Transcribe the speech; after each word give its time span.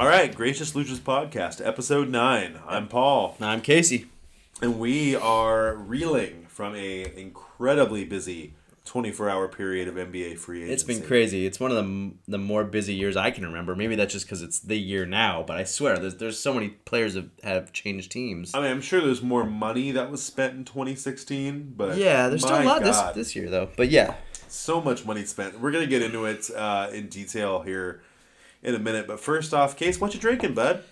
All 0.00 0.08
right, 0.08 0.34
Gracious 0.34 0.74
Losers 0.74 0.98
Podcast, 0.98 1.60
episode 1.62 2.08
nine. 2.08 2.58
I'm 2.66 2.88
Paul, 2.88 3.36
I'm 3.38 3.60
Casey. 3.60 4.06
and 4.62 4.78
we 4.78 5.14
are 5.14 5.74
reeling 5.74 6.46
from 6.48 6.74
a 6.74 7.12
incredibly 7.20 8.06
busy 8.06 8.54
24-hour 8.86 9.48
period 9.48 9.88
of 9.88 9.96
NBA 9.96 10.38
free 10.38 10.62
agency. 10.62 10.72
It's 10.72 10.84
been 10.84 11.06
crazy. 11.06 11.44
It's 11.44 11.60
one 11.60 11.70
of 11.70 11.76
the 11.76 12.12
the 12.26 12.38
more 12.38 12.64
busy 12.64 12.94
years 12.94 13.14
I 13.14 13.30
can 13.30 13.44
remember. 13.44 13.76
Maybe 13.76 13.94
that's 13.94 14.14
just 14.14 14.24
because 14.24 14.40
it's 14.40 14.58
the 14.60 14.78
year 14.78 15.04
now, 15.04 15.44
but 15.46 15.58
I 15.58 15.64
swear 15.64 15.98
there's 15.98 16.14
there's 16.14 16.38
so 16.38 16.54
many 16.54 16.70
players 16.70 17.14
have 17.14 17.28
have 17.44 17.70
changed 17.74 18.10
teams. 18.10 18.54
I 18.54 18.62
mean, 18.62 18.70
I'm 18.70 18.80
sure 18.80 19.02
there's 19.02 19.22
more 19.22 19.44
money 19.44 19.90
that 19.90 20.10
was 20.10 20.22
spent 20.22 20.54
in 20.54 20.64
2016, 20.64 21.74
but 21.76 21.98
yeah, 21.98 22.30
there's 22.30 22.40
still 22.40 22.62
a 22.62 22.64
lot 22.64 22.82
this 22.82 22.98
this 23.14 23.36
year 23.36 23.50
though. 23.50 23.68
But 23.76 23.90
yeah, 23.90 24.14
so 24.48 24.80
much 24.80 25.04
money 25.04 25.26
spent. 25.26 25.60
We're 25.60 25.72
gonna 25.72 25.86
get 25.86 26.00
into 26.00 26.24
it 26.24 26.50
uh, 26.56 26.88
in 26.90 27.08
detail 27.08 27.60
here 27.60 28.00
in 28.62 28.74
a 28.74 28.78
minute, 28.78 29.06
but 29.06 29.20
first 29.20 29.54
off, 29.54 29.76
Case, 29.76 30.00
what 30.00 30.14
you 30.14 30.20
drinking, 30.20 30.54
bud? 30.54 30.84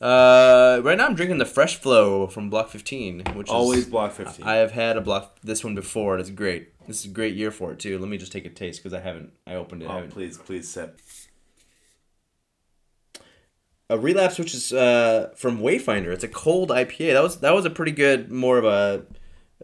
uh, 0.00 0.80
right 0.84 0.98
now 0.98 1.06
I'm 1.06 1.14
drinking 1.14 1.38
the 1.38 1.46
Fresh 1.46 1.76
Flow 1.76 2.26
from 2.26 2.50
Block 2.50 2.68
15, 2.68 3.24
which 3.34 3.48
is 3.48 3.52
Always 3.52 3.80
is 3.80 3.86
Block 3.86 4.12
15. 4.12 4.46
I 4.46 4.56
have 4.56 4.72
had 4.72 4.96
a 4.96 5.00
block 5.00 5.38
this 5.42 5.64
one 5.64 5.74
before 5.74 6.14
and 6.14 6.20
it's 6.20 6.30
great. 6.30 6.68
This 6.86 7.00
is 7.00 7.10
a 7.10 7.14
great 7.14 7.34
year 7.34 7.50
for 7.50 7.72
it 7.72 7.78
too. 7.78 7.98
Let 7.98 8.08
me 8.08 8.18
just 8.18 8.30
take 8.30 8.44
a 8.44 8.50
taste 8.50 8.82
because 8.82 8.92
I 8.94 9.00
haven't 9.00 9.32
I 9.46 9.54
opened 9.54 9.82
it. 9.82 9.88
Oh, 9.90 10.06
please, 10.08 10.38
please 10.38 10.68
sip. 10.68 11.00
a 13.88 13.98
relapse 13.98 14.38
which 14.38 14.54
is 14.54 14.72
uh, 14.72 15.30
from 15.36 15.58
Wayfinder. 15.60 16.12
It's 16.12 16.24
a 16.24 16.28
cold 16.28 16.70
IPA. 16.70 17.12
That 17.14 17.22
was 17.22 17.40
that 17.40 17.54
was 17.54 17.64
a 17.64 17.70
pretty 17.70 17.92
good, 17.92 18.30
more 18.30 18.58
of 18.58 18.64
a 18.64 19.04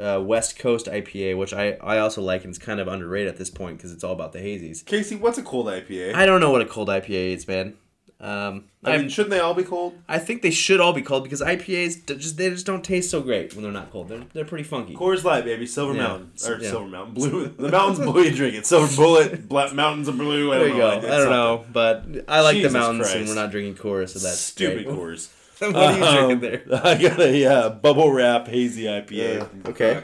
uh, 0.01 0.21
West 0.25 0.59
Coast 0.59 0.87
IPA, 0.87 1.37
which 1.37 1.53
I 1.53 1.73
I 1.83 1.99
also 1.99 2.23
like, 2.23 2.45
and 2.45 2.51
it's 2.51 2.59
kind 2.63 2.81
of 2.81 2.89
underrated 2.89 3.29
at 3.29 3.37
this 3.37 3.51
point 3.51 3.77
because 3.79 3.93
it's 3.93 4.03
all 4.05 4.13
about 4.13 4.33
the 4.33 4.39
hazies. 4.41 4.85
Casey, 4.85 5.17
what's 5.17 5.39
a 5.39 5.43
cold 5.43 5.67
IPA? 5.67 6.15
I 6.15 6.27
don't 6.27 6.41
know 6.41 6.51
what 6.51 6.63
a 6.63 6.67
cold 6.67 6.89
IPA 6.89 7.35
is, 7.35 7.47
man. 7.49 7.75
Um, 8.21 8.67
I 8.85 8.93
I 8.93 8.99
mean, 8.99 9.09
shouldn't 9.09 9.31
they 9.33 9.41
all 9.41 9.53
be 9.53 9.65
cold? 9.65 9.99
I 10.09 10.21
think 10.21 10.43
they 10.43 10.53
should 10.53 10.79
all 10.81 10.93
be 10.93 11.03
cold 11.03 11.25
because 11.25 11.41
IPAs 11.43 12.07
just 12.21 12.37
they 12.37 12.51
just 12.51 12.65
don't 12.65 12.85
taste 12.85 13.11
so 13.11 13.21
great 13.21 13.53
when 13.55 13.65
they're 13.65 13.73
not 13.73 13.91
cold. 13.91 14.09
They're 14.09 14.23
they're 14.33 14.45
pretty 14.45 14.63
funky. 14.63 14.95
Coors 14.95 15.25
Light, 15.25 15.45
baby. 15.45 15.67
Silver 15.67 15.93
Yeah. 15.95 16.03
Mountain. 16.07 16.31
Or 16.47 16.59
Yeah. 16.61 16.71
Silver 16.71 16.87
Mountain. 16.89 17.15
Blue. 17.15 17.49
The 17.49 17.69
mountain's 17.69 17.99
blue, 17.99 18.23
you 18.23 18.31
drink 18.31 18.55
it. 18.55 18.65
Silver 18.65 18.95
Bullet. 18.97 19.49
Black 19.49 19.75
Mountains 19.75 20.09
are 20.09 20.13
blue. 20.13 20.53
I 20.53 20.59
There 20.59 20.69
don't 20.69 20.77
you 20.77 20.83
know. 20.83 20.89
go. 20.89 20.95
I 20.95 20.97
It's 20.99 21.07
don't 21.25 21.31
know, 21.31 21.65
but 21.73 22.05
I 22.29 22.41
like 22.43 22.55
Jesus 22.57 22.73
the 22.73 22.79
mountains, 22.79 23.07
Christ. 23.11 23.17
and 23.17 23.29
we're 23.29 23.35
not 23.35 23.51
drinking 23.51 23.75
Coors, 23.75 24.11
so 24.11 24.21
that's 24.21 24.39
Stupid 24.39 24.85
great. 24.85 24.97
Coors. 24.97 25.29
what 25.73 25.77
are 25.77 25.99
you 25.99 26.05
Um, 26.05 26.39
drinking 26.41 26.41
there? 26.69 26.81
I 26.85 26.95
got 27.01 27.21
a 27.21 27.47
uh, 27.47 27.69
bubble 27.71 28.13
wrap 28.13 28.49
hazy 28.49 28.85
IPA 28.85 29.11
Yeah, 29.11 29.45
from 29.45 29.63
okay. 29.67 30.03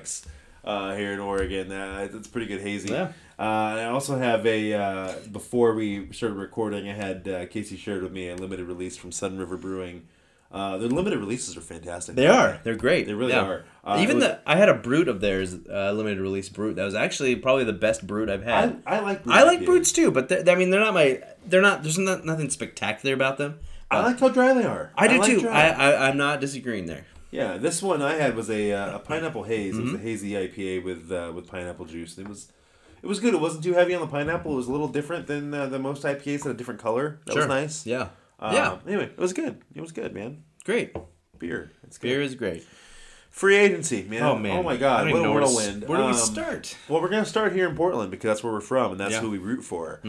Uh, 0.65 0.95
here 0.95 1.13
in 1.13 1.19
Oregon. 1.21 1.73
Uh, 1.73 2.09
it's 2.13 2.29
pretty 2.29 2.47
good 2.47 2.61
hazy. 2.61 2.91
Yeah. 2.91 3.13
Uh, 3.39 3.43
I 3.43 3.85
also 3.87 4.19
have 4.19 4.45
a 4.47 4.75
uh, 4.75 5.13
before 5.33 5.75
we 5.75 6.13
started 6.13 6.35
recording, 6.37 6.89
I 6.89 6.93
had 6.95 7.29
uh, 7.29 7.47
Casey 7.47 7.77
shared 7.77 8.03
with 8.03 8.13
me 8.13 8.29
a 8.29 8.37
limited 8.37 8.67
release 8.67 8.97
from 8.97 9.11
Sunriver 9.11 9.59
Brewing. 9.61 10.07
Uh, 10.51 10.79
their 10.79 10.89
limited 10.89 11.19
releases 11.19 11.57
are 11.59 11.61
fantastic. 11.61 12.15
They 12.17 12.27
are. 12.27 12.59
They're 12.65 12.75
great. 12.75 13.07
They 13.07 13.13
really 13.13 13.33
Yeah. 13.33 13.45
are. 13.45 13.65
Uh, 13.85 13.99
Even 14.01 14.17
was- 14.17 14.25
the 14.25 14.41
I 14.47 14.57
had 14.57 14.69
a 14.71 14.75
brute 14.75 15.07
of 15.09 15.21
theirs, 15.21 15.55
uh, 15.71 15.93
limited 15.93 16.21
release 16.21 16.49
brute. 16.49 16.77
That 16.77 16.85
was 16.85 16.95
actually 16.95 17.37
probably 17.37 17.65
the 17.65 17.73
best 17.75 18.07
brute 18.07 18.29
I've 18.31 18.43
had. 18.45 18.83
I 18.87 19.01
like. 19.01 19.25
Brewed 19.25 19.37
I, 19.37 19.43
like 19.45 19.65
brutes 19.65 19.93
too, 19.93 20.11
but 20.11 20.49
I 20.49 20.55
mean 20.55 20.71
they're 20.71 20.81
not 20.81 20.95
my. 20.95 21.23
They're 21.47 21.63
not. 21.63 21.83
There's 21.83 21.99
not, 21.99 22.25
nothing 22.25 22.51
spectacular 22.51 23.15
about 23.15 23.39
them. 23.39 23.59
I 23.91 24.01
like 24.03 24.21
how 24.21 24.29
dry 24.29 24.53
they 24.55 24.65
are. 24.65 24.91
I 24.97 25.09
do 25.09 25.19
like 25.19 25.31
too. 25.31 25.41
dry. 25.41 25.69
I, 25.71 25.91
I 25.93 26.09
I'm 26.09 26.17
not 26.17 26.41
disagreeing 26.41 26.87
there. 26.87 27.07
Yeah, 27.31 27.59
this 27.59 27.83
one 27.83 28.01
I 28.03 28.15
had 28.15 28.35
was 28.37 28.49
a, 28.51 28.73
uh, 28.73 28.97
a 28.97 28.99
pineapple 29.01 29.43
haze. 29.43 29.77
It 29.77 29.83
was 29.83 29.91
Mm-hmm. 29.93 30.01
a 30.01 30.03
hazy 30.03 30.31
IPA 30.33 30.85
with 30.85 31.13
uh, 31.13 31.33
with 31.35 31.47
pineapple 31.47 31.85
juice. 31.87 32.17
It 32.19 32.29
was 32.29 32.51
it 33.03 33.07
was 33.07 33.21
good. 33.21 33.35
It 33.35 33.41
wasn't 33.41 33.65
too 33.65 33.75
heavy 33.75 33.95
on 33.95 34.01
the 34.01 34.07
pineapple. 34.07 34.53
It 34.53 34.57
was 34.57 34.67
a 34.67 34.73
little 34.73 34.89
different 34.89 35.27
than 35.27 35.53
uh, 35.55 35.67
the 35.67 35.79
most 35.79 36.03
IPAs 36.05 36.43
had 36.45 36.53
a 36.53 36.55
different 36.55 36.81
color. 36.81 37.21
That 37.27 37.37
was 37.37 37.47
nice. 37.47 37.87
Yeah. 37.87 38.09
Um, 38.41 38.55
yeah. 38.55 38.79
Anyway, 38.87 39.05
it 39.07 39.19
was 39.19 39.33
good. 39.33 39.63
It 39.75 39.81
was 39.81 39.93
good, 39.93 40.15
man. 40.15 40.43
Great. 40.65 40.95
Beer. 41.39 41.71
It's 41.85 41.99
good. 41.99 42.09
Beer 42.09 42.23
is 42.23 42.35
great. 42.35 42.67
Free 43.31 43.57
agency, 43.57 44.03
man. 44.09 44.23
Oh 44.23 44.37
man. 44.37 44.59
Oh 44.59 44.63
my 44.65 44.77
god. 44.77 45.11
What 45.13 45.25
a 45.25 45.31
whirlwind. 45.31 45.87
Where 45.87 45.99
do 45.99 46.05
we 46.05 46.11
Um, 46.11 46.17
start? 46.17 46.77
Well, 46.89 47.01
we're 47.01 47.09
gonna 47.09 47.25
start 47.25 47.53
here 47.53 47.69
in 47.69 47.77
Portland 47.77 48.11
because 48.11 48.29
that's 48.29 48.43
where 48.43 48.53
we're 48.53 48.61
from, 48.61 48.93
and 48.93 49.01
that's 49.01 49.13
Yeah. 49.15 49.21
who 49.21 49.31
we 49.31 49.39
root 49.39 49.63
for. 49.63 50.01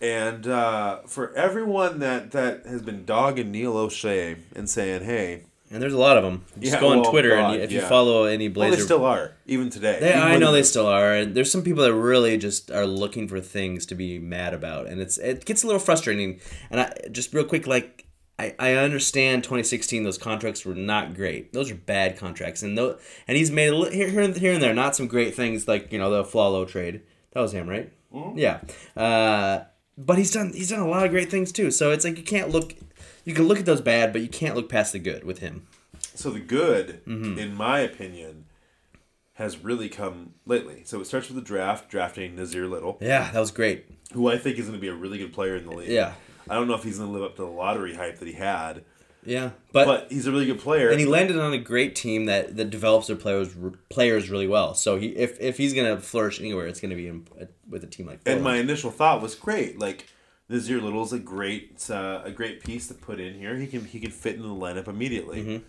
And 0.00 0.46
uh, 0.48 0.98
for 1.06 1.32
everyone 1.34 2.00
that 2.00 2.32
that 2.32 2.66
has 2.66 2.82
been 2.82 3.04
dogging 3.04 3.52
Neil 3.52 3.74
Olshey 3.74 4.36
and 4.56 4.68
saying, 4.68 5.04
"Hey, 5.04 5.44
And 5.70 5.80
there's 5.82 5.94
a 5.94 5.98
lot 5.98 6.16
of 6.18 6.24
them. 6.24 6.44
Just 6.60 6.74
Yeah, 6.74 6.80
go 6.80 6.88
on 6.88 7.00
well, 7.02 7.10
Twitter 7.10 7.30
God, 7.30 7.44
and 7.52 7.54
you, 7.58 7.60
if 7.62 7.72
you 7.72 7.80
follow 7.82 8.24
any 8.24 8.48
well, 8.48 8.70
they 8.70 8.76
still 8.78 9.04
are 9.04 9.32
even 9.46 9.70
today." 9.70 9.98
They, 10.00 10.10
Even 10.10 10.20
I 10.22 10.36
know 10.38 10.50
they 10.52 10.62
still 10.64 10.86
are, 10.88 11.12
and 11.14 11.34
there's 11.36 11.50
some 11.52 11.62
people 11.62 11.82
that 11.84 11.94
really 11.94 12.36
just 12.36 12.70
are 12.70 12.84
looking 12.86 13.28
for 13.28 13.40
things 13.40 13.86
to 13.86 13.94
be 13.94 14.18
mad 14.18 14.54
about, 14.54 14.86
and 14.88 15.00
it's 15.00 15.18
it 15.18 15.44
gets 15.44 15.62
a 15.62 15.66
little 15.66 15.80
frustrating. 15.80 16.40
And 16.70 16.80
I 16.80 16.92
just 17.12 17.32
real 17.32 17.44
quick, 17.44 17.66
like 17.66 18.06
I, 18.38 18.54
I 18.58 18.72
understand 18.74 19.44
2016 19.44 20.02
those 20.04 20.18
contracts 20.18 20.64
were 20.64 20.74
not 20.74 21.14
great; 21.14 21.52
those 21.52 21.70
are 21.70 21.74
bad 21.74 22.16
contracts, 22.16 22.62
and 22.62 22.76
though 22.76 22.98
and 23.28 23.36
he's 23.36 23.50
made 23.50 23.68
a 23.68 23.76
li- 23.76 23.94
here 23.94 24.08
here 24.08 24.20
and, 24.22 24.36
here 24.36 24.52
and 24.54 24.62
there 24.62 24.74
not 24.74 24.96
some 24.96 25.06
great 25.06 25.34
things 25.34 25.68
like 25.68 25.92
you 25.92 25.98
know 25.98 26.10
the 26.10 26.24
Flalo 26.24 26.66
trade 26.66 27.02
that 27.32 27.40
was 27.40 27.52
him 27.52 27.68
right? 27.68 27.92
Yeah, 28.34 28.60
uh, 28.96 29.64
but 29.96 30.18
he's 30.18 30.30
done 30.32 30.52
he's 30.54 30.70
done 30.70 30.80
a 30.80 30.88
lot 30.88 31.04
of 31.04 31.10
great 31.10 31.30
things 31.30 31.52
too. 31.52 31.70
So 31.70 31.90
it's 31.92 32.04
like 32.04 32.16
you 32.18 32.24
can't 32.24 32.50
look 32.50 32.74
you 33.24 33.34
can 33.34 33.46
look 33.46 33.58
at 33.58 33.66
those 33.66 33.80
bad, 33.80 34.12
but 34.12 34.22
you 34.22 34.28
can't 34.28 34.54
look 34.56 34.68
past 34.68 34.92
the 34.92 34.98
good 34.98 35.24
with 35.24 35.38
him. 35.38 35.66
So 36.14 36.30
the 36.30 36.40
good, 36.40 37.02
Mm-hmm. 37.06 37.38
in 37.38 37.54
my 37.54 37.80
opinion, 37.80 38.46
has 39.34 39.58
really 39.58 39.88
come 39.88 40.34
lately. 40.44 40.82
So 40.84 41.00
it 41.00 41.06
starts 41.06 41.28
with 41.28 41.36
the 41.36 41.42
draft, 41.42 41.88
drafting 41.90 42.36
Nassir 42.36 42.68
Little, 42.68 42.98
Yeah, 43.00 43.30
that 43.30 43.40
was 43.40 43.50
great. 43.50 43.86
who 44.12 44.28
I 44.28 44.36
think 44.36 44.58
is 44.58 44.66
going 44.66 44.76
to 44.78 44.80
be 44.80 44.88
a 44.88 44.94
really 44.94 45.18
good 45.18 45.32
player 45.32 45.56
in 45.56 45.64
the 45.64 45.72
league. 45.72 45.88
Yeah. 45.88 46.14
I 46.48 46.54
don't 46.54 46.68
know 46.68 46.74
if 46.74 46.82
he's 46.84 46.98
going 46.98 47.10
to 47.10 47.14
live 47.14 47.22
up 47.24 47.36
to 47.36 47.42
the 47.42 47.48
lottery 47.48 47.94
hype 47.94 48.18
that 48.18 48.26
he 48.26 48.34
had, 48.34 48.84
Yeah, 49.24 49.50
but, 49.72 50.10
he's 50.10 50.26
a 50.26 50.32
really 50.32 50.46
good 50.46 50.58
player. 50.58 50.90
and 50.90 50.98
he 50.98 51.06
landed 51.06 51.38
on 51.38 51.52
a 51.52 51.58
great 51.58 51.94
team 51.94 52.26
that, 52.26 52.56
that 52.56 52.70
develops 52.70 53.06
their 53.06 53.16
players 53.16 53.54
players 53.88 54.30
really 54.30 54.48
well. 54.48 54.74
So 54.74 54.98
he 54.98 55.08
if, 55.08 55.40
if 55.40 55.56
he's 55.58 55.72
gonna 55.74 56.00
flourish 56.00 56.40
anywhere, 56.40 56.66
it's 56.66 56.80
gonna 56.80 56.96
be 56.96 57.08
in, 57.08 57.26
with 57.68 57.84
a 57.84 57.86
team 57.86 58.06
like. 58.06 58.20
and 58.26 58.42
my 58.42 58.56
initial 58.56 58.90
thought 58.90 59.22
was 59.22 59.34
great. 59.34 59.78
Like 59.78 60.08
Nassir 60.50 60.82
Little 60.82 61.02
is 61.04 61.12
a 61.12 61.18
great 61.18 61.88
uh, 61.88 62.22
a 62.24 62.30
great 62.30 62.62
piece 62.62 62.88
to 62.88 62.94
put 62.94 63.20
in 63.20 63.34
here. 63.34 63.56
He 63.56 63.66
can 63.66 63.84
he 63.84 64.00
can 64.00 64.10
fit 64.10 64.36
in 64.36 64.42
the 64.42 64.48
lineup 64.48 64.88
immediately. 64.88 65.42
Mm-hmm. 65.42 65.64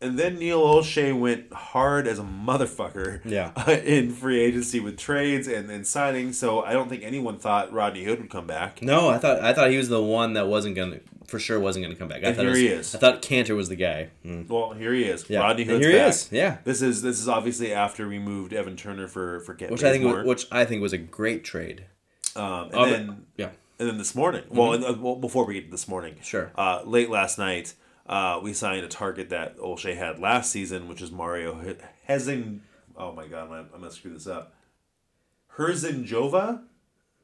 And 0.00 0.18
then 0.18 0.38
Neil 0.38 0.60
Olshey 0.60 1.18
went 1.18 1.52
hard 1.52 2.06
as 2.06 2.18
a 2.18 2.22
motherfucker 2.22 3.20
Yeah. 3.24 3.52
in 3.70 4.10
free 4.12 4.40
agency 4.40 4.78
with 4.78 4.98
trades 4.98 5.48
and, 5.48 5.70
and 5.70 5.84
signings. 5.84 6.34
So 6.34 6.62
I 6.62 6.72
don't 6.74 6.88
think 6.88 7.02
anyone 7.02 7.38
thought 7.38 7.72
Rodney 7.72 8.04
Hood 8.04 8.20
would 8.20 8.30
come 8.30 8.46
back. 8.46 8.82
no, 8.82 9.08
I 9.08 9.18
thought 9.18 9.40
I 9.40 9.52
thought 9.54 9.70
he 9.70 9.78
was 9.78 9.88
the 9.88 10.02
one 10.02 10.34
that 10.34 10.48
wasn't 10.48 10.76
gonna 10.76 11.00
for 11.26 11.38
sure 11.38 11.58
wasn't 11.58 11.84
gonna 11.84 11.96
come 11.96 12.08
back. 12.08 12.22
I 12.24 12.28
And 12.28 12.36
thought 12.36 12.42
here 12.42 12.50
was, 12.50 12.58
he 12.60 12.66
is. 12.68 12.94
I 12.94 12.98
thought 12.98 13.22
Kanter 13.22 13.56
was 13.56 13.68
the 13.70 13.76
guy. 13.76 14.10
Mm. 14.24 14.48
Well, 14.48 14.72
here 14.74 14.92
he 14.92 15.04
is. 15.04 15.28
Yeah, 15.30 15.40
Rodney 15.40 15.62
And 15.62 15.70
Hood's 15.72 15.86
here 15.86 15.94
he 15.94 16.08
is. 16.08 16.28
Yeah, 16.30 16.58
This 16.64 16.82
is 16.82 17.00
this 17.02 17.18
is 17.18 17.26
obviously 17.28 17.72
after 17.72 18.06
we 18.06 18.18
moved 18.18 18.52
Evan 18.52 18.76
Turner 18.76 19.08
for 19.08 19.40
for 19.40 19.54
Kent 19.54 19.72
which 19.72 19.82
I 19.82 19.90
think 19.92 20.04
was, 20.04 20.26
which 20.26 20.46
I 20.52 20.64
think 20.66 20.82
was 20.82 20.92
a 20.92 20.98
great 20.98 21.42
trade. 21.42 21.86
um, 22.36 22.44
and 22.44 22.74
Oh, 22.74 22.78
but- 22.84 22.90
then 22.90 23.26
yeah, 23.38 23.48
and 23.78 23.88
then 23.88 23.96
this 23.98 24.14
morning. 24.14 24.44
Well, 24.50 24.74
and, 24.74 24.84
uh, 24.84 24.94
well, 25.00 25.16
before 25.16 25.46
we 25.46 25.54
get 25.54 25.64
to 25.64 25.70
this 25.70 25.88
morning, 25.88 26.16
Sure. 26.22 26.52
Uh, 26.54 26.82
late 26.84 27.08
last 27.10 27.38
night, 27.38 27.74
uh, 28.08 28.40
we 28.42 28.52
signed 28.52 28.84
a 28.84 28.88
target 28.88 29.30
that 29.30 29.58
Olshey 29.58 29.96
had 29.96 30.18
last 30.18 30.50
season, 30.52 30.88
which 30.88 31.02
is 31.02 31.10
Mario 31.10 31.60
He- 31.60 31.74
Hezin. 32.12 32.60
Oh 32.96 33.12
my 33.12 33.26
god, 33.26 33.42
I'm 33.44 33.48
gonna, 33.48 33.68
I'm 33.74 33.80
gonna 33.80 33.90
screw 33.90 34.12
this 34.12 34.26
up. 34.26 34.54
Herzinjova. 35.56 36.62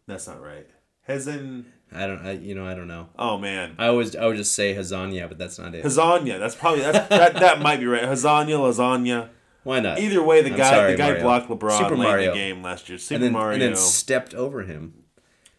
That's 0.06 0.26
not 0.26 0.42
right. 0.42 0.68
Hezin. 1.08 1.64
I 1.94 2.06
don't. 2.06 2.24
I, 2.24 2.32
you 2.32 2.54
know, 2.54 2.66
I 2.66 2.74
don't 2.74 2.88
know. 2.88 3.08
Oh 3.18 3.38
man. 3.38 3.74
I 3.78 3.86
always 3.88 4.16
I 4.16 4.26
would 4.26 4.36
just 4.36 4.54
say 4.54 4.74
Hazania, 4.74 5.28
but 5.28 5.38
that's 5.38 5.58
not 5.58 5.74
it. 5.74 5.84
Hazanya. 5.84 6.38
That's 6.38 6.54
probably 6.54 6.80
that's, 6.82 7.08
that. 7.10 7.34
That 7.34 7.60
might 7.60 7.80
be 7.80 7.86
right. 7.86 8.02
Hazanya, 8.02 8.56
lasagna. 8.58 9.28
Why 9.64 9.80
not? 9.80 9.98
Either 10.00 10.22
way, 10.22 10.42
the 10.42 10.50
I'm 10.50 10.56
guy 10.56 10.70
sorry, 10.70 10.92
the 10.92 10.98
guy 10.98 11.08
Mario. 11.08 11.22
blocked 11.22 11.48
LeBron 11.48 11.78
Super 11.78 11.96
late 11.96 12.06
Mario. 12.08 12.32
in 12.32 12.38
the 12.38 12.44
game 12.44 12.62
last 12.62 12.88
year. 12.88 12.98
Super 12.98 13.16
and 13.16 13.24
then 13.24 13.32
Mario 13.32 13.52
and 13.54 13.62
then 13.62 13.76
stepped 13.76 14.34
over 14.34 14.62
him. 14.62 14.94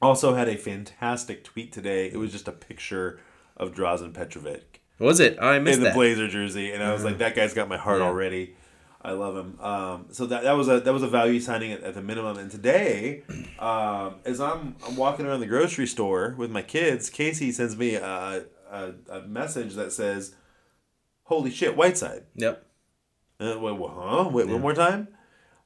also 0.01 0.33
had 0.35 0.49
a 0.49 0.57
fantastic 0.57 1.43
tweet 1.43 1.71
today. 1.71 2.07
It 2.07 2.17
was 2.17 2.31
just 2.31 2.47
a 2.47 2.51
picture 2.51 3.19
of 3.55 3.73
Drazen 3.73 4.13
Petrovic 4.13 4.72
Was 4.99 5.19
it? 5.19 5.37
Oh, 5.41 5.47
I 5.49 5.59
missed 5.59 5.73
it. 5.73 5.77
in 5.77 5.83
the 5.83 5.89
that. 5.89 5.95
Blazer 5.95 6.27
jersey, 6.27 6.71
and 6.71 6.83
I 6.83 6.93
was 6.93 7.03
like, 7.03 7.17
that 7.17 7.35
guy's 7.35 7.53
got 7.53 7.67
my 7.67 7.77
heart 7.77 7.99
Yeah. 7.99 8.05
already. 8.07 8.55
I 9.05 9.11
love 9.11 9.35
him. 9.35 9.59
Um, 9.59 10.05
so 10.11 10.25
that 10.27 10.43
that 10.43 10.53
was 10.53 10.69
a 10.69 10.79
that 10.79 10.93
was 10.93 11.03
a 11.03 11.07
value 11.07 11.39
signing 11.41 11.73
at, 11.73 11.83
at 11.83 11.93
the 11.93 12.01
minimum. 12.01 12.37
And 12.37 12.49
today, 12.49 13.23
um, 13.59 14.15
as 14.23 14.39
I'm 14.39 14.75
I'm 14.87 14.95
walking 14.95 15.25
around 15.25 15.41
the 15.41 15.45
grocery 15.45 15.87
store 15.87 16.35
with 16.37 16.49
my 16.51 16.61
kids, 16.61 17.09
Casey 17.09 17.51
sends 17.51 17.75
me 17.75 17.95
a 17.95 18.45
a, 18.71 18.93
a 19.09 19.21
message 19.27 19.73
that 19.75 19.91
says, 19.91 20.35
"Holy 21.23 21.51
shit, 21.51 21.75
Whiteside." 21.75 22.23
Yep. 22.35 22.65
Uh, 23.41 23.57
wait, 23.59 23.73
wha- 23.77 24.23
huh? 24.23 24.29
Wait, 24.29 24.47
one 24.47 24.61
more 24.61 24.73
time. 24.73 25.09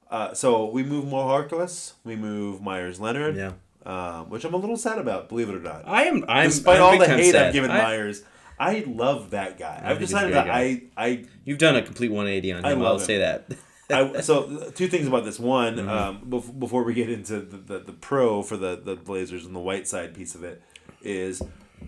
Uh, 0.09 0.33
so 0.33 0.65
we 0.65 0.81
move 0.83 1.05
Mo 1.05 1.27
Harkless, 1.27 1.93
we 2.03 2.15
move 2.15 2.59
Meyers 2.61 2.99
Leonard, 2.99 3.35
Yeah. 3.35 3.51
um, 3.85 4.29
which 4.31 4.45
I'm 4.45 4.53
a 4.53 4.57
little 4.57 4.77
sad 4.77 4.97
about, 4.99 5.27
believe 5.29 5.49
it 5.49 5.53
or 5.55 5.59
not. 5.59 5.83
I 5.85 6.05
am. 6.05 6.25
I'm. 6.27 6.49
Despite 6.49 6.77
I'm 6.77 6.81
all 6.83 6.97
the 6.97 7.07
hate 7.07 7.33
sad. 7.33 7.47
I've 7.47 7.53
given 7.53 7.69
I- 7.69 7.83
Meyers, 7.83 8.23
I 8.59 8.83
love 8.87 9.31
that 9.31 9.57
guy. 9.59 9.81
I've 9.83 9.99
he's 9.99 10.09
a 10.09 10.13
decided 10.13 10.33
that 10.33 10.49
I, 10.49 10.83
I 10.97 11.25
You've 11.45 11.57
done 11.59 11.75
a 11.75 11.81
complete 11.81 12.09
180 12.11 12.53
on 12.53 12.65
I 12.65 12.71
him. 12.71 12.79
love 12.79 12.87
I'll 12.87 12.99
him. 12.99 13.05
say 13.05 13.17
that. 13.19 13.47
I, 13.89 14.21
so 14.21 14.71
two 14.75 14.87
things 14.87 15.07
about 15.07 15.25
this. 15.25 15.39
One, 15.39 15.75
Mm-hmm. 15.75 15.89
um, 15.89 16.21
bef- 16.29 16.59
before 16.59 16.83
we 16.83 16.93
get 16.93 17.09
into 17.09 17.39
the, 17.39 17.57
the, 17.57 17.79
the 17.79 17.93
pro 17.93 18.41
for 18.41 18.57
the, 18.57 18.75
the 18.83 18.95
Blazers 18.95 19.45
and 19.45 19.55
the 19.55 19.59
Whiteside 19.59 20.13
piece 20.15 20.33
of 20.35 20.43
it, 20.43 20.61
is 21.01 21.41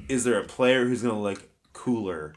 is 0.07 0.23
there 0.23 0.39
a 0.39 0.45
player 0.45 0.85
who's 0.85 1.01
going 1.01 1.15
to 1.15 1.19
like 1.19 1.49
cooler 1.73 2.35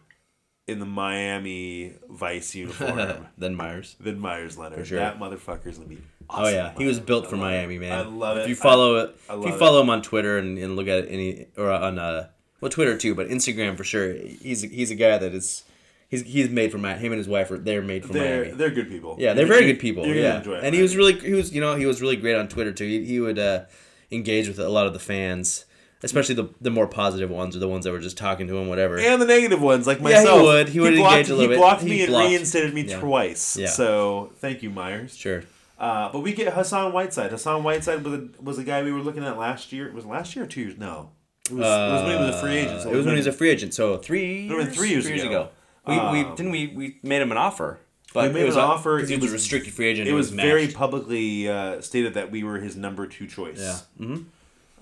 in 0.67 0.79
the 0.79 0.87
Miami 0.87 1.95
Vice 2.09 2.55
uniform 2.55 3.27
than 3.37 3.55
Meyers. 3.55 3.97
than 4.01 4.19
Meyers 4.19 4.57
Leonard. 4.57 4.87
sure. 4.87 4.99
That 4.99 5.19
motherfucker's 5.19 5.77
gonna 5.77 5.89
be. 5.89 5.99
Oh 6.31 6.49
yeah, 6.49 6.73
he 6.79 6.87
was 6.87 6.99
built 7.01 7.29
for 7.29 7.37
I 7.37 7.41
Miami, 7.41 7.77
it. 7.77 7.81
man. 7.81 7.93
I 7.93 8.03
love 8.03 8.39
it. 8.39 8.43
If 8.45 8.49
you 8.49 8.55
follow 8.57 8.97
it, 8.97 9.17
I 9.29 9.35
if 9.35 9.39
love 9.41 9.49
you 9.49 9.55
it. 9.55 9.59
follow 9.59 9.83
him 9.83 9.91
on 9.91 10.01
Twitter 10.03 10.39
and, 10.39 10.57
and 10.57 10.77
look 10.77 10.89
at 10.89 11.09
any 11.09 11.49
or 11.59 11.71
on 11.71 11.99
uh, 11.99 12.29
well 12.63 12.71
Twitter 12.71 12.97
too, 12.97 13.15
but 13.15 13.29
Instagram 13.29 13.77
for 13.77 13.85
sure. 13.85 14.15
He's 14.15 14.63
he's 14.63 14.91
a 14.91 14.95
guy 14.95 15.19
that 15.19 15.35
is 15.35 15.65
he's 16.09 16.23
he's 16.23 16.49
made 16.49 16.73
for 16.73 16.79
Miami. 16.79 17.01
Him 17.01 17.13
and 17.13 17.19
his 17.19 17.29
wife 17.29 17.51
are 17.51 17.59
they're 17.59 17.83
made 17.83 18.07
for 18.07 18.15
They're 18.15 18.43
Miami. 18.45 18.57
they're 18.57 18.71
good 18.71 18.89
people. 18.89 19.17
Yeah, 19.19 19.35
they're 19.35 19.45
You're- 19.45 19.55
very 19.57 19.61
you're- 19.67 19.73
good 19.75 19.81
people. 19.81 20.07
Yeah, 20.07 20.41
and 20.63 20.75
he 20.75 20.81
was 20.81 20.97
really 20.97 21.19
he 21.19 21.33
was 21.35 21.53
you 21.53 21.61
know 21.61 21.75
he 21.75 21.85
was 21.85 22.01
really 22.01 22.17
great 22.17 22.37
on 22.37 22.49
Twitter 22.49 22.73
too. 22.73 22.87
He, 22.87 23.05
he 23.05 23.21
would 23.21 23.39
uh, 23.39 23.65
engage 24.11 24.49
with 24.49 24.59
a 24.59 24.69
lot 24.69 24.87
of 24.87 24.93
the 24.93 24.99
fans, 24.99 25.65
especially 26.03 26.35
the 26.37 26.49
the 26.61 26.71
more 26.71 26.87
positive 26.87 27.31
ones 27.31 27.55
or 27.57 27.59
the 27.59 27.69
ones 27.69 27.85
that 27.85 27.93
were 27.93 27.99
just 28.01 28.17
talking 28.17 28.47
to 28.47 28.57
him, 28.57 28.69
whatever. 28.69 28.99
and 28.99 29.21
the 29.21 29.27
negative 29.27 29.61
ones 29.61 29.87
like 29.87 30.01
myself. 30.01 30.25
Yeah, 30.27 30.39
he 30.41 30.47
would. 30.47 30.69
He 30.69 30.81
would 30.81 30.95
blocked, 30.97 31.13
engage 31.17 31.31
a 31.31 31.35
little 31.35 31.49
bit. 31.49 31.55
he 31.55 31.57
bit. 31.57 31.61
blocked 31.61 31.83
He 31.83 31.91
me 31.91 32.01
and 32.03 32.09
blocked. 32.11 32.29
reinstated 32.31 32.73
me 32.75 32.83
Yeah. 32.83 33.01
twice. 33.01 33.57
Yeah. 33.57 33.67
So 33.69 34.33
thank 34.39 34.63
you, 34.63 34.71
Meyers. 34.71 35.17
Sure. 35.17 35.43
Uh, 35.79 36.13
but 36.13 36.21
we 36.21 36.33
get 36.33 36.53
Hassan 36.53 36.93
Whiteside. 36.93 37.33
Hassan 37.33 37.65
Whiteside 37.65 38.05
was 38.05 38.15
a, 38.15 38.29
was 38.41 38.57
a 38.57 38.63
guy 38.63 38.85
we 38.85 38.93
were 38.93 39.01
looking 39.01 39.25
at 39.25 39.37
last 39.37 39.73
year. 39.73 39.91
Was 39.93 40.05
it 40.05 40.09
last 40.09 40.37
year 40.37 40.45
or 40.45 40.49
two 40.49 40.61
years? 40.61 40.79
No, 40.79 41.11
it 41.51 41.55
was, 41.55 41.67
it 41.67 41.93
was 41.93 42.03
when 42.03 42.19
he 42.19 42.25
was 42.27 42.35
a 42.37 42.41
free 42.41 42.57
agent. 42.57 42.83
so 42.83 42.89
Uh, 42.89 42.93
it 42.93 42.97
was 42.97 43.07
when 43.07 43.15
he 43.15 43.19
was 43.19 43.27
a 43.27 43.33
free 43.33 43.51
agent. 43.51 43.75
So 43.75 43.97
three. 43.97 44.47
It 44.49 44.51
would've 44.53 44.67
been 44.67 44.75
three 44.75 44.89
years 44.91 45.07
ago. 45.07 45.49
We, 45.87 45.95
we 45.95 46.01
Um, 46.01 46.35
didn't 46.37 46.53
we 46.53 46.69
we 46.69 46.97
made 47.03 47.21
him 47.23 47.33
an 47.33 47.39
offer, 47.39 47.81
but 48.15 48.29
we 48.29 48.35
made 48.35 48.43
it 48.43 48.47
was 48.47 48.57
an 48.57 48.63
a- 48.63 48.67
offer. 48.67 49.01
'cause 49.01 49.09
He 49.09 49.15
It 49.17 49.21
was, 49.21 49.31
a 49.31 49.33
was- 49.35 49.43
restricted 49.43 49.75
free 49.75 49.87
agent. 49.89 50.09
It 50.09 50.13
was 50.13 50.31
very 50.31 50.69
publicly 50.69 51.49
uh, 51.49 51.81
stated 51.81 52.15
that 52.15 52.31
we 52.31 52.45
were 52.45 52.59
his 52.59 52.77
number 52.77 53.07
two 53.07 53.27
choice. 53.27 53.59
Yeah. 53.61 53.79
Mm-hmm. 54.07 54.23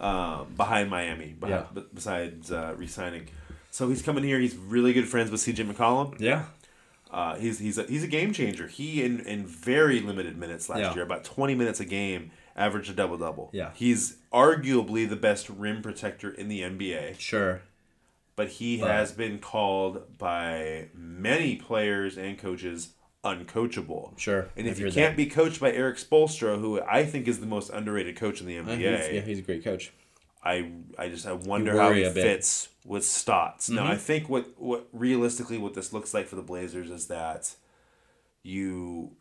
um, 0.04 0.46
behind 0.56 0.88
Miami, 0.88 1.34
behind, 1.38 1.66
Yeah. 1.74 1.82
b- 1.82 1.86
besides 1.94 2.50
uh, 2.50 2.72
resigning. 2.78 3.28
So 3.70 3.88
he's 3.90 4.00
coming 4.02 4.24
here. 4.24 4.38
He's 4.40 4.56
really 4.56 4.94
good 4.94 5.06
friends 5.06 5.30
with 5.30 5.40
CJ 5.42 5.70
McCollum. 5.70 6.18
Yeah. 6.18 6.44
Uh, 7.10 7.34
he's 7.36 7.58
he's 7.58 7.76
a, 7.76 7.82
he's 7.84 8.02
a 8.04 8.06
game 8.06 8.32
changer. 8.32 8.66
He 8.66 9.02
in, 9.02 9.20
in 9.20 9.44
very 9.46 10.00
limited 10.00 10.36
minutes 10.38 10.68
last 10.70 10.80
Yeah. 10.80 10.94
year, 10.94 11.02
about 11.02 11.24
twenty 11.24 11.54
minutes 11.54 11.80
a 11.80 11.84
game, 11.84 12.30
averaged 12.60 12.90
a 12.90 12.94
double 12.94 13.16
double. 13.18 13.50
Yeah. 13.52 13.70
he's 13.74 14.18
arguably 14.32 15.08
the 15.08 15.16
best 15.16 15.48
rim 15.48 15.82
protector 15.82 16.30
in 16.30 16.48
the 16.48 16.60
NBA, 16.62 17.18
Sure. 17.18 17.62
but 18.36 18.48
he 18.48 18.78
But- 18.78 18.90
has 18.90 19.12
been 19.12 19.38
called 19.38 20.18
by 20.18 20.88
many 20.94 21.56
players 21.56 22.16
and 22.16 22.38
coaches 22.38 22.90
uncoachable. 23.24 24.18
Sure. 24.18 24.48
And 24.56 24.66
if 24.66 24.74
I've 24.74 24.80
you 24.86 24.92
can't 24.92 25.16
be 25.16 25.26
coached 25.26 25.60
by 25.60 25.72
Erik 25.72 25.96
Spoelstra, 25.98 26.58
who 26.60 26.80
I 26.82 27.04
think 27.04 27.28
is 27.28 27.40
the 27.40 27.46
most 27.46 27.68
underrated 27.70 28.16
coach 28.16 28.40
in 28.40 28.46
the. 28.46 28.56
NBA, 28.56 28.68
Uh, 28.94 28.96
he's, 29.04 29.12
yeah, 29.14 29.20
he's 29.20 29.38
a 29.38 29.42
great 29.42 29.62
coach. 29.64 29.92
I 30.42 30.70
I 30.96 31.08
just 31.10 31.26
I 31.26 31.32
wonder 31.34 31.76
how 31.78 31.92
he 31.92 32.02
fits 32.08 32.68
with 32.86 33.04
Stotts. 33.04 33.68
Now 33.68 33.82
Mm-hmm. 33.82 33.92
I 33.92 33.96
think 33.96 34.28
what 34.30 34.58
what 34.58 34.88
realistically 34.92 35.58
what 35.58 35.74
this 35.74 35.92
looks 35.92 36.14
like 36.14 36.26
for 36.28 36.36
the 36.36 36.42
Blazers 36.42 36.90
is 36.90 37.08
that 37.08 37.54
you 38.42 39.16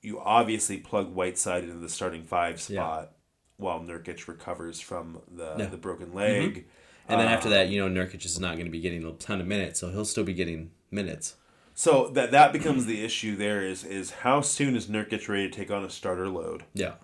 you 0.00 0.20
obviously 0.20 0.78
plug 0.78 1.14
Whiteside 1.14 1.64
into 1.64 1.76
the 1.76 1.88
starting 1.88 2.24
five 2.24 2.60
spot 2.60 3.12
while 3.56 3.80
Nurkic 3.80 4.26
recovers 4.28 4.80
from 4.80 5.20
the 5.30 5.44
Yeah. 5.44 5.50
Mm-hmm. 5.64 5.70
the 5.70 5.76
broken 5.76 6.12
leg. 6.12 6.66
And 7.08 7.20
then 7.20 7.28
Uh, 7.28 7.32
after 7.32 7.48
that, 7.50 7.68
you 7.68 7.80
know, 7.86 7.88
Nurkic 8.02 8.24
is 8.24 8.38
not 8.38 8.54
going 8.54 8.66
to 8.66 8.70
be 8.70 8.80
getting 8.80 9.04
a 9.04 9.12
ton 9.12 9.40
of 9.40 9.46
minutes, 9.46 9.80
so 9.80 9.90
he'll 9.90 10.04
still 10.04 10.24
be 10.24 10.34
getting 10.34 10.70
minutes. 10.90 11.36
So 11.74 12.08
that 12.10 12.30
that 12.32 12.52
becomes 12.52 12.86
the 12.86 13.02
issue. 13.04 13.34
There 13.36 13.62
is 13.62 13.82
is 13.84 14.10
how 14.10 14.40
soon 14.42 14.76
is 14.76 14.86
Nurkic 14.88 15.28
ready 15.28 15.48
to 15.48 15.54
take 15.56 15.70
on 15.70 15.84
a 15.84 15.90
starter 15.90 16.28
load? 16.28 16.64
Yeah. 16.74 16.94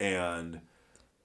and 0.00 0.60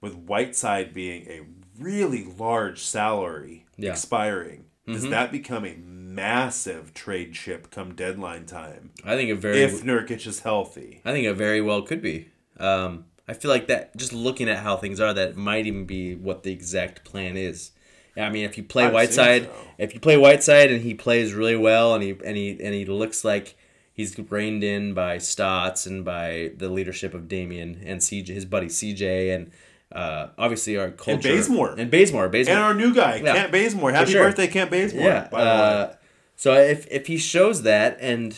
with 0.00 0.14
Whiteside 0.14 0.94
being 0.94 1.26
a 1.28 1.42
really 1.78 2.24
large 2.24 2.80
salary 2.82 3.66
Yeah. 3.76 3.90
expiring, 3.90 4.66
does 4.86 5.02
Mm-hmm. 5.02 5.10
that 5.10 5.32
become 5.32 5.64
a 5.66 5.74
massive 6.14 6.92
trade 6.92 7.32
chip 7.32 7.70
come 7.70 7.94
deadline 7.94 8.44
time 8.44 8.90
I 9.04 9.16
think 9.16 9.30
it 9.30 9.36
very 9.36 9.62
if 9.62 9.82
Nurkic 9.82 10.26
is 10.26 10.40
healthy? 10.40 11.00
I 11.04 11.12
think 11.12 11.26
it 11.26 11.34
very 11.34 11.60
well 11.60 11.82
could 11.82 12.02
be. 12.02 12.28
Um, 12.58 13.04
I 13.28 13.32
feel 13.32 13.50
like 13.50 13.68
that 13.68 13.96
just 13.96 14.12
looking 14.12 14.48
at 14.48 14.58
how 14.58 14.76
things 14.76 15.00
are, 15.00 15.14
that 15.14 15.36
might 15.36 15.66
even 15.66 15.84
be 15.86 16.14
what 16.16 16.42
the 16.42 16.52
exact 16.52 17.04
plan 17.04 17.36
is. 17.36 17.70
I 18.16 18.28
mean, 18.28 18.44
if 18.44 18.58
you 18.58 18.64
play 18.64 18.84
I've 18.84 18.92
Whiteside, 18.92 19.44
so. 19.44 19.52
if 19.78 19.94
you 19.94 20.00
play 20.00 20.16
Whiteside 20.16 20.70
and 20.70 20.82
he 20.82 20.94
plays 20.94 21.32
really 21.32 21.56
well, 21.56 21.94
and 21.94 22.02
he 22.02 22.10
and 22.24 22.36
he 22.36 22.50
and 22.50 22.74
he 22.74 22.84
looks 22.84 23.24
like 23.24 23.56
he's 23.92 24.18
reined 24.18 24.64
in 24.64 24.94
by 24.94 25.18
Stotts 25.18 25.86
and 25.86 26.04
by 26.04 26.50
the 26.56 26.68
leadership 26.68 27.14
of 27.14 27.28
Damian 27.28 27.80
and 27.84 28.00
CJ, 28.00 28.28
his 28.28 28.44
buddy 28.44 28.66
CJ, 28.66 29.34
and 29.34 29.50
uh, 29.92 30.28
obviously 30.36 30.76
our 30.76 30.90
culture 30.90 31.12
and 31.12 31.22
Bazemore. 31.22 31.74
and 31.78 31.90
Bazemore, 31.90 32.28
Bazemore, 32.28 32.56
And 32.56 32.64
our 32.64 32.74
new 32.74 32.92
guy, 32.92 33.16
Yeah. 33.16 33.34
Kent 33.34 33.52
Bazemore. 33.52 33.92
Happy 33.92 34.10
sure. 34.12 34.24
birthday, 34.24 34.48
Kent 34.48 34.70
Bazemore. 34.70 35.04
yeah. 35.04 35.28
by 35.30 35.40
the 35.40 35.46
way. 35.46 35.52
Uh, 35.52 35.92
so 36.40 36.54
if 36.54 36.86
if 36.90 37.06
he 37.06 37.18
shows 37.18 37.64
that, 37.64 37.98
and 38.00 38.34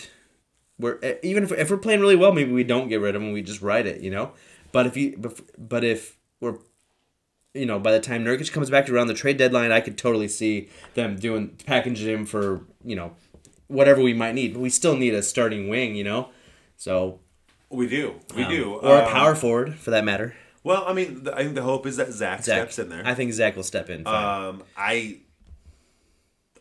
we're 0.77 0.99
even 1.23 1.45
if, 1.45 1.53
if 1.53 1.71
we're 1.71 1.77
playing 1.77 2.01
really 2.01 2.17
well, 2.17 2.33
maybe 2.33 2.51
we 2.51 2.65
don't 2.65 2.89
get 2.89 3.01
rid 3.01 3.15
of 3.15 3.23
him. 3.23 3.31
We 3.31 3.43
just 3.43 3.63
ride 3.63 3.87
it, 3.87 4.01
you 4.01 4.11
know. 4.11 4.33
But 4.73 4.87
if 4.87 4.97
you 4.97 5.15
but, 5.17 5.41
but 5.57 5.85
if 5.85 6.19
we're 6.41 6.57
you 7.55 7.65
know, 7.65 7.79
by 7.79 7.93
the 7.93 8.01
time 8.01 8.25
Nurkic 8.25 8.51
comes 8.51 8.71
back 8.71 8.91
around 8.91 9.07
the 9.07 9.15
trade 9.15 9.37
deadline, 9.37 9.71
I 9.71 9.81
could 9.81 9.97
totally 9.97 10.27
see 10.27 10.69
them 10.95 11.15
doing 11.15 11.57
packaging 11.65 12.13
him 12.13 12.27
for 12.27 12.65
you 12.85 12.97
know 12.97 13.13
whatever 13.69 14.03
we 14.03 14.15
might 14.15 14.35
need. 14.35 14.55
But 14.55 14.63
we 14.63 14.71
still 14.71 14.97
need 14.97 15.15
a 15.15 15.23
starting 15.23 15.69
wing, 15.69 15.95
you 15.95 16.03
know. 16.03 16.31
So 16.77 17.21
we 17.71 17.87
do, 17.87 18.17
we 18.35 18.43
um, 18.43 18.51
do, 18.51 18.75
or 18.83 18.99
a 18.99 19.05
Um, 19.05 19.13
power 19.13 19.37
forward 19.37 19.77
for 19.77 19.93
that 19.93 20.05
matter. 20.05 20.35
Well, 20.65 20.85
I 20.89 20.93
mean, 20.93 21.29
I 21.33 21.45
think 21.45 21.55
the 21.55 21.63
hope 21.63 21.87
is 21.87 21.99
that 21.99 22.11
Zach, 22.11 22.43
Zach, 22.43 22.57
steps 22.57 22.81
in 22.81 22.89
there. 22.89 23.03
I 23.07 23.15
think 23.15 23.33
Zach 23.33 23.55
will 23.55 23.63
step 23.63 23.89
in. 23.91 24.05
Um, 24.09 24.65
I 24.77 25.19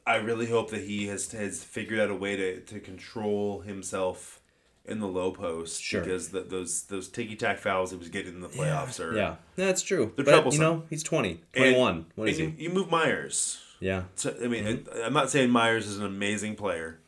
I 0.06 0.15
really 0.15 0.48
hope 0.48 0.71
that 0.71 0.81
he 0.81 1.07
has 1.07 1.31
has 1.31 1.63
figured 1.63 2.00
out 2.00 2.09
a 2.09 2.15
way 2.15 2.36
to, 2.36 2.59
to 2.62 2.80
control 2.80 3.62
himself 3.62 4.39
in 4.83 5.00
the 5.00 5.07
low 5.07 5.31
post 5.31 5.81
Sure. 5.81 6.01
because 6.01 6.30
the, 6.30 6.42
those 6.42 6.83
those 6.83 7.07
ticky 7.07 7.36
tack 7.36 7.59
fouls 7.59 7.92
he 7.92 7.98
was 7.98 8.09
getting 8.09 8.33
in 8.33 8.42
the 8.42 8.50
playoffs 8.50 9.00
are 9.00 9.15
yeah, 9.15 9.36
that's 9.56 9.81
true. 9.83 10.12
They're 10.15 10.25
but 10.25 10.31
troublesome. 10.31 10.62
you 10.62 10.68
know, 10.68 10.83
he's 10.89 11.03
20, 11.03 11.30
and- 11.30 11.39
21. 11.53 12.06
what 12.15 12.30
is 12.30 12.39
and 12.39 12.53
he? 12.57 12.63
you, 12.63 12.69
move 12.71 12.89
Meyers. 12.89 13.62
Yeah. 13.80 14.04
So, 14.16 14.35
I 14.44 14.47
mean, 14.47 14.64
Mm-hmm. 14.64 15.04
I'm 15.06 15.14
not 15.14 15.30
saying 15.31 15.49
Meyers 15.52 15.87
is 15.87 15.97
an 15.99 16.06
amazing 16.06 16.56
player, 16.56 16.99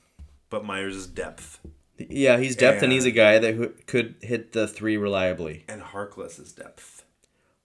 but 0.50 0.63
Meyers 0.65 0.96
is 0.96 1.08
depth, 1.08 1.60
Yeah, 1.98 2.38
he's 2.38 2.56
depth, 2.56 2.75
and, 2.77 2.86
And- 2.86 2.94
he's 2.94 3.06
a 3.06 3.12
guy 3.12 3.39
that 3.39 3.56
who- 3.56 3.74
could 3.88 4.15
hit 4.22 4.51
the 4.53 4.67
three 4.67 4.98
reliably. 4.98 5.65
and 5.67 5.82
Harkless 5.82 6.39
is 6.39 6.51
depth. 6.51 7.03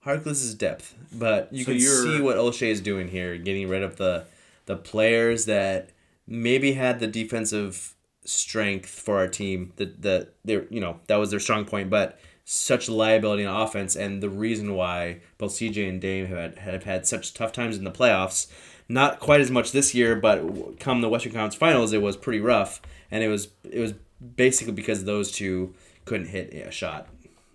Harkless 0.05 0.43
is 0.43 0.55
depth, 0.55 0.95
but 1.13 1.51
you 1.53 1.65
So 1.65 1.71
can 1.71 1.79
see 1.81 2.21
what 2.21 2.37
Olshey 2.37 2.67
is 2.69 2.81
doing 2.81 3.09
here, 3.09 3.37
getting 3.37 3.67
rid 3.67 3.83
of 3.83 3.97
the 3.97 4.25
the 4.69 4.77
players 4.77 5.45
that 5.45 5.89
maybe 6.27 6.73
had 6.73 6.99
the 6.99 7.07
defensive 7.07 7.95
strength 8.23 8.87
for 8.87 9.17
our 9.17 9.27
team. 9.27 9.73
That 9.77 10.03
that 10.03 10.35
they 10.45 10.63
you 10.69 10.79
know 10.79 10.99
that 11.07 11.15
was 11.15 11.31
their 11.31 11.39
strong 11.39 11.65
point, 11.65 11.89
but 11.89 12.19
such 12.45 12.87
liability 12.87 13.43
on 13.43 13.61
offense, 13.61 13.95
and 13.95 14.21
the 14.21 14.29
reason 14.29 14.75
why 14.75 15.21
both 15.39 15.53
CJ 15.53 15.89
and 15.89 15.99
Dame 15.99 16.27
have 16.27 16.37
had, 16.37 16.59
have 16.59 16.83
had 16.83 17.07
such 17.07 17.33
tough 17.33 17.51
times 17.51 17.77
in 17.77 17.83
the 17.83 17.91
playoffs. 17.91 18.47
Not 18.87 19.19
quite 19.19 19.41
as 19.41 19.49
much 19.49 19.71
this 19.71 19.95
year, 19.95 20.15
but 20.15 20.79
come 20.79 21.01
the 21.01 21.09
Western 21.09 21.31
Conference 21.31 21.55
Finals, 21.55 21.91
it 21.91 22.01
was 22.03 22.15
pretty 22.15 22.39
rough, 22.39 22.79
and 23.09 23.23
it 23.23 23.27
was 23.27 23.47
it 23.63 23.79
was 23.79 23.95
basically 24.35 24.73
because 24.73 25.05
those 25.05 25.31
two 25.31 25.73
couldn't 26.05 26.27
hit 26.27 26.53
a 26.53 26.69
shot, 26.69 27.07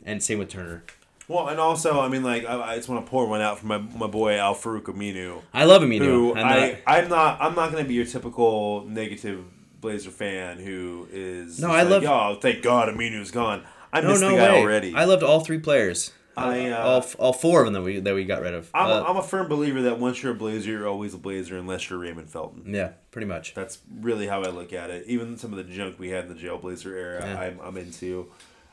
and 0.04 0.20
same 0.20 0.40
with 0.40 0.48
Turner. 0.48 0.82
Well, 1.26 1.48
and 1.48 1.58
also, 1.58 2.00
I 2.00 2.08
mean, 2.08 2.22
like, 2.22 2.44
I, 2.44 2.72
I 2.72 2.76
just 2.76 2.88
want 2.88 3.04
to 3.04 3.10
pour 3.10 3.26
one 3.26 3.40
out 3.40 3.58
for 3.58 3.66
my, 3.66 3.78
my 3.78 4.06
boy 4.06 4.38
Al 4.38 4.54
Farouk 4.54 4.82
Aminu. 4.82 5.40
I 5.54 5.64
love 5.64 5.82
you 5.82 5.98
who 5.98 6.34
know. 6.34 6.42
I, 6.42 6.82
I'm 6.86 7.08
not 7.08 7.40
I'm 7.40 7.54
not 7.54 7.72
gonna 7.72 7.84
be 7.84 7.94
your 7.94 8.04
typical 8.04 8.84
negative 8.86 9.44
Blazer 9.80 10.10
fan 10.10 10.58
who 10.58 11.08
is 11.12 11.60
No, 11.60 11.70
I 11.70 11.82
like, 11.82 12.02
love- 12.02 12.36
oh 12.36 12.40
thank 12.40 12.62
God 12.62 12.88
Aminu's 12.88 13.30
gone. 13.30 13.64
I 13.92 14.00
No, 14.00 14.08
missed 14.08 14.22
no 14.22 14.30
the 14.30 14.36
guy 14.36 14.52
way. 14.52 14.60
already. 14.60 14.94
I 14.94 15.04
loved 15.04 15.22
all 15.22 15.40
three 15.40 15.58
players. 15.58 16.12
I, 16.36 16.70
uh, 16.70 16.82
all, 16.82 17.04
all 17.20 17.32
four 17.32 17.60
of 17.60 17.66
them 17.66 17.74
that 17.74 17.82
we 17.82 18.00
that 18.00 18.12
we 18.14 18.24
got 18.24 18.42
rid 18.42 18.54
of. 18.54 18.68
I'm, 18.74 18.86
Uh, 18.90 19.00
a, 19.00 19.04
I'm 19.04 19.16
a 19.18 19.22
firm 19.22 19.48
believer 19.48 19.82
that 19.82 20.00
once 20.00 20.20
you're 20.22 20.32
a 20.32 20.34
Blazer, 20.34 20.70
you're 20.72 20.88
always 20.88 21.14
a 21.14 21.18
Blazer 21.18 21.56
unless 21.56 21.88
you're 21.88 21.98
Raymond 22.00 22.28
Felton. 22.28 22.64
yeah, 22.74 22.90
pretty 23.12 23.26
much. 23.28 23.54
That's 23.54 23.78
really 24.00 24.26
how 24.26 24.42
I 24.42 24.48
look 24.48 24.72
at 24.72 24.90
it. 24.90 25.06
Even 25.06 25.38
some 25.38 25.52
of 25.52 25.58
the 25.58 25.64
junk 25.72 25.98
we 25.98 26.08
had 26.10 26.24
in 26.24 26.28
the 26.30 26.34
Jail 26.34 26.58
Blazer 26.58 26.96
era, 26.96 27.20
Yeah. 27.24 27.38
I'm, 27.40 27.60
I'm 27.60 27.76
into. 27.76 28.30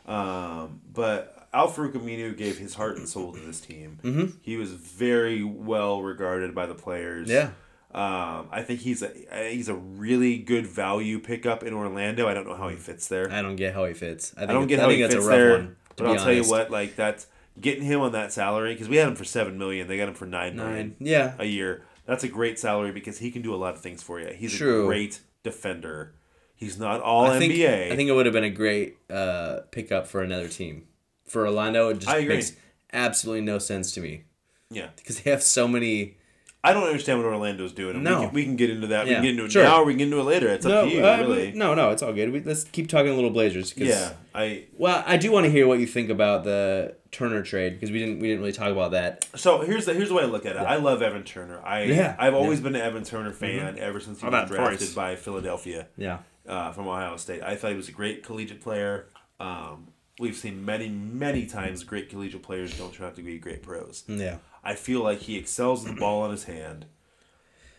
Um, 0.07 0.81
but 0.91 1.40
Al 1.53 1.69
Aminu 1.69 2.35
gave 2.37 2.57
his 2.57 2.75
heart 2.75 2.97
and 2.97 3.07
soul 3.07 3.33
to 3.33 3.39
this 3.39 3.59
team. 3.59 3.99
Mm-hmm. 4.03 4.37
He 4.41 4.55
was 4.57 4.71
very 4.71 5.43
well 5.43 6.01
regarded 6.01 6.55
by 6.55 6.65
the 6.65 6.75
players. 6.75 7.29
Yeah. 7.29 7.51
Um, 7.93 8.47
I 8.51 8.63
think 8.65 8.79
he's 8.79 9.01
a 9.01 9.11
I 9.35 9.51
he's 9.51 9.67
a 9.67 9.75
really 9.75 10.37
good 10.37 10.65
value 10.65 11.19
pickup 11.19 11.61
in 11.63 11.73
Orlando. 11.73 12.27
I 12.27 12.33
don't 12.33 12.47
know 12.47 12.55
how 12.55 12.69
he 12.69 12.77
fits 12.77 13.09
there. 13.09 13.29
I 13.29 13.41
don't 13.41 13.57
get 13.57 13.73
how 13.73 13.83
he 13.83 13.93
fits. 13.93 14.33
I, 14.37 14.41
think 14.41 14.49
I 14.49 14.53
don't 14.53 14.67
get 14.67 14.79
I 14.79 14.83
how 14.83 14.87
think 14.87 14.97
he 14.97 15.01
that's 15.03 15.15
fits 15.15 15.25
a 15.25 15.29
rough 15.29 15.37
there. 15.37 15.51
one. 15.57 15.75
But 15.97 16.07
I'll 16.07 16.13
be 16.13 16.19
tell 16.19 16.33
you 16.33 16.49
what, 16.49 16.71
like 16.71 16.95
that's 16.95 17.27
getting 17.59 17.83
him 17.83 17.99
on 17.99 18.13
that 18.13 18.31
salary 18.31 18.73
because 18.73 18.87
we 18.87 18.95
had 18.95 19.09
him 19.09 19.15
for 19.15 19.25
seven 19.25 19.57
million. 19.57 19.89
They 19.89 19.97
got 19.97 20.07
him 20.07 20.13
for 20.13 20.25
nine 20.25 20.55
million 20.55 20.75
Nine. 20.77 20.95
Yeah. 20.99 21.33
a 21.37 21.45
year. 21.45 21.83
That's 22.05 22.23
a 22.23 22.29
great 22.29 22.57
salary 22.59 22.93
because 22.93 23.19
he 23.19 23.29
can 23.29 23.41
do 23.41 23.53
a 23.53 23.57
lot 23.57 23.73
of 23.75 23.81
things 23.81 24.01
for 24.01 24.21
you. 24.21 24.29
He's 24.33 24.55
True. 24.57 24.85
a 24.85 24.87
great 24.87 25.19
defender. 25.43 26.13
He's 26.55 26.79
not 26.79 27.01
all 27.01 27.25
I 27.25 27.39
think 27.39 27.53
NBA. 27.53 27.91
I 27.91 27.95
think 27.95 28.09
it 28.09 28.13
would 28.13 28.25
have 28.25 28.33
been 28.33 28.43
a 28.43 28.49
great 28.49 28.97
uh, 29.09 29.61
pickup 29.71 30.07
for 30.07 30.21
another 30.21 30.47
team. 30.47 30.87
For 31.31 31.45
Orlando, 31.45 31.89
it 31.89 31.99
just 31.99 32.07
I 32.09 32.17
agree. 32.17 32.35
makes 32.35 32.53
absolutely 32.93 33.41
no 33.41 33.57
sense 33.57 33.91
to 33.93 34.01
me 34.01 34.23
yeah. 34.69 34.89
because 34.97 35.21
they 35.21 35.31
have 35.31 35.41
so 35.41 35.67
many 35.67 36.17
I 36.63 36.73
don't 36.73 36.83
understand 36.83 37.17
what 37.17 37.25
Orlando's 37.25 37.71
doing. 37.73 38.03
No. 38.03 38.19
we 38.19 38.25
can, 38.25 38.33
we 38.35 38.43
can 38.43 38.55
get 38.55 38.69
into 38.69 38.87
that. 38.87 39.05
We 39.07 39.13
can 39.13 39.23
get 39.23 39.31
into 39.31 39.45
it 39.45 39.51
sure. 39.51 39.63
now, 39.63 39.81
or 39.81 39.85
we 39.85 39.93
can 39.93 39.97
get 39.99 40.03
into 40.05 40.19
it 40.19 40.23
later. 40.25 40.47
It's 40.49 40.63
up 40.63 40.71
no, 40.71 40.85
to 40.85 40.95
you, 40.95 41.03
uh, 41.03 41.17
really. 41.17 41.51
no, 41.53 41.73
no, 41.73 41.89
it's 41.89 42.03
all 42.03 42.13
good. 42.13 42.31
We, 42.31 42.41
let's 42.41 42.65
keep 42.65 42.87
talking 42.87 43.09
a 43.11 43.15
little 43.15 43.31
Blazers. 43.31 43.73
'cause- 43.73 43.87
Yeah, 43.87 44.13
I. 44.35 44.65
Well, 44.77 45.03
I 45.07 45.17
do 45.17 45.31
want 45.31 45.45
to 45.45 45.51
hear 45.51 45.65
what 45.65 45.79
you 45.79 45.87
think 45.87 46.11
about 46.11 46.43
the 46.43 46.95
Turner 47.09 47.41
trade 47.41 47.73
because 47.73 47.89
we 47.89 47.97
didn't 47.97 48.19
we 48.19 48.27
didn't 48.27 48.41
really 48.41 48.51
talk 48.51 48.71
about 48.71 48.91
that. 48.91 49.25
So 49.35 49.61
here's 49.61 49.85
the 49.85 49.95
here's 49.95 50.09
the 50.09 50.13
way 50.13 50.21
I 50.21 50.27
look 50.27 50.45
at 50.45 50.55
it. 50.55 50.59
I 50.59 50.75
love 50.75 51.01
Evan 51.01 51.23
Turner. 51.23 51.59
I 51.65 51.83
Yeah. 51.85 52.15
I've 52.19 52.35
always 52.35 52.59
been 52.61 52.75
an 52.75 52.81
Evan 52.81 53.03
Turner 53.05 53.31
fan 53.31 53.79
ever 53.79 53.99
since 53.99 54.19
he 54.21 54.25
How 54.27 54.31
was 54.31 54.47
drafted 54.47 54.77
Forrest? 54.77 54.95
by 54.95 55.15
Philadelphia. 55.15 55.87
Yeah. 55.97 56.19
uh, 56.47 56.71
from 56.73 56.87
Ohio 56.87 57.17
State. 57.17 57.41
I 57.41 57.55
thought 57.55 57.71
he 57.71 57.77
was 57.77 57.89
a 57.89 57.91
great 57.91 58.23
collegiate 58.23 58.61
player. 58.61 59.07
Um, 59.39 59.87
we've 60.21 60.37
seen 60.37 60.63
many, 60.63 60.87
many 60.87 61.45
times 61.45 61.83
great 61.83 62.09
collegiate 62.09 62.43
players 62.43 62.77
don't 62.77 62.93
turn 62.93 63.07
out 63.07 63.15
to 63.15 63.21
be 63.21 63.37
great 63.39 63.61
pros. 63.63 64.03
Yeah. 64.07 64.37
I 64.63 64.75
feel 64.75 65.01
like 65.03 65.19
he 65.19 65.35
excels 65.37 65.83
with 65.83 65.95
the 65.95 65.99
ball 65.99 66.23
in 66.25 66.31
his 66.31 66.45
hand. 66.45 66.85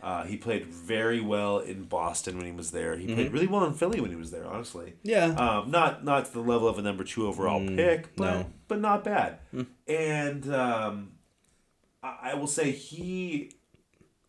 Uh, 0.03 0.25
he 0.25 0.37
played 0.37 0.67
very 0.67 1.21
well 1.21 1.61
in 1.61 1.85
Boston 1.85 2.37
when 2.37 2.45
he 2.45 2.51
was 2.53 2.73
there. 2.73 2.97
He 2.97 3.07
played 3.15 3.33
really 3.33 3.47
well 3.47 3.65
in 3.65 3.73
Philly 3.75 4.01
when 4.01 4.11
he 4.11 4.17
was 4.17 4.33
there. 4.33 4.45
Honestly, 4.47 4.95
Yeah. 5.05 5.27
um, 5.27 5.71
not 5.71 6.05
not 6.05 6.27
to 6.27 6.33
the 6.33 6.41
level 6.41 6.67
of 6.67 6.77
a 6.77 6.83
number 6.83 7.05
two 7.05 7.29
overall 7.29 7.65
pick, 7.65 8.17
but 8.17 8.35
no. 8.35 8.47
but 8.67 8.81
not 8.81 9.05
bad. 9.05 9.39
And 9.87 10.53
um, 10.53 11.13
I, 12.03 12.33
I 12.33 12.35
will 12.35 12.49
say 12.49 12.73
he. 12.73 13.53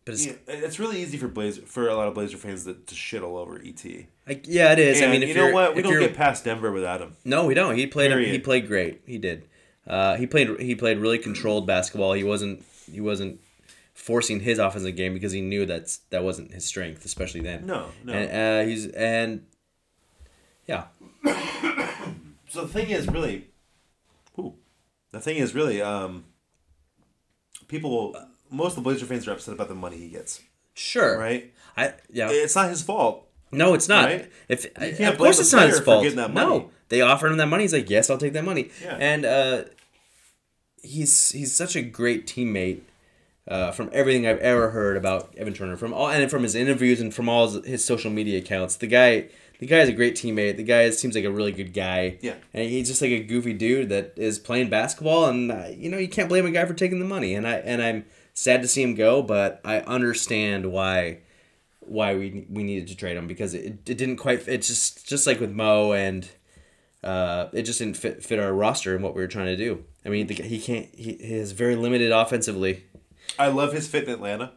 But 0.04 0.14
it's, 0.14 0.26
Yeah, 0.26 0.34
it's 0.46 0.78
really 0.78 1.00
easy 1.00 1.16
for 1.16 1.28
Blazer 1.28 1.62
for 1.62 1.88
a 1.88 1.94
lot 1.94 2.08
of 2.08 2.14
Blazer 2.14 2.36
fans 2.36 2.64
that 2.64 2.86
to 2.88 2.94
shit 2.94 3.22
all 3.22 3.36
over 3.36 3.60
ET. 3.64 3.84
like, 4.28 4.46
yeah, 4.46 4.72
it 4.72 4.78
is. 4.78 5.00
And 5.00 5.10
I 5.10 5.12
mean, 5.12 5.22
if 5.22 5.28
you 5.28 5.34
know 5.34 5.50
what? 5.52 5.74
We 5.74 5.82
don't 5.82 5.98
get 5.98 6.14
past 6.14 6.44
Denver 6.44 6.72
without 6.72 7.00
him. 7.00 7.16
No, 7.24 7.46
we 7.46 7.54
don't. 7.54 7.76
He 7.76 7.86
played. 7.86 8.12
He 8.26 8.38
played 8.38 8.66
great. 8.66 9.02
He 9.06 9.18
did. 9.18 9.48
Uh, 9.86 10.16
he 10.16 10.26
played. 10.26 10.60
He 10.60 10.74
played 10.74 10.98
really 10.98 11.18
controlled 11.18 11.66
basketball. 11.66 12.12
He 12.12 12.24
wasn't. 12.24 12.64
He 12.90 13.00
wasn't 13.00 13.40
forcing 13.94 14.40
his 14.40 14.58
offensive 14.58 14.96
game 14.96 15.14
because 15.14 15.32
he 15.32 15.40
knew 15.40 15.64
that's 15.64 15.98
that 16.10 16.22
wasn't 16.24 16.52
his 16.52 16.64
strength, 16.64 17.04
especially 17.04 17.40
then. 17.40 17.64
No, 17.66 17.86
no. 18.04 18.12
And 18.12 18.30
uh, 18.30 18.68
he's 18.68 18.86
and 18.88 19.46
yeah, 20.66 20.84
so 22.48 22.62
the 22.62 22.68
thing 22.68 22.90
is, 22.90 23.06
really, 23.08 23.48
ooh, 24.38 24.54
the 25.10 25.20
thing 25.20 25.36
is, 25.36 25.54
really, 25.54 25.80
um, 25.82 26.24
people, 27.68 28.16
most 28.54 28.72
of 28.72 28.76
the 28.76 28.82
Blazer 28.82 29.06
fans 29.06 29.26
are 29.28 29.32
upset 29.32 29.54
about 29.54 29.68
the 29.68 29.74
money 29.74 29.96
he 29.98 30.08
gets. 30.08 30.40
sure. 30.74 31.18
Right? 31.18 31.52
I 31.76 31.94
yeah. 32.10 32.28
It's 32.30 32.54
not 32.54 32.68
his 32.70 32.82
fault. 32.82 33.26
No, 33.52 33.74
it's 33.74 33.88
not. 33.88 34.06
Right? 34.06 34.30
If 34.48 34.66
of 34.66 35.18
course 35.18 35.40
it's 35.40 35.52
not 35.52 35.68
his 35.68 35.80
fault. 35.80 36.02
getting 36.02 36.16
that 36.16 36.32
money. 36.32 36.58
No, 36.58 36.70
they 36.88 37.00
offered 37.00 37.30
him 37.30 37.38
that 37.38 37.46
money. 37.46 37.64
He's 37.64 37.72
like, 37.72 37.90
yes, 37.90 38.10
I'll 38.10 38.18
take 38.18 38.32
that 38.32 38.44
money. 38.44 38.70
Yeah. 38.82 38.96
And 38.98 39.24
uh, 39.24 39.64
he's 40.82 41.30
he's 41.30 41.54
such 41.54 41.76
a 41.76 41.82
great 41.82 42.26
teammate. 42.26 42.80
Uh, 43.46 43.70
from 43.70 43.90
everything 43.92 44.26
I've 44.26 44.38
ever 44.38 44.70
heard 44.70 44.96
about 44.96 45.34
Evan 45.36 45.52
Turner, 45.52 45.76
from 45.76 45.92
all 45.92 46.08
and 46.08 46.30
from 46.30 46.44
his 46.44 46.54
interviews 46.54 46.98
and 46.98 47.12
from 47.12 47.28
all 47.28 47.46
his, 47.46 47.66
his 47.66 47.84
social 47.84 48.10
media 48.10 48.38
accounts, 48.38 48.76
the 48.76 48.86
guy, 48.86 49.26
the 49.58 49.66
guy 49.66 49.80
is 49.80 49.88
a 49.90 49.92
great 49.92 50.14
teammate. 50.14 50.56
The 50.56 50.62
guy 50.62 50.88
seems 50.88 51.14
like 51.14 51.26
a 51.26 51.30
really 51.30 51.52
good 51.52 51.74
guy. 51.74 52.16
Yeah. 52.22 52.36
and 52.54 52.70
he's 52.70 52.88
just 52.88 53.02
like 53.02 53.10
a 53.10 53.22
goofy 53.22 53.52
dude 53.52 53.90
that 53.90 54.14
is 54.16 54.38
playing 54.38 54.70
basketball, 54.70 55.26
and 55.26 55.52
uh, 55.52 55.66
you 55.70 55.90
know 55.90 55.98
you 55.98 56.08
can't 56.08 56.30
blame 56.30 56.46
a 56.46 56.50
guy 56.50 56.64
for 56.64 56.72
taking 56.72 57.00
the 57.00 57.04
money. 57.04 57.34
And 57.34 57.46
I 57.46 57.56
and 57.56 57.82
I'm 57.82 58.06
sad 58.34 58.60
to 58.62 58.68
see 58.68 58.82
him 58.82 58.94
go, 58.94 59.22
but 59.22 59.60
I 59.64 59.78
understand 59.80 60.70
why 60.72 61.18
why 61.80 62.14
we 62.14 62.46
we 62.50 62.62
needed 62.62 62.88
to 62.88 62.96
trade 62.96 63.16
him 63.16 63.26
because 63.26 63.52
it, 63.54 63.64
it 63.86 63.98
didn't 63.98 64.16
quite 64.16 64.46
it's 64.48 64.68
just 64.68 65.06
just 65.06 65.26
like 65.26 65.40
with 65.40 65.50
Mo 65.52 65.92
and 65.92 66.28
uh, 67.02 67.48
it 67.52 67.62
just 67.62 67.78
didn't 67.78 67.96
fit 67.96 68.22
fit 68.24 68.38
our 68.38 68.52
roster 68.52 68.94
and 68.94 69.02
what 69.04 69.14
we 69.14 69.20
were 69.20 69.28
trying 69.28 69.46
to 69.46 69.56
do. 69.56 69.84
I 70.04 70.08
mean, 70.08 70.26
the, 70.26 70.34
he 70.34 70.60
can't 70.60 70.86
he, 70.94 71.12
he 71.14 71.34
is 71.34 71.52
very 71.52 71.76
limited 71.76 72.10
offensively. 72.12 72.84
I 73.38 73.48
love 73.48 73.72
his 73.72 73.86
fit 73.88 74.04
in 74.04 74.10
Atlanta. 74.10 74.52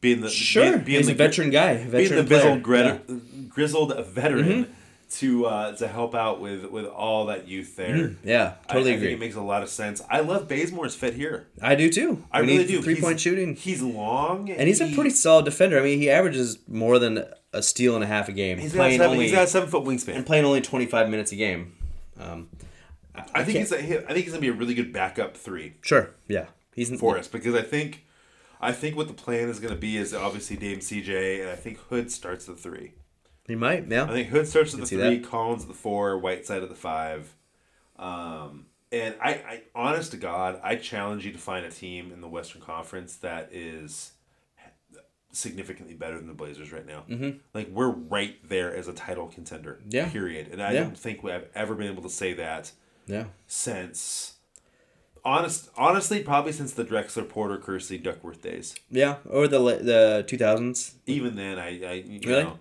Being 0.00 0.20
the 0.20 0.28
Sure, 0.28 0.72
being, 0.72 0.84
being 0.84 0.98
he's 0.98 1.06
the, 1.06 1.12
a 1.12 1.16
veteran 1.16 1.48
guy, 1.50 1.70
a 1.70 1.88
being 1.88 2.14
the 2.14 2.24
player. 2.24 2.58
grizzled, 2.58 3.08
Yeah. 3.08 3.14
Mm-hmm. 3.14 3.46
grizzled 3.48 4.06
veteran 4.08 4.74
to 5.20 5.46
uh, 5.46 5.72
to 5.76 5.86
help 5.88 6.14
out 6.14 6.40
with 6.40 6.64
with 6.66 6.86
all 6.86 7.26
that 7.26 7.46
youth 7.48 7.76
there. 7.76 8.14
Yeah, 8.24 8.54
totally 8.68 8.92
I, 8.92 8.94
agree. 8.94 9.06
think 9.08 9.16
it 9.18 9.20
makes 9.20 9.36
a 9.36 9.40
lot 9.40 9.62
of 9.62 9.68
sense. 9.68 10.02
I 10.10 10.20
love 10.20 10.48
Bazemore's 10.48 10.94
fit 10.94 11.14
here. 11.14 11.46
I 11.62 11.74
do 11.74 11.90
too. 11.90 12.24
I 12.32 12.40
We 12.42 12.48
really 12.48 12.66
do. 12.66 12.82
Three 12.82 12.94
He's- 12.94 13.04
point 13.04 13.20
shooting, 13.20 13.54
He's 13.56 13.82
long, 13.82 14.50
and 14.50 14.66
he's 14.68 14.80
a 14.80 14.92
pretty 14.94 15.10
solid 15.10 15.44
defender. 15.44 15.78
I 15.78 15.82
mean, 15.82 15.98
he 15.98 16.10
averages 16.10 16.58
more 16.68 16.98
than 16.98 17.24
a 17.52 17.62
steal 17.62 17.94
and 17.94 18.02
a 18.02 18.06
half 18.06 18.28
a 18.28 18.32
game. 18.32 18.58
He's 18.58 18.72
got, 18.72 18.78
playing 18.80 18.98
seven, 18.98 19.12
only 19.12 19.24
he's 19.26 19.34
got 19.34 19.44
a 19.44 19.48
seven 19.48 19.68
foot 19.68 19.84
wingspan. 19.84 20.16
and 20.16 20.26
playing 20.26 20.44
only 20.44 20.60
twenty 20.60 20.86
five 20.86 21.08
minutes 21.08 21.32
a 21.32 21.36
game. 21.36 21.74
Um, 22.18 22.48
I 23.34 23.44
think 23.44 23.58
he's 23.58 23.72
a, 23.72 23.78
I 23.78 24.12
think 24.12 24.24
he's 24.24 24.30
gonna 24.32 24.40
be 24.40 24.48
a 24.48 24.52
really 24.52 24.74
good 24.74 24.92
backup 24.92 25.36
three 25.36 25.74
sure, 25.82 26.10
yeah, 26.28 26.46
he's 26.74 26.90
in 26.90 26.98
for 26.98 27.16
us 27.16 27.28
because 27.28 27.54
I 27.54 27.62
think 27.62 28.04
I 28.60 28.72
think 28.72 28.96
what 28.96 29.06
the 29.08 29.14
plan 29.14 29.48
is 29.48 29.60
gonna 29.60 29.76
be 29.76 29.96
is 29.96 30.12
obviously 30.12 30.56
Dame 30.56 30.78
CJ 30.80 31.40
and 31.40 31.50
I 31.50 31.54
think 31.56 31.78
Hood 31.90 32.10
starts 32.10 32.46
the 32.46 32.54
three. 32.54 32.94
He 33.46 33.54
might, 33.54 33.90
yeah. 33.90 34.04
I 34.04 34.08
think 34.08 34.28
Hood 34.28 34.46
starts 34.48 34.72
at 34.74 34.80
the 34.80 34.86
three, 34.86 35.18
that. 35.18 35.28
Collins 35.28 35.62
at 35.62 35.68
the 35.68 35.74
four, 35.74 36.18
Whiteside 36.18 36.62
at 36.62 36.68
the 36.68 36.74
five. 36.74 37.34
Um, 37.98 38.66
and 38.90 39.14
I, 39.22 39.30
I, 39.30 39.62
honest 39.74 40.12
to 40.12 40.16
God, 40.16 40.60
I 40.62 40.76
challenge 40.76 41.26
you 41.26 41.32
to 41.32 41.38
find 41.38 41.66
a 41.66 41.70
team 41.70 42.10
in 42.12 42.20
the 42.20 42.28
Western 42.28 42.62
Conference 42.62 43.16
that 43.16 43.50
is 43.52 44.12
significantly 45.32 45.94
better 45.94 46.16
than 46.16 46.28
the 46.28 46.34
Blazers 46.34 46.72
right 46.72 46.86
now. 46.86 47.04
Mm-hmm. 47.08 47.38
Like 47.52 47.68
we're 47.68 47.90
right 47.90 48.36
there 48.48 48.74
as 48.74 48.88
a 48.88 48.92
title 48.92 49.26
contender. 49.26 49.80
Yeah. 49.88 50.08
Period. 50.08 50.48
And 50.50 50.62
I 50.62 50.72
Yeah. 50.72 50.84
don't 50.84 50.96
think 50.98 51.22
we 51.22 51.30
have 51.32 51.46
ever 51.54 51.74
been 51.74 51.90
able 51.90 52.02
to 52.04 52.08
say 52.10 52.32
that 52.34 52.70
yeah. 53.06 53.24
since 53.46 54.34
honest 55.24 55.70
honestly 55.76 56.22
probably 56.22 56.52
since 56.52 56.72
the 56.72 56.84
Drexler 56.84 57.28
Porter 57.28 57.56
Kersey 57.58 57.98
Duckworth 57.98 58.42
days. 58.42 58.76
Yeah, 58.90 59.16
or 59.28 59.48
the 59.48 59.58
the 59.58 60.24
two 60.26 60.38
thousands. 60.38 60.94
Even 61.06 61.34
then, 61.36 61.58
I, 61.58 61.84
I 61.84 61.92
you 61.94 62.20
Really? 62.24 62.44
know, 62.44 62.58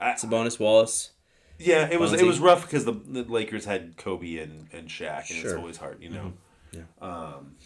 Sabonis, 0.00 0.58
Wallace. 0.58 1.10
yeah, 1.58 1.88
it 1.90 1.98
was 2.00 2.12
it 2.12 2.24
was 2.24 2.38
rough 2.40 2.62
because 2.62 2.84
the, 2.84 2.92
the 2.92 3.22
Lakers 3.24 3.64
had 3.64 3.96
Kobe 3.96 4.36
and 4.38 4.68
and 4.72 4.88
Shaq, 4.88 5.30
and 5.30 5.30
it's 5.30 5.40
Sure. 5.40 5.50
Mm-hmm. 5.50 5.60
always 5.60 5.76
hard, 5.76 6.02
you 6.02 6.10
know. 6.10 6.32
Yeah. 6.72 6.82
Um, 7.00 7.56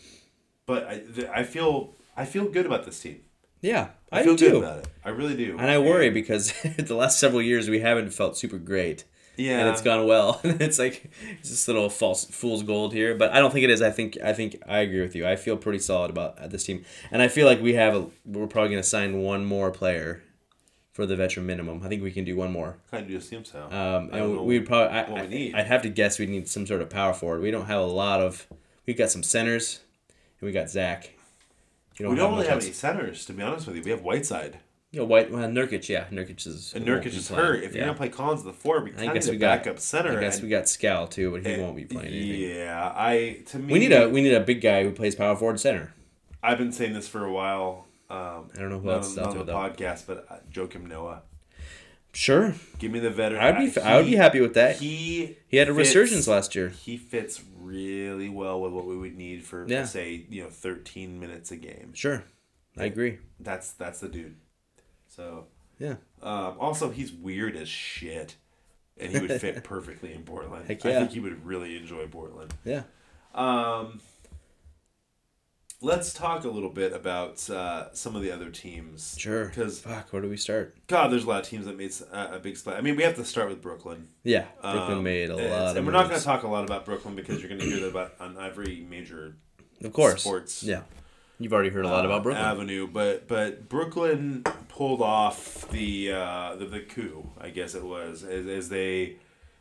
but 0.66 0.86
I 0.86 0.98
th- 0.98 1.28
I 1.34 1.42
feel 1.42 1.94
I 2.16 2.24
feel 2.24 2.46
good 2.46 2.66
about 2.66 2.84
this 2.84 3.00
team. 3.00 3.20
Yeah, 3.60 3.90
I, 4.10 4.20
I, 4.20 4.22
feel 4.24 4.34
do 4.34 4.50
good 4.50 4.62
about 4.62 4.78
it. 4.80 4.88
I 5.04 5.10
really 5.10 5.36
do. 5.36 5.56
And 5.58 5.70
I 5.70 5.78
worry 5.78 6.10
because 6.10 6.52
the 6.78 6.96
last 6.96 7.20
several 7.20 7.40
years 7.40 7.68
we 7.70 7.80
haven't 7.80 8.10
felt 8.10 8.36
super 8.36 8.58
great. 8.58 9.04
Yeah. 9.36 9.60
And 9.60 9.68
it's 9.70 9.80
gone 9.80 10.06
well. 10.06 10.40
it's 10.44 10.78
like 10.78 11.10
it's 11.38 11.48
this 11.48 11.66
little 11.68 11.88
false 11.88 12.24
fool's 12.26 12.62
gold 12.62 12.92
here, 12.92 13.14
but 13.14 13.32
I 13.32 13.38
don't 13.38 13.50
think 13.52 13.64
it 13.64 13.70
is. 13.70 13.80
I 13.80 13.90
think 13.90 14.18
I 14.22 14.32
think 14.32 14.56
I 14.66 14.78
agree 14.78 15.00
with 15.00 15.14
you. 15.14 15.26
I 15.26 15.36
feel 15.36 15.56
pretty 15.56 15.78
solid 15.78 16.10
about 16.10 16.50
this 16.50 16.64
team, 16.64 16.84
and 17.10 17.22
I 17.22 17.28
feel 17.28 17.46
like 17.46 17.60
we 17.60 17.74
have 17.74 17.94
a, 17.94 18.06
we're 18.26 18.46
probably 18.46 18.70
going 18.70 18.82
to 18.82 18.88
sign 18.88 19.22
one 19.22 19.44
more 19.44 19.70
player 19.70 20.22
for 20.92 21.06
the 21.06 21.16
veteran 21.16 21.46
minimum. 21.46 21.82
I 21.82 21.88
think 21.88 22.02
we 22.02 22.10
can 22.12 22.24
do 22.24 22.36
one 22.36 22.52
more. 22.52 22.76
kind 22.90 23.08
of 23.10 23.16
assume 23.16 23.44
so. 23.44 23.64
Um, 23.64 24.08
don't 24.08 24.12
and 24.12 24.38
we'd 24.44 24.66
probably 24.66 24.96
I, 24.96 25.10
we 25.12 25.20
I, 25.20 25.26
need. 25.26 25.54
I'd 25.54 25.66
have 25.66 25.82
to 25.82 25.88
guess 25.88 26.18
we'd 26.18 26.28
need 26.28 26.48
some 26.48 26.66
sort 26.66 26.82
of 26.82 26.90
power 26.90 27.14
forward. 27.14 27.40
We 27.42 27.50
don't 27.50 27.66
have 27.66 27.80
a 27.80 27.86
lot 27.86 28.20
of. 28.20 28.46
We've 28.86 28.96
got 28.98 29.10
some 29.10 29.22
centers, 29.22 29.80
and 30.40 30.46
we 30.46 30.52
got 30.52 30.68
Zach. 30.70 31.10
You 31.98 32.08
we 32.10 32.16
don't 32.16 32.32
really 32.34 32.46
have 32.46 32.56
else. 32.56 32.64
any 32.64 32.72
centers, 32.72 33.24
to 33.26 33.32
be 33.32 33.42
honest 33.42 33.66
with 33.66 33.76
you. 33.76 33.82
We 33.82 33.90
have 33.90 34.02
Whiteside. 34.02 34.58
You 34.90 35.00
know, 35.00 35.06
White 35.06 35.30
well, 35.30 35.48
Nurkic, 35.48 35.88
yeah, 35.88 36.04
Nurkic 36.10 36.46
is 36.46 36.74
And 36.74 36.84
Nurkic 36.84 37.06
is 37.06 37.28
playing. 37.28 37.42
hurt. 37.44 37.64
If 37.64 37.72
yeah. 37.72 37.78
you're 37.78 37.86
gonna 37.86 37.96
play 37.96 38.08
Collins 38.10 38.40
at 38.40 38.46
the 38.46 38.52
four, 38.52 38.82
we 38.82 38.90
kind 38.90 39.08
of 39.08 39.14
guess 39.14 39.24
need 39.24 39.30
we 39.32 39.36
a 39.36 39.40
got 39.40 39.58
backup 39.64 39.78
center. 39.78 40.18
I 40.18 40.20
guess 40.20 40.34
and- 40.36 40.44
we 40.44 40.50
got 40.50 40.68
Skal 40.68 41.06
too, 41.08 41.30
but 41.30 41.46
he 41.46 41.52
and- 41.54 41.62
won't 41.62 41.76
be 41.76 41.84
playing 41.86 42.08
anything. 42.12 42.56
Yeah, 42.56 42.92
I 42.94 43.42
to 43.46 43.58
me 43.58 43.72
We 43.72 43.78
need 43.78 43.92
a 43.92 44.08
we 44.10 44.20
need 44.20 44.34
a 44.34 44.40
big 44.40 44.60
guy 44.60 44.82
who 44.84 44.90
plays 44.90 45.14
power 45.14 45.34
forward 45.36 45.60
center. 45.60 45.94
I've 46.42 46.58
been 46.58 46.72
saying 46.72 46.92
this 46.92 47.08
for 47.08 47.24
a 47.24 47.32
while. 47.32 47.86
Um, 48.12 48.50
I 48.54 48.58
don't 48.58 48.68
know 48.70 48.78
who 48.78 48.86
not 48.88 48.94
else 48.98 49.12
is 49.12 49.18
on, 49.18 49.24
out 49.24 49.26
not 49.36 49.46
there, 49.46 49.54
on 49.56 49.70
the 49.70 49.76
though. 49.76 49.84
podcast, 49.84 50.06
but 50.06 50.26
uh, 50.28 50.36
Joakim 50.52 50.86
Noah. 50.88 51.22
Sure, 52.14 52.54
Give 52.78 52.92
me 52.92 52.98
the 52.98 53.08
veteran. 53.08 53.40
I'd 53.42 53.56
be 53.74 53.80
Uh, 53.80 53.84
I 53.84 53.96
would 53.96 54.04
be 54.04 54.16
happy 54.16 54.40
with 54.42 54.52
that. 54.54 54.76
He 54.76 55.38
He 55.48 55.56
had 55.56 55.70
a 55.70 55.74
fits- 55.74 55.94
resurgence 55.94 56.28
last 56.28 56.54
year. 56.54 56.68
He 56.68 56.98
fits 56.98 57.40
really 57.58 58.28
well 58.28 58.60
with 58.60 58.72
what 58.72 58.84
we 58.84 58.98
would 58.98 59.16
need 59.16 59.44
for 59.44 59.66
Yeah. 59.66 59.84
say 59.86 60.26
you 60.28 60.42
know 60.42 60.50
13 60.50 61.18
minutes 61.18 61.50
a 61.50 61.56
game. 61.56 61.92
Sure, 61.94 62.22
I 62.76 62.84
agree. 62.84 63.18
That's 63.40 63.72
that's 63.72 64.00
the 64.00 64.08
dude. 64.08 64.36
So 65.08 65.46
Yeah, 65.78 65.94
um, 66.22 66.56
also 66.60 66.90
he's 66.90 67.10
weird 67.12 67.56
as 67.56 67.70
shit, 67.70 68.36
and 68.98 69.10
he 69.10 69.18
would 69.18 69.40
fit 69.40 69.64
perfectly 69.74 70.12
in 70.12 70.24
Portland. 70.24 70.66
Heck 70.68 70.84
I 70.84 70.92
think 70.98 71.12
he 71.12 71.20
would 71.20 71.46
really 71.46 71.78
enjoy 71.78 72.06
Portland. 72.08 72.52
yeah. 72.62 72.82
Um, 73.34 74.00
let's 75.82 76.12
talk 76.12 76.44
a 76.44 76.48
little 76.48 76.70
bit 76.70 76.92
about 76.92 77.48
uh, 77.50 77.92
some 77.92 78.14
of 78.16 78.22
the 78.22 78.30
other 78.30 78.48
teams. 78.50 79.16
Sure. 79.18 79.46
Because 79.46 79.80
Fuck, 79.80 80.12
where 80.12 80.22
do 80.22 80.28
we 80.28 80.36
start? 80.36 80.74
God, 80.86 81.08
there's 81.12 81.24
a 81.24 81.28
lot 81.28 81.40
of 81.42 81.46
teams 81.48 81.66
that 81.66 81.76
made 81.76 81.92
a 82.12 82.38
big 82.38 82.56
splash. 82.56 82.78
I 82.78 82.80
mean, 82.80 82.96
we 82.96 83.02
have 83.02 83.16
to 83.16 83.24
start 83.24 83.48
with 83.48 83.60
Brooklyn. 83.60 84.08
Yeah, 84.22 84.44
Brooklyn 84.62 84.98
Um, 84.98 85.02
made 85.04 85.30
a 85.30 85.34
it's- 85.34 85.50
lot 85.50 85.70
of. 85.72 85.76
and 85.76 85.86
we're 85.86 85.92
not 85.92 86.08
going 86.08 86.18
to 86.18 86.24
talk 86.24 86.42
a 86.44 86.48
lot 86.48 86.64
about 86.64 86.84
Brooklyn 86.86 87.14
because 87.16 87.40
you're 87.40 87.48
going 87.48 87.60
to 87.60 87.66
hear 87.66 87.80
that 87.80 87.88
about 87.88 88.14
on 88.20 88.36
every 88.40 88.86
major 88.88 89.36
of 89.84 89.92
course. 89.92 90.20
sports 90.22 90.62
Yeah, 90.62 90.82
you've 91.40 91.52
already 91.52 91.70
heard 91.70 91.84
a 91.84 91.88
lot 91.88 92.04
uh, 92.04 92.08
about 92.08 92.22
Brooklyn. 92.22 92.44
avenue. 92.44 92.86
But 92.86 93.26
but 93.26 93.68
Brooklyn 93.68 94.44
pulled 94.68 95.02
off 95.02 95.68
the 95.70 96.12
uh, 96.12 96.54
the, 96.56 96.66
the 96.66 96.80
coup, 96.80 97.28
I 97.40 97.50
guess 97.50 97.74
it 97.74 97.82
was, 97.84 98.22
as, 98.22 98.46
as 98.46 98.68
they 98.68 99.16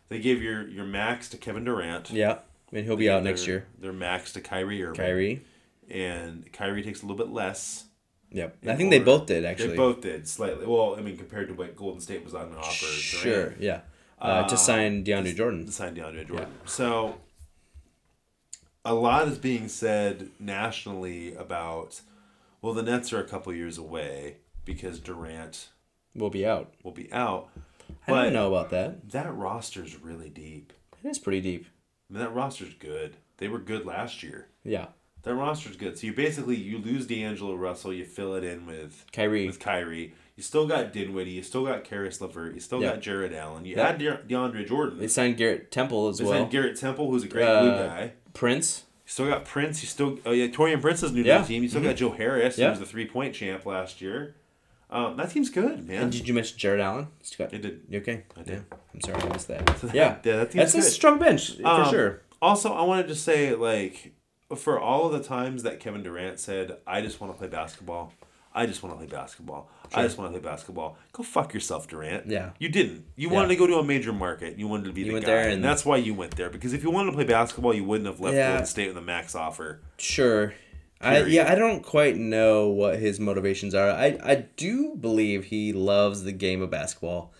they 0.10 0.20
gave 0.20 0.42
your 0.44 0.68
your 0.68 0.86
max 0.86 1.28
to 1.30 1.38
Kevin 1.38 1.64
Durant. 1.64 2.12
yeah, 2.12 2.40
and 2.72 2.86
he'll 2.86 2.96
be 2.98 3.10
out 3.10 3.24
next 3.24 3.48
year. 3.48 3.66
Their 3.80 3.94
max 3.94 4.34
to 4.34 4.42
Kyrie 4.42 4.84
Irving. 4.84 4.96
Kyrie. 5.04 5.42
And 5.92 6.52
Kyrie 6.54 6.84
takes 6.84 7.02
a 7.04 7.06
little 7.06 7.18
bit 7.18 7.34
less. 7.34 7.86
Yep. 8.32 8.58
I 8.68 8.76
think 8.76 8.92
they 8.92 9.00
both 9.00 9.26
did 9.26 9.44
actually. 9.46 9.70
They 9.72 9.76
both 9.78 10.02
did 10.02 10.28
slightly. 10.28 10.66
Well, 10.66 10.96
I 10.98 11.02
mean, 11.02 11.18
compared 11.18 11.50
to 11.50 11.54
what 11.54 11.76
Golden 11.76 12.00
State 12.00 12.24
was 12.24 12.34
on 12.34 12.56
offer. 12.56 12.86
Sure. 12.86 13.44
Durant 13.50 13.62
Yeah. 13.62 13.82
Uh, 14.20 14.48
to 14.48 14.54
Uh, 14.54 14.58
sign 14.58 15.04
DeAndre 15.04 15.36
Jordan. 15.36 15.66
to 15.66 15.72
sign 15.72 15.96
DeAndre 15.96 16.28
Jordan. 16.28 16.48
So 16.66 17.18
a 18.86 18.94
lot 18.94 19.28
is 19.28 19.38
being 19.38 19.68
said 19.68 20.30
nationally 20.40 21.36
about 21.36 22.02
well, 22.62 22.74
the 22.74 22.84
Nets 22.84 23.12
are 23.12 23.20
a 23.20 23.28
couple 23.28 23.52
years 23.54 23.78
away 23.80 24.38
because 24.66 25.00
Durant 25.00 25.70
Will 26.16 26.30
be 26.30 26.46
out. 26.46 26.74
will 26.84 26.92
be 26.92 27.12
out. 27.12 27.50
I 28.08 28.12
But 28.12 28.24
don't 28.26 28.34
know 28.34 28.54
about 28.54 28.70
that. 28.70 29.10
that 29.12 29.34
roster's 29.34 29.98
really 30.00 30.30
deep. 30.30 30.72
It 31.04 31.08
is 31.10 31.18
pretty 31.20 31.42
deep. 31.42 31.66
I 32.10 32.14
mean, 32.14 32.24
that 32.24 32.34
roster's 32.34 32.76
good. 32.76 33.16
They 33.38 33.48
were 33.48 33.58
good 33.60 33.86
last 33.86 34.22
year. 34.22 34.48
Yeah. 34.64 34.88
That 35.24 35.36
roster's 35.36 35.76
good. 35.78 35.98
So 35.98 36.08
you 36.08 36.14
basically 36.14 36.56
you 36.56 36.80
lose 36.80 37.06
D'Angelo 37.06 37.54
Russell, 37.56 37.94
you 37.94 38.06
fill 38.06 38.34
it 38.36 38.44
in 38.44 38.66
with 38.66 39.06
Kyrie. 39.14 39.46
with 39.48 39.60
Kyrie. 39.60 40.14
You 40.36 40.44
still 40.44 40.66
got 40.66 40.92
Dinwiddie. 40.94 41.32
You 41.32 41.44
still 41.44 41.66
got 41.66 41.84
Caris 41.84 42.20
LeVert. 42.22 42.56
You 42.56 42.60
still 42.60 42.82
Yeah. 42.82 42.92
got 42.92 43.02
Jarrett 43.02 43.34
Allen. 43.34 43.64
You 43.66 43.76
Yeah. 43.76 43.88
had 43.88 44.00
De- 44.00 44.18
DeAndre 44.28 44.68
Jordan. 44.68 44.98
They 44.98 45.08
signed 45.08 45.38
Garrett 45.38 45.70
Temple 45.72 46.08
as 46.08 46.18
They 46.18 46.24
well. 46.24 46.34
They 46.34 46.40
signed 46.40 46.52
Garrett 46.52 46.78
Temple, 46.80 47.12
who's 47.12 47.24
a 47.24 47.28
great 47.28 47.44
Uh, 47.46 47.62
glue 47.62 47.72
guy. 47.72 48.04
You 48.04 48.12
Prince. 48.34 48.86
still 49.06 49.28
got 49.28 49.46
Prince. 49.46 49.84
You 49.84 49.88
still 49.88 50.18
oh 50.26 50.32
yeah, 50.32 50.48
Taurean 50.48 50.82
Prince 50.82 51.04
is 51.04 51.12
new 51.12 51.22
Yeah. 51.22 51.38
to 51.38 51.42
the 51.44 51.48
team. 51.50 51.62
You 51.64 51.70
still 51.70 51.84
got 51.84 51.98
Joe 51.98 52.12
Harris, 52.12 52.56
who 52.56 52.64
Yeah. 52.64 52.72
was 52.72 52.80
the 52.80 52.86
three 52.88 53.06
point 53.06 53.36
champ 53.36 53.66
last 53.68 54.02
year. 54.02 54.36
Um, 54.90 55.16
that 55.18 55.30
team's 55.30 55.50
good, 55.52 55.88
man. 55.88 56.04
And 56.04 56.12
did 56.12 56.28
you 56.28 56.34
mention 56.34 56.58
Jarrett 56.58 56.82
Allen? 56.82 57.08
Still 57.22 57.46
got- 57.46 57.54
It 57.54 57.62
did. 57.62 57.82
You 57.88 58.00
okay? 58.00 58.24
I 58.36 58.42
did. 58.42 58.54
Yeah. 58.72 58.78
I'm 58.94 59.02
sorry, 59.02 59.22
I 59.22 59.30
missed 59.34 59.48
that. 59.50 59.80
Yeah. 59.94 60.18
yeah, 60.24 60.38
that 60.38 60.52
team's 60.52 60.74
That's 60.74 60.88
a 60.88 60.90
strong 60.90 61.20
bench 61.20 61.58
for 61.58 61.66
Um, 61.68 61.90
sure. 61.92 62.22
Also, 62.42 62.74
I 62.74 62.82
wanted 62.84 63.08
to 63.10 63.16
say 63.16 63.54
like 63.56 64.14
for 64.56 64.80
all 64.80 65.06
of 65.08 65.14
the 65.14 65.28
times 65.28 65.64
that 65.64 65.80
Kevin 65.80 66.04
Durant 66.04 66.40
said, 66.40 66.78
"I 66.88 67.02
just 67.02 67.20
want 67.22 67.34
to 67.34 67.38
play 67.38 67.48
basketball." 67.48 68.14
I 68.54 68.66
just 68.66 68.84
want 68.84 68.94
to 68.94 68.98
play 68.98 69.08
basketball. 69.08 69.70
I 69.94 70.04
just 70.04 70.18
want 70.18 70.34
to 70.34 70.38
play 70.38 70.50
basketball. 70.52 70.98
Go 71.14 71.24
fuck 71.24 71.54
yourself, 71.54 71.88
Durant. 71.88 72.28
Yeah. 72.28 72.50
You 72.60 72.68
didn't. 72.68 73.06
You 73.16 73.30
Yeah. 73.30 73.34
wanted 73.36 73.48
to 73.48 73.56
go 73.56 73.66
to 73.66 73.76
a 73.76 73.84
major 73.84 74.12
market. 74.12 74.60
You 74.60 74.68
wanted 74.68 74.88
to 74.88 74.92
be 74.92 75.02
You 75.02 75.08
the 75.08 75.14
went 75.14 75.26
guy, 75.26 75.32
there 75.32 75.44
and, 75.46 75.54
and- 75.54 75.64
that's 75.64 75.86
why 75.86 75.96
you 75.96 76.14
went 76.14 76.36
there. 76.36 76.50
Because 76.50 76.74
if 76.74 76.84
you 76.84 76.92
wanted 76.92 77.12
to 77.12 77.16
play 77.16 77.24
basketball, 77.24 77.74
you 77.74 77.86
wouldn't 77.86 78.08
have 78.08 78.20
left 78.20 78.36
Yeah. 78.36 78.50
Golden 78.50 78.66
State 78.66 78.90
with 78.90 78.98
a 78.98 79.02
max 79.02 79.36
offer. 79.36 79.80
Sure. 79.98 80.54
I, 81.00 81.24
yeah, 81.24 81.50
I 81.50 81.56
don't 81.56 81.82
quite 81.82 82.18
know 82.18 82.68
what 82.68 83.00
his 83.00 83.22
motivations 83.22 83.74
are. 83.74 83.90
I, 83.90 84.20
I 84.22 84.36
do 84.58 84.96
believe 85.00 85.46
he 85.46 85.72
loves 85.72 86.24
the 86.24 86.34
game 86.34 86.62
of 86.62 86.70
basketball. 86.70 87.32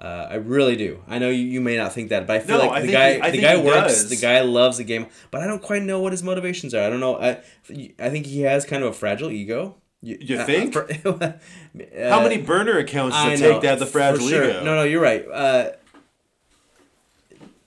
Uh, 0.00 0.26
I 0.30 0.34
really 0.34 0.74
do. 0.76 1.02
I 1.06 1.18
know 1.20 1.30
you, 1.30 1.44
you 1.44 1.60
may 1.60 1.76
not 1.76 1.92
think 1.92 2.08
that, 2.08 2.26
but 2.26 2.36
I 2.36 2.40
feel 2.40 2.58
No, 2.58 2.66
like 2.66 2.82
I 2.82 2.86
the 2.86 2.92
guy 2.92 3.14
he- 3.14 3.20
I 3.20 3.30
the 3.30 3.38
guy 3.40 3.56
works. 3.56 3.92
does. 4.02 4.08
The 4.10 4.16
guy 4.16 4.40
loves 4.40 4.78
the 4.78 4.84
game, 4.84 5.06
but 5.30 5.40
I 5.40 5.46
don't 5.46 5.62
quite 5.62 5.82
know 5.82 6.00
what 6.00 6.10
his 6.12 6.22
motivations 6.22 6.74
are. 6.74 6.82
I 6.84 6.90
don't 6.90 6.98
know. 7.00 7.16
I 7.20 7.40
I 8.00 8.10
think 8.10 8.26
he 8.26 8.40
has 8.42 8.64
kind 8.64 8.82
of 8.82 8.90
a 8.90 8.92
fragile 8.92 9.30
ego. 9.30 9.76
You, 10.02 10.18
You 10.20 10.38
uh, 10.40 10.44
think? 10.46 10.72
for- 10.72 10.88
How 12.08 12.18
uh, 12.20 12.22
many 12.22 12.38
burner 12.38 12.76
accounts 12.78 13.16
does 13.16 13.40
know, 13.40 13.52
take 13.52 13.62
that 13.62 13.68
have 13.68 13.78
the 13.78 13.86
fragile 13.86 14.28
sure. 14.28 14.50
ego? 14.50 14.64
No, 14.64 14.74
no, 14.74 14.82
you're 14.82 15.00
right. 15.00 15.24
Uh, 15.32 15.70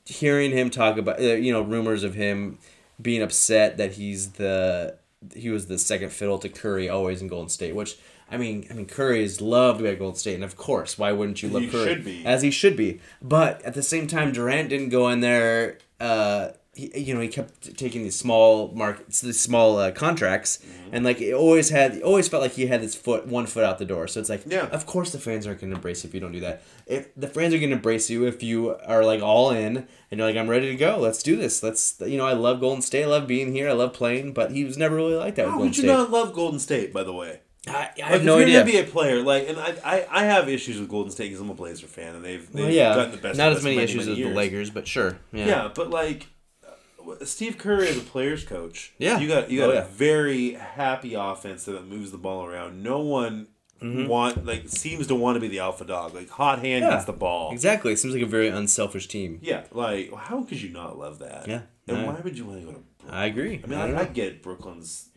hearing 0.05 0.51
him 0.51 0.69
talk 0.69 0.97
about, 0.97 1.19
uh, 1.19 1.23
you 1.33 1.51
know, 1.51 1.61
rumors 1.61 2.03
of 2.03 2.13
him 2.15 2.57
being 3.01 3.21
upset 3.21 3.77
that 3.77 3.93
he's 3.93 4.31
the 4.33 4.97
he 5.35 5.49
was 5.49 5.67
the 5.67 5.77
second 5.77 6.11
fiddle 6.11 6.37
to 6.39 6.49
Curry 6.49 6.87
always 6.89 7.21
in 7.21 7.27
Golden 7.27 7.49
State, 7.49 7.75
which 7.75 7.97
I 8.29 8.37
mean, 8.37 8.67
I 8.69 8.73
mean 8.73 8.85
Curry 8.87 9.23
is 9.23 9.39
loved 9.41 9.81
by 9.83 9.95
Golden 9.95 10.17
State, 10.17 10.35
and 10.35 10.43
of 10.43 10.55
course, 10.57 10.97
why 10.97 11.11
wouldn't 11.11 11.41
you 11.41 11.49
love 11.49 11.63
He 11.63 11.69
Curry? 11.69 11.87
should 11.87 12.03
be. 12.05 12.25
as 12.25 12.41
he 12.41 12.51
should 12.51 12.75
be. 12.75 12.99
But 13.21 13.61
at 13.63 13.73
the 13.73 13.83
same 13.83 14.07
time, 14.07 14.31
Durant 14.33 14.69
didn't 14.69 14.89
go 14.89 15.07
in 15.09 15.21
there. 15.21 15.77
Uh, 15.99 16.49
he, 16.73 16.91
you 16.99 17.15
know, 17.15 17.21
he 17.21 17.27
kept 17.27 17.75
taking 17.75 18.03
these 18.03 18.15
small 18.19 18.71
markets, 18.75 19.21
these 19.21 19.39
small 19.39 19.79
uh, 19.79 19.91
contracts, 19.91 20.57
Mm-hmm. 20.59 20.95
and 20.95 21.03
like 21.05 21.19
it 21.21 21.33
always 21.33 21.69
had, 21.69 21.95
it 21.95 22.03
always 22.03 22.27
felt 22.27 22.43
like 22.43 22.51
he 22.51 22.67
had 22.67 22.81
his 22.81 22.93
foot, 22.95 23.25
one 23.25 23.47
foot 23.47 23.63
out 23.63 23.79
the 23.79 23.85
door. 23.85 24.07
So 24.07 24.19
it's 24.19 24.29
like, 24.29 24.43
Yeah. 24.45 24.67
of 24.67 24.85
course 24.85 25.11
the 25.11 25.17
fans 25.19 25.47
aren't 25.47 25.59
going 25.59 25.71
to 25.71 25.75
embrace 25.75 26.03
you 26.03 26.07
if 26.09 26.13
you 26.13 26.19
don't 26.19 26.31
do 26.33 26.39
that. 26.41 26.61
If 26.85 27.13
the 27.15 27.27
fans 27.27 27.53
are 27.55 27.57
going 27.57 27.71
to 27.71 27.77
embrace 27.77 28.09
you 28.11 28.27
if 28.27 28.43
you 28.43 28.75
are 28.85 29.03
like 29.03 29.21
all 29.23 29.49
in 29.51 29.87
and 30.11 30.17
you're 30.19 30.27
like, 30.27 30.37
I'm 30.37 30.47
ready 30.49 30.69
to 30.69 30.75
go. 30.75 30.97
Let's 30.99 31.23
do 31.23 31.35
this. 31.35 31.63
Let's, 31.63 31.99
you 32.05 32.17
know, 32.17 32.27
I 32.27 32.33
love 32.33 32.59
Golden 32.59 32.83
State. 32.83 33.03
I 33.05 33.07
love 33.07 33.25
being 33.27 33.53
here. 33.53 33.69
I 33.69 33.73
love 33.73 33.93
playing. 33.93 34.33
But 34.33 34.51
he 34.51 34.63
was 34.63 34.77
never 34.77 34.95
really 34.95 35.15
like 35.15 35.33
that 35.35 35.47
How 35.49 35.57
would 35.59 35.75
you 35.77 35.81
State. 35.83 35.87
not 35.87 36.11
love 36.11 36.31
Golden 36.33 36.59
State, 36.59 36.93
by 36.93 37.01
the 37.03 37.13
way? 37.13 37.39
I, 37.69 37.91
I 38.03 38.05
have 38.07 38.23
no 38.23 38.37
you're 38.37 38.47
idea. 38.47 38.61
an 38.61 38.67
NBA 38.85 38.89
player, 38.91 39.21
like, 39.21 39.47
and 39.49 39.57
I, 39.59 39.75
I, 39.83 40.07
I 40.09 40.23
have 40.25 40.47
issues 40.49 40.79
with 40.79 40.89
Golden 40.89 41.11
State 41.11 41.25
because 41.29 41.41
I'm 41.41 41.49
a 41.49 41.53
Blazer 41.53 41.87
fan, 41.87 42.15
and 42.15 42.23
they've, 42.25 42.51
they've 42.51 42.63
well, 42.65 42.71
yeah, 42.73 42.95
gotten 42.95 43.11
the 43.11 43.17
best. 43.17 43.37
not 43.37 43.51
as 43.51 43.57
us 43.59 43.63
many 43.63 43.77
issues 43.77 44.07
many 44.07 44.21
as 44.23 44.27
the. 44.29 44.33
Lakers, 44.35 44.69
but 44.69 44.87
sure. 44.87 45.17
Yeah. 45.31 45.45
Yeah, 45.47 45.71
but 45.73 45.89
like 45.89 46.27
uh, 46.65 47.25
Steve 47.25 47.57
Curry 47.57 47.87
is 47.87 47.97
a 47.97 48.01
player's 48.01 48.43
coach. 48.43 48.93
Yeah. 48.97 49.19
you 49.19 49.27
got 49.27 49.49
you 49.51 49.59
got 49.59 49.69
Oh, 49.69 49.71
a 49.71 49.75
yeah. 49.75 49.87
very 49.89 50.53
happy 50.53 51.13
offense 51.13 51.65
that 51.65 51.87
moves 51.87 52.11
the 52.11 52.17
ball 52.17 52.45
around. 52.45 52.81
No 52.83 52.99
one 52.99 53.47
want 53.81 54.43
like 54.45 54.67
seems 54.69 55.05
to 55.07 55.13
want 55.15 55.35
to 55.35 55.39
be 55.39 55.47
the 55.47 55.59
alpha 55.59 55.85
dog. 55.85 56.13
Like 56.15 56.29
hot 56.29 56.59
hand 56.59 56.81
Mm-hmm. 56.83 56.89
Yeah. 56.91 56.95
gets 56.97 57.05
the 57.05 57.13
ball. 57.13 57.51
Exactly. 57.51 57.93
It 57.93 57.97
seems 57.97 58.13
like 58.13 58.23
a 58.23 58.27
very 58.27 58.47
unselfish 58.47 59.07
team. 59.07 59.39
Yeah, 59.41 59.63
like 59.71 60.13
how 60.13 60.43
could 60.43 60.61
you 60.61 60.69
not 60.69 60.97
love 60.97 61.19
that? 61.19 61.47
Yeah. 61.47 61.61
and 61.87 61.97
Yeah. 61.97 62.05
why 62.07 62.19
would 62.21 62.37
you 62.37 62.45
want 62.45 62.59
to 62.61 62.65
go 62.65 62.71
to? 62.73 62.79
Brooklyn? 62.79 63.13
I 63.19 63.25
agree. 63.27 63.61
I 63.63 63.67
mean, 63.67 63.79
I 63.79 63.91
I, 63.93 63.99
I, 64.01 64.05
get 64.05 64.41
Brooklyn's. 64.43 65.09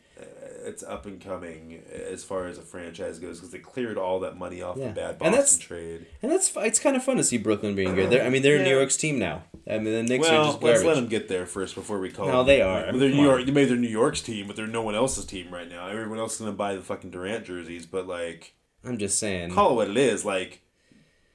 It's 0.62 0.82
up 0.82 1.06
and 1.06 1.20
coming 1.20 1.82
as 1.92 2.22
far 2.22 2.46
as 2.46 2.58
a 2.58 2.62
franchise 2.62 3.18
goes 3.18 3.38
because 3.38 3.50
they 3.50 3.58
cleared 3.58 3.96
all 3.98 4.20
that 4.20 4.36
money 4.36 4.60
off 4.62 4.76
Yeah. 4.76 4.88
the 4.88 4.92
bad 4.92 5.16
And 5.20 5.32
that's- 5.34 5.56
trade. 5.58 6.06
And 6.22 6.30
that's 6.30 6.52
it's 6.56 6.78
kind 6.78 6.96
of 6.96 7.02
fun 7.04 7.16
to 7.16 7.24
see 7.24 7.38
Brooklyn 7.38 7.74
being 7.74 7.94
good. 7.94 8.10
They're, 8.10 8.24
I 8.24 8.28
mean, 8.28 8.42
they're 8.42 8.62
New 8.62 8.70
York's 8.76 8.96
team 8.96 9.18
now. 9.18 9.44
I 9.68 9.78
mean, 9.78 9.84
the 9.94 10.02
Knicks 10.02 10.28
are 10.28 10.32
Well, 10.32 10.44
just 10.52 10.62
let's 10.62 10.82
let 10.84 10.94
them 10.96 11.06
get 11.08 11.28
there 11.28 11.46
first 11.46 11.74
before 11.74 11.98
we 12.00 12.10
call. 12.10 12.26
No, 12.26 12.38
them- 12.38 12.46
they 12.46 12.62
are. 12.62 12.84
I 12.86 12.90
mean, 12.90 13.00
they're 13.00 13.10
New. 13.10 13.22
York. 13.22 13.46
They 13.46 13.52
made 13.52 13.68
their 13.68 13.76
New 13.76 13.88
York's 13.88 14.20
team, 14.22 14.46
but 14.46 14.56
they're 14.56 14.66
no 14.66 14.82
one 14.82 14.94
else's 14.94 15.24
team 15.24 15.52
right 15.52 15.68
now. 15.68 15.88
Everyone 15.88 16.18
else 16.18 16.34
is 16.34 16.40
gonna 16.40 16.52
buy 16.52 16.74
the 16.74 16.82
fucking 16.82 17.10
Durant 17.10 17.44
jerseys, 17.46 17.86
but 17.86 18.06
like, 18.06 18.54
I'm 18.84 18.98
just 18.98 19.18
saying. 19.18 19.52
call 19.52 19.72
it 19.72 19.74
what 19.76 19.90
it 19.90 19.96
is. 19.96 20.24
Like, 20.24 20.60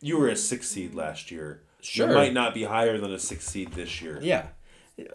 you 0.01 0.17
were 0.17 0.27
a 0.29 0.35
six 0.35 0.67
seed 0.69 0.93
last 0.93 1.31
year. 1.31 1.61
Sure. 1.81 2.09
You 2.09 2.13
might 2.15 2.33
not 2.33 2.53
be 2.53 2.63
higher 2.63 2.97
than 2.97 3.11
a 3.13 3.19
six 3.19 3.45
seed 3.47 3.73
this 3.73 4.01
year. 4.01 4.19
yeah, 4.21 4.47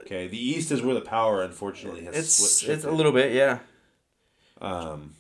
Okay. 0.03 0.29
The 0.29 0.39
East 0.39 0.71
is 0.71 0.83
where 0.83 0.95
the 0.95 1.01
power, 1.01 1.43
unfortunately, 1.43 2.05
has 2.05 2.17
it's 2.17 2.35
switched. 2.35 2.71
it's 2.71 2.85
a 2.85 2.91
little 2.91 3.13
bit. 3.13 3.33
Yeah. 3.33 3.59
Um, 4.61 5.15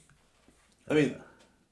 I 0.88 0.94
mean, 0.94 1.16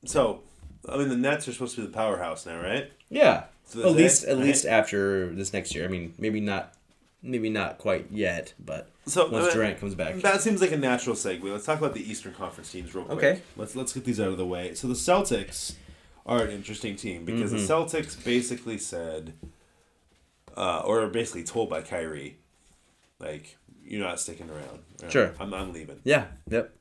so 0.05 0.43
I 0.89 0.97
mean, 0.97 1.09
the 1.09 1.17
Nets 1.17 1.49
are 1.49 1.53
supposed 1.53 1.75
to 1.77 1.83
be 1.83 1.87
the 1.87 1.93
powerhouse 1.93 2.47
now, 2.47 2.61
right? 2.61 2.91
Yeah. 3.11 3.45
So 3.65 3.81
at 3.89 3.93
least 3.95 4.25
at 4.25 4.37
right? 4.37 4.47
least 4.47 4.65
after 4.67 5.33
this 5.35 5.53
next 5.53 5.75
year. 5.75 5.85
I 5.85 5.89
mean, 5.89 6.15
maybe 6.19 6.41
not. 6.41 6.75
Maybe 7.21 7.51
not 7.51 7.79
quite 7.79 8.13
yet, 8.13 8.55
but 8.65 8.91
So 9.07 9.25
once 9.29 9.35
I 9.35 9.49
mean, 9.49 9.57
Durant 9.57 9.81
comes 9.81 9.97
back. 9.97 10.15
That 10.21 10.41
seems 10.41 10.61
like 10.61 10.71
a 10.71 10.77
natural 10.77 11.17
segue. 11.17 11.43
Let's 11.43 11.67
talk 11.67 11.79
about 11.79 11.93
the 11.93 12.09
Eastern 12.09 12.33
Conference 12.33 12.71
teams 12.71 12.95
real 12.95 13.07
quick. 13.07 13.19
Okay. 13.19 13.43
Let's 13.57 13.75
let's 13.75 13.93
get 13.93 14.05
these 14.05 14.21
out 14.21 14.29
of 14.29 14.37
the 14.39 14.47
way. 14.47 14.73
So 14.75 14.87
the 14.87 14.95
Celtics 14.95 15.75
are 16.25 16.43
an 16.45 16.51
interesting 16.53 16.95
team 16.95 17.25
because 17.25 17.53
Mm-hmm. 17.53 17.67
the 17.67 17.75
Celtics 17.75 18.25
basically 18.25 18.79
said, 18.79 19.33
uh, 20.57 20.83
or 20.85 21.09
basically 21.09 21.43
told 21.43 21.69
by 21.71 21.83
Kyrie, 21.83 22.37
like 23.19 23.57
you're 23.85 24.07
not 24.07 24.21
sticking 24.21 24.49
around. 24.49 24.79
Uh, 25.05 25.09
Sure. 25.09 25.35
I'm 25.41 25.53
I'm 25.53 25.73
leaving. 25.73 26.01
Yeah. 26.05 26.27
Yep. 26.51 26.73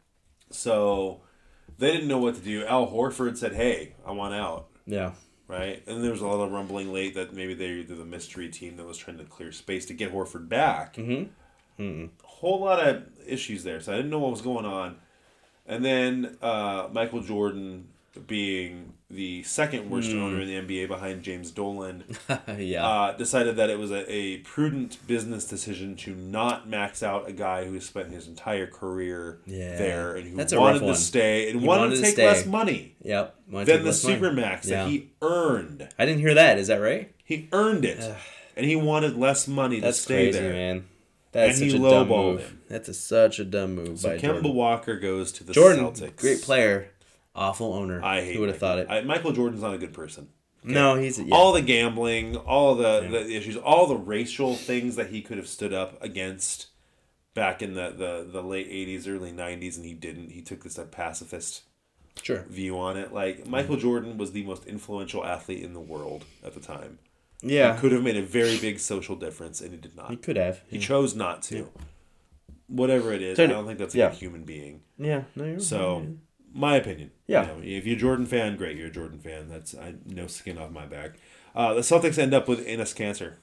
So 0.50 1.22
they 1.78 1.92
didn't 1.92 2.08
know 2.08 2.18
what 2.20 2.36
to 2.36 2.42
do. 2.42 2.66
Al 2.66 2.88
Horford 2.88 3.38
said, 3.38 3.54
"Hey, 3.54 3.94
I 4.06 4.12
want 4.12 4.34
out." 4.34 4.68
Yeah. 4.86 5.12
Right, 5.48 5.82
and 5.88 6.04
there 6.04 6.12
was 6.12 6.20
a 6.20 6.28
lot 6.28 6.44
of 6.44 6.52
rumbling 6.52 6.92
late 6.92 7.14
that 7.16 7.34
maybe 7.34 7.54
they're 7.54 7.82
the 7.82 8.04
mystery 8.04 8.50
team 8.50 8.76
that 8.76 8.86
was 8.86 8.98
trying 8.98 9.18
to 9.18 9.24
clear 9.24 9.54
space 9.54 9.86
to 9.86 9.94
get 9.94 10.14
Horford 10.14 10.50
back. 10.50 10.96
Mm-hmm. 10.96 12.06
whole 12.24 12.60
lot 12.60 12.86
of 12.86 13.04
issues 13.26 13.64
there, 13.64 13.80
so 13.80 13.94
I 13.94 13.96
didn't 13.96 14.12
know 14.12 14.20
what 14.20 14.32
was 14.32 14.42
going 14.42 14.66
on. 14.66 14.98
And 15.66 15.86
then 15.86 16.38
uh, 16.42 16.90
Michael 16.92 17.22
Jordan, 17.22 17.88
being 18.26 18.94
the 19.10 19.42
second 19.44 19.90
worst 19.90 20.12
Hmm. 20.12 20.22
owner 20.22 20.42
in 20.42 20.48
the 20.48 20.56
NBA 20.56 20.88
behind 20.88 21.24
James 21.24 21.52
Dolan, 21.52 22.04
yeah. 22.58 22.86
uh, 22.86 23.12
decided 23.16 23.56
that 23.56 23.70
it 23.70 23.80
was 23.80 23.92
a, 23.92 24.10
a 24.12 24.38
prudent 24.40 24.98
business 25.08 25.46
decision 25.46 25.96
to 25.98 26.14
not 26.14 26.68
max 26.68 27.02
out 27.04 27.28
a 27.30 27.32
guy 27.32 27.66
who 27.66 27.80
spent 27.80 28.12
his 28.12 28.28
entire 28.28 28.68
career 28.68 29.40
Yeah. 29.46 29.78
there 29.78 30.16
and 30.16 30.28
who 30.28 30.36
That's 30.36 30.54
wanted 30.54 30.80
to 30.80 30.96
stay 30.96 31.50
and 31.52 31.62
wanted, 31.62 31.80
wanted 31.82 31.96
to 31.98 32.02
take 32.02 32.14
stay. 32.14 32.26
less 32.28 32.46
money 32.46 32.96
yep. 33.02 33.36
Than 33.50 33.66
the 33.84 33.92
supermax 33.92 34.66
Yeah. 34.68 34.84
that 34.84 34.90
he 34.90 35.12
earned. 35.22 35.88
I 35.98 36.06
didn't 36.06 36.20
hear 36.20 36.34
that. 36.34 36.58
Is 36.60 36.68
that 36.68 36.78
right? 36.82 37.14
He 37.24 37.48
earned 37.54 37.86
it, 37.86 38.04
and 38.58 38.66
he 38.66 38.76
wanted 38.76 39.16
less 39.18 39.48
money 39.48 39.80
That's 39.80 39.98
to 39.98 40.04
stay 40.04 40.16
crazy, 40.32 40.40
there. 40.40 40.52
man. 40.54 40.86
That's 41.32 41.60
And 41.62 41.72
such 41.72 41.80
he 41.80 41.86
a 41.86 41.90
dumb 41.90 42.08
move. 42.10 42.40
him. 42.42 42.62
That's 42.70 42.90
a, 42.90 42.94
such 42.94 43.40
a 43.40 43.46
dumb 43.46 43.76
move 43.76 44.00
So 44.00 44.10
by 44.10 44.16
Kemba 44.18 44.22
Jordan. 44.22 44.54
Walker 44.56 45.00
goes 45.00 45.32
to 45.34 45.44
the 45.44 45.54
Jordan, 45.54 45.86
Celtics. 45.86 46.16
great 46.18 46.42
player, 46.42 46.90
awful 47.38 47.74
owner. 47.74 48.04
I 48.04 48.22
hate. 48.22 48.34
Who 48.36 48.42
would 48.42 48.50
have 48.50 48.58
thought 48.58 48.80
it? 48.80 48.88
I, 48.90 49.02
Michael 49.02 49.32
Jordan's 49.32 49.62
not 49.62 49.74
a 49.74 49.78
good 49.78 49.94
person. 49.94 50.30
No, 50.64 50.96
he's 50.96 51.20
yeah. 51.20 51.34
All 51.34 51.54
the 51.54 51.62
gambling, 51.62 52.36
all 52.36 52.76
the, 52.76 53.08
the 53.10 53.36
issues, 53.36 53.56
all 53.56 53.88
the 53.88 53.96
racial 53.96 54.56
things 54.56 54.96
that 54.98 55.08
he 55.08 55.22
could 55.22 55.38
have 55.38 55.48
stood 55.48 55.74
up 55.74 56.02
against 56.04 56.68
back 57.34 57.62
in 57.62 57.74
the, 57.74 57.92
the, 57.92 58.28
the 58.30 58.42
late 58.42 58.70
'80s, 58.70 59.08
early 59.08 59.32
'90s, 59.32 59.78
and 59.78 59.86
he 59.86 59.94
didn't. 59.94 60.32
He 60.32 60.42
took 60.42 60.64
this 60.64 60.78
a 60.78 60.84
pacifist 60.84 61.64
sure. 62.22 62.46
view 62.50 62.78
on 62.78 62.98
it. 62.98 63.14
Like 63.14 63.48
Michael 63.48 63.78
Jordan 63.78 64.18
was 64.18 64.32
the 64.32 64.44
most 64.44 64.66
influential 64.66 65.26
athlete 65.26 65.64
in 65.64 65.74
the 65.74 65.80
world 65.80 66.26
at 66.44 66.54
the 66.54 66.60
time. 66.60 67.00
Yeah, 67.42 67.76
He 67.76 67.82
could 67.82 67.92
have 67.92 68.04
made 68.04 68.18
a 68.18 68.24
very 68.24 68.58
big 68.58 68.80
social 68.80 69.16
difference, 69.16 69.62
and 69.62 69.72
he 69.72 69.78
did 69.78 69.96
not. 69.96 70.10
he 70.10 70.18
could 70.18 70.38
have. 70.38 70.64
He 70.68 70.80
chose 70.80 71.16
not 71.16 71.44
to. 71.44 71.70
Whatever 72.68 73.14
it 73.14 73.22
is, 73.22 73.38
Turn 73.38 73.52
I 73.52 73.54
don't 73.54 73.68
think 73.68 73.80
that's 73.80 73.96
a 73.96 73.98
yeah. 73.98 74.10
good 74.10 74.18
human 74.18 74.44
being. 74.44 74.82
Yeah, 74.98 75.24
no, 75.36 75.46
you're 75.46 75.60
So 75.60 76.18
My 76.58 76.76
opinion. 76.76 77.12
Yeah. 77.28 77.42
You 77.42 77.48
know, 77.48 77.60
if 77.64 77.86
you're 77.86 77.96
a 77.96 78.00
Jordan 78.00 78.26
fan, 78.26 78.58
great. 78.58 78.76
You're 78.78 78.88
a 78.88 78.92
Jordan 78.92 79.20
fan. 79.20 79.48
That's 79.48 79.76
I 79.76 79.94
no 80.06 80.28
skin 80.28 80.58
off 80.58 80.72
my 80.72 80.86
back. 80.86 81.12
Uh, 81.56 81.74
the 81.76 81.82
Celtics 81.82 82.18
end 82.18 82.34
up 82.34 82.48
with 82.48 82.66
Enes 82.66 82.96
Kanter. 82.96 83.34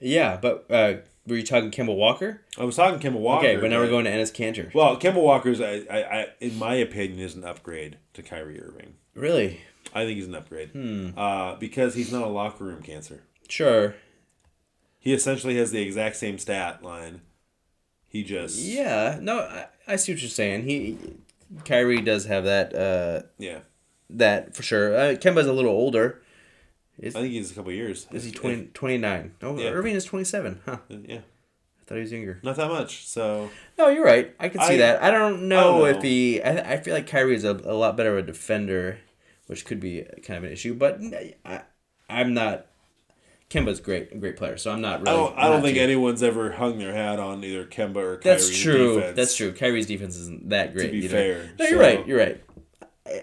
Yeah, 0.00 0.38
but 0.40 0.66
uh, 0.70 0.94
were 1.26 1.36
you 1.36 1.42
talking 1.42 1.70
Kemba 1.70 1.94
Walker? 1.96 2.42
I 2.58 2.64
was 2.64 2.76
talking 2.76 3.00
Kemba 3.00 3.18
Walker. 3.18 3.46
Okay, 3.46 3.56
but 3.56 3.70
now 3.70 3.78
we're 3.80 3.88
going 3.88 4.04
to 4.04 4.10
Enes 4.10 4.32
Kanter. 4.32 4.72
Well, 4.72 4.96
Kemba 4.98 5.22
Walker's, 5.22 5.60
I, 5.60 5.84
I, 5.90 5.98
I, 6.20 6.26
in 6.40 6.56
my 6.58 6.74
opinion, 6.74 7.18
is 7.18 7.34
an 7.34 7.44
upgrade 7.44 7.98
to 8.14 8.22
Kyrie 8.22 8.60
Irving. 8.62 8.94
Really? 9.14 9.60
I 9.94 10.04
think 10.04 10.16
he's 10.16 10.26
an 10.28 10.34
upgrade 10.34 10.70
Hmm. 10.70 11.10
uh, 11.16 11.56
because 11.56 11.94
he's 11.94 12.12
not 12.12 12.22
a 12.22 12.28
locker 12.28 12.64
room 12.64 12.82
cancer. 12.82 13.22
Sure. 13.48 13.94
He 15.00 15.12
essentially 15.14 15.56
has 15.56 15.70
the 15.72 15.80
exact 15.80 16.16
same 16.16 16.38
stat 16.38 16.82
line. 16.84 17.22
He 18.06 18.22
just 18.22 18.58
Yeah. 18.58 19.18
No, 19.20 19.40
I, 19.40 19.66
I 19.86 19.96
see 19.96 20.12
what 20.12 20.20
you're 20.20 20.28
saying. 20.30 20.64
He, 20.64 20.98
Kyrie 21.64 22.00
does 22.02 22.26
have 22.26 22.44
that. 22.44 22.74
Uh, 22.74 23.22
yeah. 23.38 23.60
that 24.10 24.54
for 24.54 24.62
sure. 24.62 24.94
Uh, 24.94 25.14
Kemba's 25.14 25.46
a 25.46 25.52
little 25.52 25.70
older. 25.72 26.22
I 27.02 27.10
think 27.10 27.28
he's 27.32 27.52
a 27.52 27.54
couple 27.54 27.70
years. 27.72 28.06
Is 28.10 28.24
he 28.24 28.32
20, 28.32 28.70
29? 28.74 29.34
Oh, 29.42 29.56
Yeah. 29.58 29.68
Irving 29.70 29.94
is 29.94 30.04
27. 30.04 30.60
Huh. 30.66 30.78
Yeah, 30.88 31.18
I 31.18 31.84
thought 31.84 31.94
he 31.94 32.00
was 32.00 32.10
younger. 32.12 32.40
not 32.42 32.56
that 32.56 32.68
much. 32.68 33.06
So 33.06 33.50
No, 33.78 33.88
you're 33.88 34.04
right. 34.04 34.34
I 34.40 34.48
can 34.48 34.60
see 34.62 34.74
I- 34.74 34.78
that. 34.78 35.02
I 35.02 35.10
don't 35.12 35.48
know 35.48 35.78
know. 35.78 35.84
if 35.86 36.02
he. 36.02 36.42
I, 36.42 36.72
I 36.72 36.76
feel 36.78 36.94
like 36.94 37.06
Kyrie 37.06 37.36
is 37.36 37.44
a, 37.44 37.52
a 37.52 37.74
lot 37.74 37.96
better 37.96 38.18
of 38.18 38.24
a 38.24 38.26
defender, 38.26 38.98
which 39.46 39.64
could 39.64 39.78
be 39.80 40.04
kind 40.24 40.38
of 40.38 40.44
an 40.44 40.50
issue. 40.52 40.74
But 40.74 41.00
I, 41.44 41.62
I'm 42.10 42.34
not. 42.34 42.66
Kemba's 43.50 43.80
great, 43.80 44.12
a 44.12 44.16
great 44.16 44.36
player. 44.36 44.56
So 44.58 44.70
I'm 44.70 44.80
not 44.82 45.00
really. 45.00 45.10
I 45.10 45.16
don't. 45.16 45.38
I 45.38 45.48
don't 45.48 45.62
think 45.62 45.76
too- 45.76 45.82
anyone's 45.82 46.22
ever 46.22 46.52
hung 46.52 46.78
their 46.78 46.92
hat 46.92 47.18
on 47.18 47.42
either 47.42 47.64
Kemba 47.64 47.96
or 47.96 48.16
Kyrie. 48.18 48.34
That's 48.36 48.58
true. 48.60 48.96
Defense. 48.96 49.16
That's 49.16 49.36
true. 49.36 49.52
Kyrie's 49.52 49.86
defense 49.86 50.16
isn't 50.16 50.50
that 50.50 50.74
great. 50.74 50.86
To 50.86 50.92
be 50.92 50.98
either. 50.98 51.08
fair, 51.08 51.50
no, 51.58 51.64
you're 51.66 51.78
so- 51.78 51.80
right. 51.80 52.06
You're 52.06 52.18
right. 52.18 52.44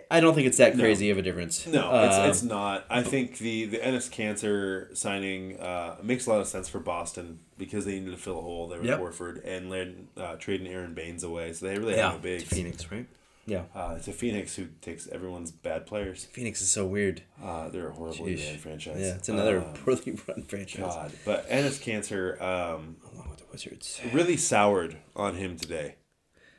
I, 0.10 0.20
don't 0.20 0.34
think 0.34 0.48
it's 0.48 0.58
that 0.58 0.74
crazy 0.74 1.12
of 1.12 1.20
a 1.20 1.22
difference. 1.22 1.68
No, 1.68 1.92
Uh, 1.92 2.26
it's, 2.28 2.38
it's 2.40 2.44
not. 2.44 2.86
I 2.90 3.04
think 3.04 3.38
the 3.38 3.66
the 3.68 3.78
Enes 3.78 4.10
Kanter 4.10 4.98
signing 4.98 5.60
uh, 5.60 5.98
makes 6.02 6.26
a 6.26 6.32
lot 6.32 6.42
of 6.42 6.48
sense 6.48 6.68
for 6.68 6.80
Boston 6.80 7.38
because 7.60 7.86
they 7.86 8.00
needed 8.00 8.10
to 8.10 8.18
fill 8.18 8.40
a 8.40 8.42
hole 8.42 8.68
there 8.68 8.80
with 8.80 8.88
Yep. 8.90 9.00
Horford 9.00 9.42
and 9.48 9.72
then 9.72 10.08
uh, 10.18 10.38
trading 10.38 10.66
Aron 10.74 10.96
Baynes 10.96 11.24
away. 11.24 11.54
So 11.54 11.68
they 11.68 11.78
really 11.78 11.94
yeah. 11.94 12.06
have 12.10 12.14
no 12.14 12.20
bigs. 12.20 12.46
Phoenix, 12.46 12.92
right? 12.92 13.06
Yeah. 13.47 13.63
Uh, 13.75 13.93
it's 13.97 14.08
a 14.08 14.12
Phoenix 14.13 14.55
who 14.55 14.65
takes 14.81 15.08
everyone's 15.08 15.51
bad 15.51 15.86
players. 15.86 16.25
Phoenix 16.25 16.62
is 16.62 16.69
so 16.71 16.86
weird. 16.86 17.21
Uh, 17.43 17.69
they're 17.69 17.89
a 17.89 17.93
horribly 17.93 18.36
Sheesh. 18.36 18.49
ran 18.49 18.58
franchise. 18.58 18.97
Yeah, 18.99 19.15
it's 19.15 19.29
another 19.29 19.60
Um, 19.60 19.73
poorly 19.73 20.17
run 20.27 20.43
franchise. 20.43 20.79
God, 20.79 21.12
but 21.25 21.47
Enes 21.49 21.79
Kanter 21.79 22.41
um, 22.41 22.97
Along 23.13 23.29
with 23.29 23.39
the 23.39 23.45
Wizards. 23.51 24.01
really 24.12 24.38
soured 24.38 24.97
on 25.15 25.36
him 25.36 25.58
today 25.58 25.95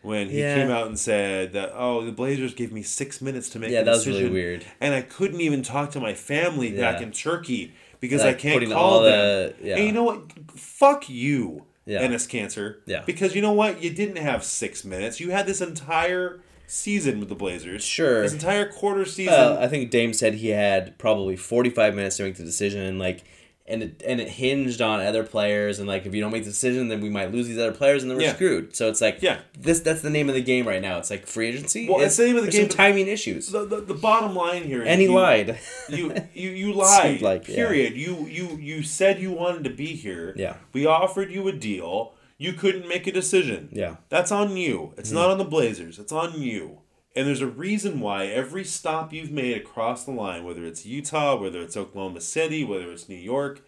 when 0.03 0.29
he 0.31 0.39
Yeah. 0.41 0.55
came 0.55 0.71
out 0.71 0.87
and 0.87 0.97
said 0.99 1.53
that 1.55 1.73
oh 1.75 2.05
the 2.05 2.13
Blazers 2.13 2.55
gave 2.55 2.71
me 2.73 2.83
six 2.83 3.21
minutes 3.21 3.49
to 3.51 3.59
make 3.59 3.71
Yeah, 3.71 3.81
a 3.81 3.85
that 3.85 3.91
was 3.91 4.07
really 4.07 4.19
decision, 4.21 4.35
weird. 4.35 4.67
and 4.81 4.95
I 4.95 5.03
couldn't 5.03 5.41
even 5.41 5.63
talk 5.63 5.91
to 5.93 6.01
my 6.01 6.15
family 6.15 6.71
back 6.71 7.03
in 7.03 7.11
Turkey 7.11 7.75
because 7.99 8.21
Like 8.23 8.37
I 8.37 8.39
can't 8.39 8.65
call 8.71 8.75
all 8.99 9.03
them. 9.03 9.13
the- 9.13 9.55
yeah. 9.69 9.77
And 9.77 9.87
you 9.87 9.93
know 9.93 10.05
what? 10.05 10.31
Fuck 10.57 11.09
you, 11.09 11.67
Yeah. 11.85 12.03
Enes 12.07 12.29
Kanter. 12.29 12.77
Yeah. 12.87 13.03
Because 13.05 13.35
you 13.35 13.43
know 13.43 13.53
what? 13.53 13.83
You 13.83 13.91
didn't 13.91 14.17
have 14.19 14.45
six 14.45 14.85
minutes. 14.85 15.19
You 15.19 15.31
had 15.33 15.47
this 15.47 15.61
entire 15.61 16.41
season 16.67 17.21
with 17.21 17.29
the 17.29 17.35
Blazers. 17.35 17.85
Sure. 17.85 18.23
This 18.23 18.33
entire 18.33 18.67
quarter 18.71 19.03
uh, 19.03 19.07
season. 19.07 19.33
Well, 19.35 19.59
I 19.59 19.69
think 19.69 19.91
Dame 19.91 20.13
said 20.13 20.35
he 20.35 20.49
had 20.49 20.99
probably 20.99 21.37
45 21.37 21.95
minutes 21.95 22.17
to 22.19 22.25
make 22.25 22.37
the 22.37 22.45
decision, 22.45 22.83
and 22.83 22.99
like, 22.99 23.25
and 23.69 23.83
it 23.83 24.01
and 24.07 24.21
it 24.21 24.29
hinged 24.29 24.81
on 24.81 25.01
other 25.01 25.25
players, 25.25 25.81
and 25.81 25.89
like 25.89 26.07
if 26.07 26.15
you 26.15 26.21
don't 26.21 26.31
make 26.31 26.45
the 26.45 26.51
decision, 26.51 26.87
then 26.87 27.01
we 27.01 27.09
might 27.11 27.33
lose 27.33 27.49
these 27.49 27.59
other 27.59 27.73
players, 27.73 28.03
and 28.03 28.11
then 28.11 28.17
we're 28.17 28.23
Yeah. 28.25 28.35
screwed. 28.35 28.77
So 28.77 28.89
it's 28.89 29.01
like, 29.01 29.21
Yeah. 29.23 29.41
this 29.59 29.81
that's 29.81 30.03
the 30.03 30.11
name 30.11 30.29
of 30.29 30.37
the 30.37 30.41
game 30.41 30.69
right 30.69 30.81
now. 30.81 30.99
It's 30.99 31.11
like 31.11 31.27
free 31.27 31.49
agency. 31.49 31.89
Well, 31.89 32.01
it's 32.01 32.17
the 32.17 32.27
name 32.27 32.37
of 32.37 32.45
the 32.45 32.53
game, 32.53 32.71
Some 32.71 32.77
timing 32.77 33.09
issues, 33.09 33.49
the, 33.51 33.65
the, 33.65 33.81
the 33.81 33.95
bottom 33.95 34.37
line 34.37 34.63
here 34.63 34.83
is 34.83 34.89
and 34.89 35.01
he 35.01 35.09
you- 35.09 35.15
lied. 35.15 35.59
you 35.89 36.15
you 36.35 36.51
you 36.51 36.73
lied. 36.75 37.23
Like, 37.23 37.49
yeah. 37.49 37.57
period. 37.57 37.97
You 37.97 38.27
you 38.29 38.57
you 38.57 38.83
said 38.85 39.21
you 39.21 39.33
wanted 39.33 39.65
to 39.65 39.71
be 39.71 39.95
here. 39.97 40.33
Yeah. 40.37 40.57
We 40.73 40.87
offered 40.87 41.33
you 41.33 41.49
a 41.49 41.53
deal. 41.53 42.13
You 42.39 42.53
couldn't 42.53 42.87
make 42.89 43.07
a 43.07 43.13
decision. 43.13 43.69
Yeah. 43.73 43.87
Mm-hmm. 43.87 44.01
That's 44.09 44.31
on 44.33 44.57
you. 44.57 44.93
It's 44.97 45.11
not 45.11 45.31
on 45.31 45.39
the 45.39 45.45
Blazers. 45.45 45.99
It's 45.99 46.13
on 46.13 46.41
you. 46.41 46.81
And 47.15 47.27
there's 47.27 47.41
a 47.41 47.47
reason 47.47 48.01
why 48.01 48.27
every 48.27 48.63
stop 48.65 49.13
you've 49.13 49.31
made 49.31 49.57
across 49.57 50.05
the 50.05 50.11
line, 50.11 50.45
whether 50.45 50.65
it's 50.67 50.85
Utah, 50.85 51.37
whether 51.37 51.63
it's 51.63 51.77
Oklahoma 51.77 52.21
City, 52.21 52.63
whether 52.63 52.91
it's 52.93 53.09
New 53.09 53.15
York, 53.17 53.63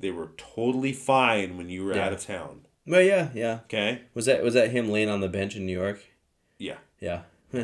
they 0.00 0.10
were 0.10 0.30
totally 0.36 0.92
fine 0.92 1.56
when 1.56 1.68
you 1.68 1.84
were 1.84 1.94
Yeah. 1.94 2.06
out 2.06 2.12
of 2.12 2.26
town. 2.26 2.62
Well, 2.84 3.00
yeah, 3.02 3.28
yeah. 3.34 3.60
Okay? 3.66 4.02
Was 4.14 4.26
that 4.26 4.42
was 4.42 4.54
that 4.54 4.72
him 4.72 4.90
laying 4.90 5.08
on 5.08 5.20
the 5.20 5.28
bench 5.28 5.54
in 5.54 5.64
New 5.64 5.78
York? 5.78 6.02
Yeah. 6.58 6.78
Yeah, 6.98 7.20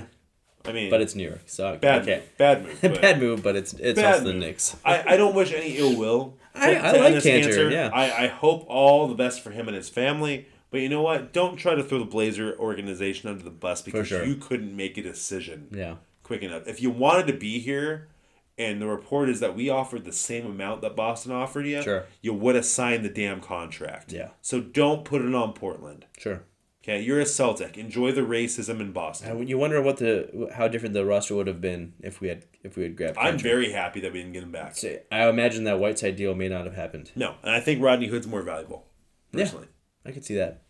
I 0.65 0.73
mean, 0.73 0.91
but 0.91 1.01
it's 1.01 1.15
New 1.17 1.27
York, 1.29 1.43
so 1.47 1.77
bad, 1.77 2.03
okay. 2.03 2.17
move, 2.19 2.39
bad 2.39 2.63
move. 2.65 2.79
but- 2.83 3.01
Bad 3.01 3.21
move, 3.21 3.43
but 3.43 3.57
it's 3.57 3.73
it's 3.75 4.01
also 4.01 4.25
the. 4.25 4.35
Knicks. 4.35 4.77
I, 4.85 5.15
I 5.15 5.17
don't 5.17 5.35
wish 5.35 5.53
any 5.53 5.77
ill 5.79 5.97
will. 5.97 6.37
I- 6.59 6.75
I 6.75 6.93
like 6.93 7.15
Kanter, 7.23 7.71
yeah. 7.73 7.91
I, 7.93 8.25
I 8.25 8.27
hope 8.29 8.65
all 8.69 9.09
the 9.09 9.15
best 9.15 9.41
for 9.43 9.51
him 9.51 9.69
and 9.69 9.77
his 9.77 9.89
family. 9.89 10.47
But 10.71 10.81
you 10.81 10.89
know 10.91 11.01
what? 11.03 11.33
Don't 11.33 11.57
try 11.57 11.75
to 11.75 11.83
throw 11.83 11.99
the 11.99 12.05
Blazer 12.05 12.55
organization 12.59 13.31
under 13.31 13.43
the 13.43 13.51
bus 13.51 13.81
because 13.81 14.07
sure. 14.09 14.25
you 14.25 14.37
couldn't 14.37 14.77
make 14.77 14.99
a 14.99 15.03
decision 15.03 15.69
Yeah, 15.73 15.97
quick 16.23 16.43
enough. 16.43 16.67
If 16.69 16.83
you 16.83 16.91
wanted 16.91 17.27
to 17.29 17.33
be 17.33 17.59
here, 17.59 18.09
and 18.59 18.83
the 18.83 18.87
report 18.87 19.31
is 19.31 19.41
that 19.41 19.57
we 19.57 19.71
offered 19.71 20.05
the 20.05 20.13
same 20.13 20.45
amount 20.45 20.83
that 20.83 20.95
Boston 20.97 21.33
offered 21.33 21.65
you, 21.67 21.81
Sure. 21.81 22.05
you 22.21 22.35
would 22.35 22.55
have 22.55 22.67
signed 22.67 23.03
the 23.05 23.09
damn 23.09 23.41
contract. 23.41 24.13
Yeah. 24.13 24.31
So 24.43 24.61
don't 24.61 25.05
put 25.07 25.23
it 25.23 25.35
on 25.35 25.53
Portland. 25.55 26.05
sure. 26.19 26.43
Okay, 26.89 27.03
you're 27.03 27.21
a 27.21 27.27
Celtic. 27.27 27.77
Enjoy 27.77 28.13
the 28.13 28.23
racism 28.23 28.81
in 28.81 28.93
Boston. 28.93 29.31
And 29.31 29.49
you 29.49 29.59
wonder 29.59 29.83
what 29.83 29.99
the 29.99 30.49
how 30.55 30.69
different 30.69 30.95
the 30.95 31.05
roster 31.05 31.35
would 31.35 31.47
have 31.47 31.61
been 31.61 31.93
if 32.01 32.23
we 32.23 32.29
had 32.29 32.47
if 32.65 32.79
we 32.79 32.85
had 32.85 32.97
grabbed. 32.97 33.19
I'm 33.19 33.37
very 33.37 33.73
happy 33.73 34.01
that 34.01 34.11
we 34.11 34.21
didn't 34.21 34.33
get 34.33 34.43
him 34.43 34.53
back. 34.53 34.75
So, 34.75 34.97
I 35.13 35.29
imagine 35.29 35.65
that 35.65 35.79
Whiteside 35.79 36.17
deal 36.17 36.35
may 36.35 36.49
not 36.49 36.65
have 36.65 36.75
happened. 36.75 37.13
No, 37.15 37.35
and 37.43 37.51
I 37.51 37.61
think 37.61 37.83
Rodney 37.83 38.07
Hood's 38.07 38.27
more 38.27 38.41
valuable. 38.41 38.87
Personally. 39.33 39.67
I 40.07 40.13
could 40.13 40.25
see 40.25 40.37
that. 40.37 40.63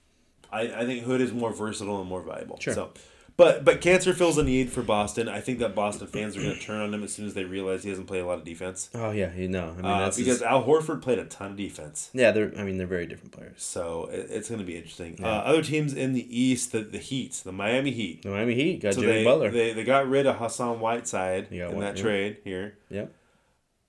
I, 0.51 0.63
I 0.63 0.87
think 0.87 1.05
Hood 1.05 1.21
is 1.21 1.33
more 1.33 1.53
versatile 1.53 2.01
and 2.01 2.09
more 2.09 2.23
valuable. 2.23 2.59
Sure. 2.59 2.75
So, 2.75 2.91
but 3.39 3.65
but 3.65 3.81
Kanter 3.81 4.15
fills 4.15 4.37
a 4.37 4.43
need 4.43 4.71
for 4.71 4.83
Boston. 4.83 5.29
I 5.29 5.41
think 5.41 5.61
that 5.61 5.75
Boston 5.75 6.07
fans 6.09 6.37
are 6.37 6.43
going 6.43 6.55
to 6.55 6.61
turn 6.61 6.83
on 6.83 6.93
him 6.93 7.03
as 7.03 7.13
soon 7.15 7.25
as 7.27 7.33
they 7.33 7.45
realize 7.45 7.83
he 7.85 7.89
hasn't 7.89 8.07
played 8.09 8.21
a 8.21 8.27
lot 8.27 8.37
of 8.39 8.45
defense. 8.45 8.91
Oh 8.95 9.11
yeah, 9.13 9.33
you 9.35 9.49
know. 9.49 9.71
I 9.71 9.77
mean, 9.81 9.85
Uh, 9.87 9.99
because 10.11 10.17
his- 10.17 10.43
Al 10.43 10.65
Horford 10.65 11.01
played 11.01 11.19
a 11.19 11.25
ton 11.25 11.53
of 11.53 11.57
defense. 11.57 12.11
yeah, 12.13 12.31
they're. 12.33 12.53
I 12.59 12.65
mean, 12.65 12.77
they're 12.77 12.87
very 12.87 13.07
different 13.07 13.33
players. 13.33 13.63
So 13.63 14.11
it, 14.13 14.27
it's 14.29 14.49
going 14.51 14.61
to 14.61 14.67
be 14.67 14.77
interesting. 14.77 15.17
Uh, 15.23 15.27
other 15.29 15.63
teams 15.63 15.95
in 15.95 16.13
the 16.13 16.27
East, 16.39 16.73
the, 16.73 16.81
the 16.83 16.99
Heat, 16.99 17.41
the 17.45 17.53
Miami 17.53 17.93
Heat. 17.93 18.23
The 18.23 18.29
Miami 18.31 18.55
Heat 18.55 18.83
got 18.83 18.93
So 18.95 19.01
Jimmy 19.01 19.13
they, 19.15 19.25
Butler. 19.25 19.51
they 19.51 19.73
they 19.73 19.85
got 19.85 20.07
rid 20.09 20.27
of 20.27 20.37
Hassan 20.37 20.81
Whiteside 20.81 21.49
in 21.51 21.65
one, 21.71 21.81
that 21.81 21.97
yeah. 21.97 22.03
trade 22.03 22.37
here. 22.45 22.75
yep. 22.91 23.15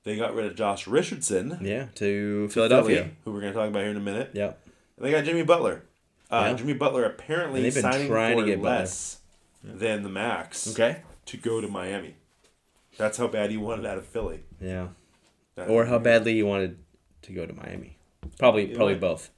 They 0.04 0.16
got 0.16 0.34
rid 0.34 0.46
of 0.46 0.56
Josh 0.56 0.88
Richardson, 0.88 1.58
Yeah, 1.62 1.88
to 1.96 2.48
Philadelphia. 2.50 2.96
Philly, 2.98 3.12
who 3.26 3.32
we're 3.34 3.42
going 3.42 3.52
to 3.54 3.60
talk 3.60 3.68
about 3.68 3.82
here 3.82 3.92
in 3.92 3.98
a 3.98 4.00
minute. 4.00 4.30
Yep. 4.34 4.58
And 4.98 5.06
they 5.06 5.12
got 5.12 5.26
Jimmy 5.26 5.44
Butler. 5.44 5.84
Uh, 6.32 6.46
Yeah. 6.52 6.54
Jimmy 6.54 6.74
Butler 6.74 7.04
apparently 7.04 7.60
And 7.60 7.66
they've 7.66 7.74
been 7.74 7.92
signing 7.92 8.08
trying 8.08 8.38
for 8.38 8.46
to 8.46 8.50
get 8.50 8.62
Butler. 8.62 8.78
Than 9.64 10.04
the 10.04 10.10
max. 10.10 10.68
Okay. 10.72 11.02
to 11.26 11.38
go 11.38 11.62
to 11.62 11.68
Miami. 11.68 12.16
That's 12.98 13.18
how 13.18 13.28
bad 13.28 13.52
he 13.52 13.58
wanted 13.58 13.86
out 13.86 13.98
of 13.98 14.06
Philly. 14.06 14.42
Yeah. 14.60 14.88
That- 15.56 15.70
Or 15.70 15.86
how 15.86 16.00
badly 16.00 16.34
he 16.36 16.44
wanted 16.44 16.78
to 17.24 17.32
go 17.34 17.46
to 17.46 17.54
Miami. 17.54 17.98
Probably, 18.40 18.68
probably 18.68 18.94
way. 18.96 19.00
both. 19.00 19.30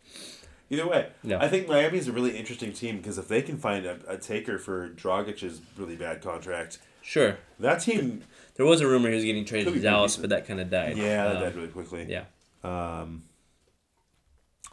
Either 0.70 0.88
way, 0.88 1.10
Yeah. 1.22 1.44
I 1.44 1.50
think 1.50 1.68
Miami's 1.68 2.08
a 2.08 2.14
really 2.14 2.38
interesting 2.38 2.72
team 2.72 2.98
because 2.98 3.18
if 3.18 3.28
they 3.28 3.42
can 3.42 3.58
find 3.58 3.86
a, 3.86 4.00
a 4.08 4.18
taker 4.18 4.58
for 4.58 4.88
Dragic's 4.90 5.60
really 5.78 5.98
bad 5.98 6.22
contract, 6.22 6.80
Sure. 7.02 7.38
that 7.60 7.82
team, 7.82 8.24
There 8.56 8.66
was 8.66 8.80
a 8.80 8.88
rumor 8.88 9.10
he 9.10 9.16
was 9.16 9.26
getting 9.26 9.44
traded 9.44 9.74
to 9.74 9.80
Dallas, 9.82 10.16
but 10.16 10.30
that 10.30 10.48
kind 10.48 10.62
of 10.62 10.70
died. 10.70 10.98
yeah, 10.98 11.26
that 11.28 11.36
Um, 11.38 11.42
died 11.44 11.56
really 11.56 11.68
quickly. 11.68 12.06
Yeah. 12.10 12.24
Um, 12.64 13.24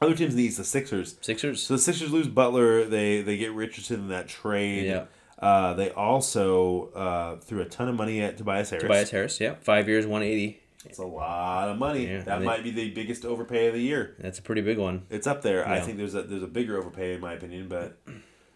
other 0.01 0.15
teams 0.15 0.35
in 0.35 0.37
the 0.37 0.45
East, 0.45 0.59
the 0.59 0.65
Sixers. 0.65 1.17
Sixers. 1.21 1.63
So 1.65 1.75
the 1.75 1.81
Sixers 1.81 2.13
lose 2.13 2.29
Butler. 2.29 2.85
They 2.85 3.21
they 3.23 3.37
get 3.37 3.53
Richardson 3.53 4.01
in 4.01 4.09
that 4.09 4.29
trade. 4.29 4.87
Yeah. 4.87 5.07
Uh, 5.39 5.75
they 5.75 5.91
also 5.91 6.89
uh, 6.93 7.37
threw 7.37 7.61
a 7.61 7.65
ton 7.65 7.89
of 7.89 7.95
money 7.95 8.21
at 8.21 8.37
Tobias 8.37 8.71
Harris. 8.71 8.83
Tobias 8.83 9.11
Harris. 9.11 9.41
Yeah. 9.41 9.55
Five 9.61 9.89
years, 9.89 10.07
one 10.07 10.23
eighty. 10.23 10.61
It's 10.85 10.99
a 10.99 11.05
lot 11.05 11.69
of 11.69 11.79
money. 11.79 12.07
Yeah, 12.07 12.23
that 12.23 12.39
they- 12.41 12.45
might 12.45 12.63
be 12.65 12.71
the 12.71 12.91
biggest 12.91 13.25
overpay 13.25 13.67
of 13.69 13.75
the 13.75 13.81
year. 13.83 14.15
That's 14.19 14.39
a 14.39 14.43
pretty 14.43 14.63
big 14.63 14.79
one. 14.79 15.03
It's 15.11 15.27
up 15.27 15.43
there. 15.43 15.67
I 15.69 15.81
think 15.81 15.99
there's 15.99 16.15
a 16.15 16.23
there's 16.23 16.43
a 16.43 16.47
bigger 16.49 16.77
overpay 16.79 17.15
in 17.15 17.21
my 17.21 17.35
opinion, 17.35 17.69
but 17.69 17.99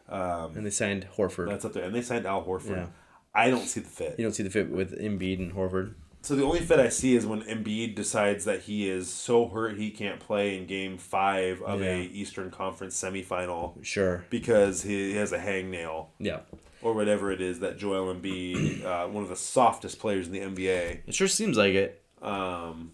um, 0.09 0.57
And 0.57 0.65
they 0.67 0.71
signed 0.71 1.07
Horford. 1.17 1.49
that's 1.49 1.65
up 1.65 1.73
there. 1.73 1.85
And 1.85 1.95
they 1.95 2.03
signed 2.03 2.27
Al 2.27 2.45
Horford. 2.45 2.77
Yeah. 2.77 2.87
I 3.35 3.49
don't 3.51 3.67
see 3.67 3.81
the 3.81 3.89
fit. 3.89 4.17
You 4.19 4.25
don't 4.25 4.33
see 4.35 4.43
the 4.43 4.51
fit 4.51 4.71
with 4.71 4.99
Embiid 5.01 5.39
and 5.39 5.53
Horford. 5.55 5.95
So 6.21 6.37
the 6.37 6.45
only 6.45 6.61
fit 6.61 6.79
I 6.79 6.89
see 6.91 7.17
is 7.17 7.27
when 7.27 7.43
Embiid 7.43 7.97
decides 7.97 8.45
that 8.45 8.63
he 8.63 8.89
is 8.89 9.09
so 9.11 9.49
hurt 9.49 9.77
he 9.77 9.91
can't 9.91 10.21
play 10.21 10.57
in 10.57 10.67
Game 10.67 10.97
Five 10.99 11.61
of 11.63 11.83
a 11.83 12.03
Eastern 12.03 12.51
Conference 12.51 13.01
semifinal 13.01 13.83
Sure. 13.85 14.25
because 14.31 14.83
he 14.83 15.15
has 15.15 15.33
a 15.33 15.39
hangnail 15.39 16.07
Yeah. 16.21 16.41
Or 16.83 16.93
whatever 16.95 17.31
it 17.33 17.41
is 17.41 17.61
that 17.61 17.79
Joel 17.79 18.13
Embiid, 18.15 18.85
uh, 18.85 19.07
one 19.09 19.23
of 19.23 19.29
the 19.29 19.37
softest 19.37 19.99
players 19.99 20.27
in 20.27 20.33
the 20.33 20.41
NBA, 20.41 21.01
It 21.07 21.15
sure 21.15 21.29
seems 21.29 21.57
like 21.57 21.75
it. 21.75 22.03
um, 22.21 22.93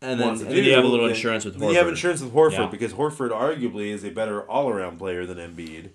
And 0.00 0.20
then, 0.20 0.26
wants 0.28 0.40
and 0.42 0.50
to 0.50 0.56
then 0.56 0.64
you 0.64 0.72
have 0.74 0.84
a 0.84 0.88
little 0.88 1.06
Then- 1.06 1.14
insurance 1.14 1.44
with 1.44 1.54
then 1.58 1.68
Horford. 1.68 1.72
You 1.72 1.78
have 1.78 1.88
insurance 1.88 2.20
with 2.22 2.32
Horford 2.32 2.52
Yeah. 2.52 2.66
because 2.66 2.92
Horford 2.92 3.30
arguably 3.30 3.88
is 3.88 4.04
a 4.04 4.10
better 4.10 4.42
all 4.42 4.68
around 4.68 4.98
player 4.98 5.24
than 5.26 5.38
Embiid. 5.38 5.90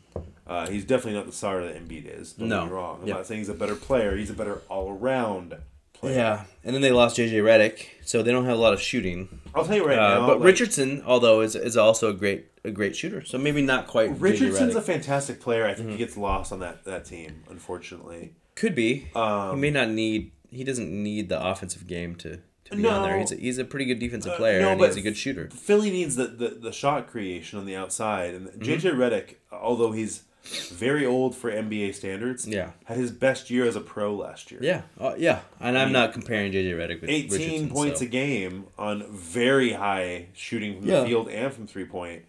Uh, 0.48 0.68
he's 0.68 0.84
definitely 0.84 1.14
not 1.14 1.28
the 1.28 1.32
star 1.32 1.62
that 1.64 1.76
Embiid 1.76 2.20
is. 2.20 2.34
Don't 2.34 2.50
No. 2.50 2.62
get 2.62 2.66
me 2.70 2.72
wrong. 2.74 3.00
I'm 3.02 3.08
Yep. 3.08 3.18
not 3.18 3.28
saying 3.28 3.42
he's 3.42 3.50
a 3.50 3.54
better 3.54 3.76
player. 3.76 4.16
He's 4.18 4.32
a 4.32 4.34
better 4.34 4.62
all 4.68 4.90
around 4.92 5.56
player. 6.00 6.16
Yeah, 6.16 6.44
and 6.64 6.74
then 6.74 6.82
they 6.82 6.92
lost 6.92 7.18
JJ 7.18 7.34
Redick, 7.44 7.86
so 8.04 8.22
they 8.24 8.32
don't 8.32 8.46
have 8.46 8.58
a 8.58 8.62
lot 8.62 8.74
of 8.74 8.82
shooting. 8.82 9.42
I'll 9.54 9.66
tell 9.66 9.76
you 9.76 9.86
right 9.86 9.98
Uh, 10.00 10.20
now. 10.20 10.28
but 10.28 10.38
like, 10.40 10.46
Richardson, 10.46 11.04
although 11.06 11.42
is 11.42 11.56
is 11.56 11.78
also 11.78 12.10
a 12.10 12.14
great 12.14 12.48
a 12.66 12.72
great 12.72 12.96
shooter, 12.96 13.24
so 13.24 13.38
maybe 13.38 13.62
not 13.62 13.88
quite. 13.88 14.20
Richardson's 14.20 14.76
a 14.76 14.82
fantastic 14.82 15.40
player. 15.40 15.66
I 15.66 15.74
think 15.74 15.88
Mm-hmm. 15.90 15.92
he 15.92 15.98
gets 15.98 16.18
lost 16.18 16.52
on 16.52 16.60
that, 16.60 16.84
that 16.86 17.06
team, 17.06 17.44
unfortunately. 17.50 18.34
could 18.56 18.76
be. 18.76 19.10
Um, 19.16 19.56
he 19.56 19.62
may 19.62 19.72
not 19.72 19.90
need. 19.90 20.32
He 20.52 20.64
doesn't 20.64 20.90
need 20.92 21.30
the 21.30 21.42
offensive 21.42 21.86
game 21.88 22.16
to, 22.16 22.38
to 22.66 22.76
be 22.76 22.82
No. 22.82 22.90
on 22.90 23.04
there. 23.04 23.20
He's 23.20 23.32
a, 23.32 23.36
he's 23.36 23.58
a 23.60 23.64
pretty 23.66 23.86
good 23.86 24.00
defensive 24.00 24.34
Uh, 24.34 24.38
player, 24.38 24.62
no, 24.62 24.72
and 24.72 24.82
he's 24.82 24.98
a 24.98 25.02
good 25.02 25.16
shooter. 25.16 25.48
Philly 25.52 25.92
needs 25.92 26.16
the, 26.16 26.26
the, 26.26 26.50
the 26.50 26.72
shot 26.72 27.08
creation 27.08 27.60
on 27.60 27.66
the 27.68 27.76
outside. 27.76 28.34
And 28.34 28.48
Mm-hmm. 28.48 28.64
JJ 28.64 28.96
Redick, 28.96 29.36
although 29.52 29.92
he's 29.92 30.24
very 30.44 31.06
old 31.06 31.36
for 31.36 31.52
NBA 31.52 31.94
standards, 31.94 32.48
Yeah. 32.48 32.72
had 32.86 32.98
his 32.98 33.12
best 33.12 33.50
year 33.50 33.66
as 33.66 33.76
a 33.76 33.82
pro 33.82 34.16
last 34.16 34.52
year. 34.52 34.60
Yeah, 34.64 34.82
uh, 35.00 35.14
yeah, 35.18 35.42
and 35.60 35.78
I'm 35.78 35.92
not 35.92 36.14
comparing 36.14 36.52
JJ 36.52 36.72
Redick 36.74 37.02
with 37.02 37.10
18 37.10 37.32
Richardson, 37.32 37.70
points 37.70 38.00
so. 38.00 38.06
a 38.06 38.10
game 38.10 38.66
on 38.78 39.04
very 39.12 39.74
high 39.74 40.28
shooting 40.34 40.80
from 40.80 40.90
Yeah. 40.90 41.02
the 41.02 41.06
field 41.08 41.30
and 41.30 41.54
from 41.54 41.68
three 41.68 41.86
point. 41.86 42.24